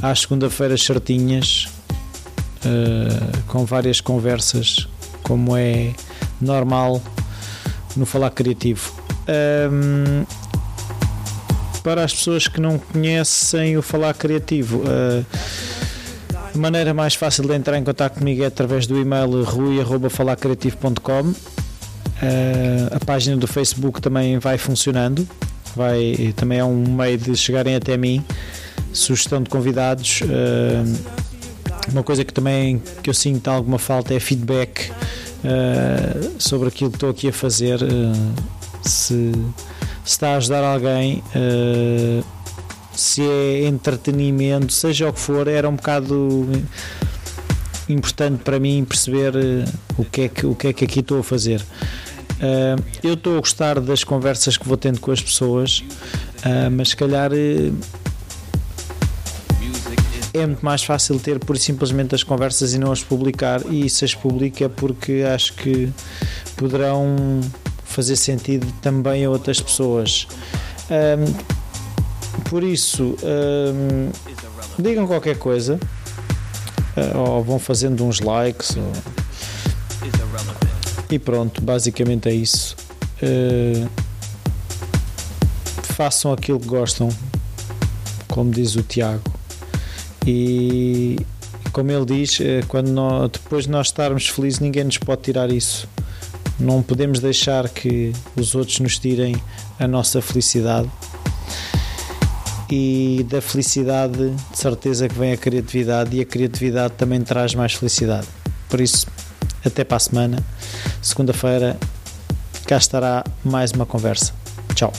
às 0.00 0.20
segunda-feiras 0.20 0.82
certinhas 0.82 1.68
uh, 2.64 3.42
com 3.48 3.64
várias 3.64 4.00
conversas, 4.00 4.88
como 5.22 5.56
é 5.56 5.92
normal 6.40 7.02
no 7.96 8.06
Falar 8.06 8.30
Criativo. 8.30 8.92
Um, 9.70 10.24
para 11.82 12.04
as 12.04 12.14
pessoas 12.14 12.48
que 12.48 12.60
não 12.60 12.78
conhecem 12.78 13.76
o 13.76 13.82
Falar 13.82 14.14
Criativo, 14.14 14.78
uh, 14.78 15.24
a 16.54 16.58
maneira 16.58 16.94
mais 16.94 17.14
fácil 17.14 17.46
de 17.46 17.54
entrar 17.54 17.76
em 17.78 17.84
contato 17.84 18.18
comigo 18.18 18.42
é 18.42 18.46
através 18.46 18.86
do 18.86 18.98
e-mail 18.98 19.42
rui.falarcreativo.com 19.42 21.34
Uh, 22.22 22.94
a 22.94 23.04
página 23.04 23.36
do 23.36 23.46
Facebook 23.46 24.00
também 24.00 24.38
vai 24.38 24.56
funcionando, 24.56 25.28
vai, 25.74 26.32
também 26.36 26.60
é 26.60 26.64
um 26.64 26.94
meio 26.94 27.18
de 27.18 27.36
chegarem 27.36 27.74
até 27.74 27.96
mim. 27.96 28.24
Sugestão 28.92 29.42
de 29.42 29.50
convidados. 29.50 30.20
uh, 30.22 31.24
uma 31.92 32.02
coisa 32.02 32.24
que 32.24 32.32
também 32.32 32.80
que 33.02 33.10
eu 33.10 33.14
sinto 33.14 33.48
alguma 33.48 33.78
falta 33.78 34.14
é 34.14 34.20
feedback 34.20 34.90
uh, 34.90 36.34
sobre 36.38 36.68
aquilo 36.68 36.90
que 36.90 36.96
estou 36.96 37.10
aqui 37.10 37.28
a 37.28 37.32
fazer. 37.32 37.82
uh, 37.82 38.54
se, 38.82 39.32
se 39.32 39.32
está 40.04 40.34
a 40.34 40.36
ajudar 40.36 40.62
alguém, 40.62 41.22
uh, 41.34 42.24
se 42.96 43.22
é 43.22 43.66
entretenimento, 43.66 44.72
seja 44.72 45.08
o 45.08 45.12
que 45.12 45.20
for, 45.20 45.48
era 45.48 45.68
um 45.68 45.76
bocado 45.76 46.48
importante 47.88 48.42
para 48.42 48.58
mim 48.58 48.84
perceber 48.84 49.34
uh, 49.34 49.64
o, 49.98 50.04
que 50.04 50.22
é 50.22 50.28
que, 50.28 50.46
o 50.46 50.54
que 50.54 50.68
é 50.68 50.72
que 50.72 50.84
aqui 50.84 51.00
estou 51.00 51.20
a 51.20 51.22
fazer. 51.22 51.60
Uh, 51.60 52.82
eu 53.02 53.14
estou 53.14 53.36
a 53.36 53.40
gostar 53.40 53.80
das 53.80 54.02
conversas 54.04 54.56
que 54.56 54.66
vou 54.66 54.76
tendo 54.76 55.00
com 55.00 55.10
as 55.10 55.22
pessoas, 55.22 55.78
uh, 55.78 56.70
mas 56.70 56.90
se 56.90 56.96
calhar 56.96 57.32
uh, 57.32 57.74
é 60.34 60.46
muito 60.46 60.64
mais 60.64 60.82
fácil 60.82 61.18
ter 61.20 61.38
por 61.38 61.56
simplesmente 61.56 62.14
as 62.14 62.24
conversas 62.24 62.74
e 62.74 62.78
não 62.78 62.90
as 62.90 63.02
publicar. 63.02 63.62
E 63.70 63.88
se 63.88 64.04
as 64.04 64.14
publico 64.14 64.64
é 64.64 64.68
porque 64.68 65.24
acho 65.32 65.52
que 65.54 65.88
poderão 66.56 67.40
fazer 67.84 68.16
sentido 68.16 68.66
também 68.82 69.24
a 69.24 69.30
outras 69.30 69.60
pessoas. 69.60 70.26
Um, 70.90 71.53
por 72.48 72.62
isso, 72.62 73.16
um, 73.22 74.10
digam 74.78 75.06
qualquer 75.06 75.38
coisa, 75.38 75.78
uh, 76.96 77.18
ou 77.18 77.44
vão 77.44 77.58
fazendo 77.58 78.04
uns 78.04 78.20
likes, 78.20 78.76
ou... 78.76 78.92
e 81.10 81.18
pronto, 81.18 81.62
basicamente 81.62 82.28
é 82.28 82.34
isso. 82.34 82.76
Uh, 83.22 83.88
façam 85.82 86.32
aquilo 86.32 86.60
que 86.60 86.66
gostam, 86.66 87.08
como 88.28 88.50
diz 88.50 88.74
o 88.76 88.82
Tiago, 88.82 89.22
e 90.26 91.18
como 91.72 91.90
ele 91.90 92.04
diz, 92.04 92.38
uh, 92.40 92.66
quando 92.68 92.88
nós, 92.88 93.30
depois 93.30 93.64
de 93.64 93.70
nós 93.70 93.88
estarmos 93.88 94.28
felizes, 94.28 94.60
ninguém 94.60 94.84
nos 94.84 94.98
pode 94.98 95.22
tirar 95.22 95.50
isso. 95.50 95.88
Não 96.58 96.82
podemos 96.82 97.18
deixar 97.18 97.68
que 97.68 98.12
os 98.36 98.54
outros 98.54 98.78
nos 98.78 98.96
tirem 98.96 99.34
a 99.78 99.88
nossa 99.88 100.22
felicidade. 100.22 100.88
E 102.70 103.24
da 103.28 103.40
felicidade, 103.40 104.30
de 104.30 104.58
certeza 104.58 105.08
que 105.08 105.14
vem 105.14 105.32
a 105.32 105.36
criatividade, 105.36 106.16
e 106.16 106.20
a 106.20 106.24
criatividade 106.24 106.94
também 106.94 107.20
traz 107.20 107.54
mais 107.54 107.74
felicidade. 107.74 108.26
Por 108.68 108.80
isso, 108.80 109.06
até 109.64 109.84
para 109.84 109.96
a 109.96 110.00
semana, 110.00 110.44
segunda-feira, 111.00 111.76
cá 112.66 112.76
estará 112.76 113.24
mais 113.44 113.72
uma 113.72 113.86
conversa. 113.86 114.32
Tchau. 114.74 114.92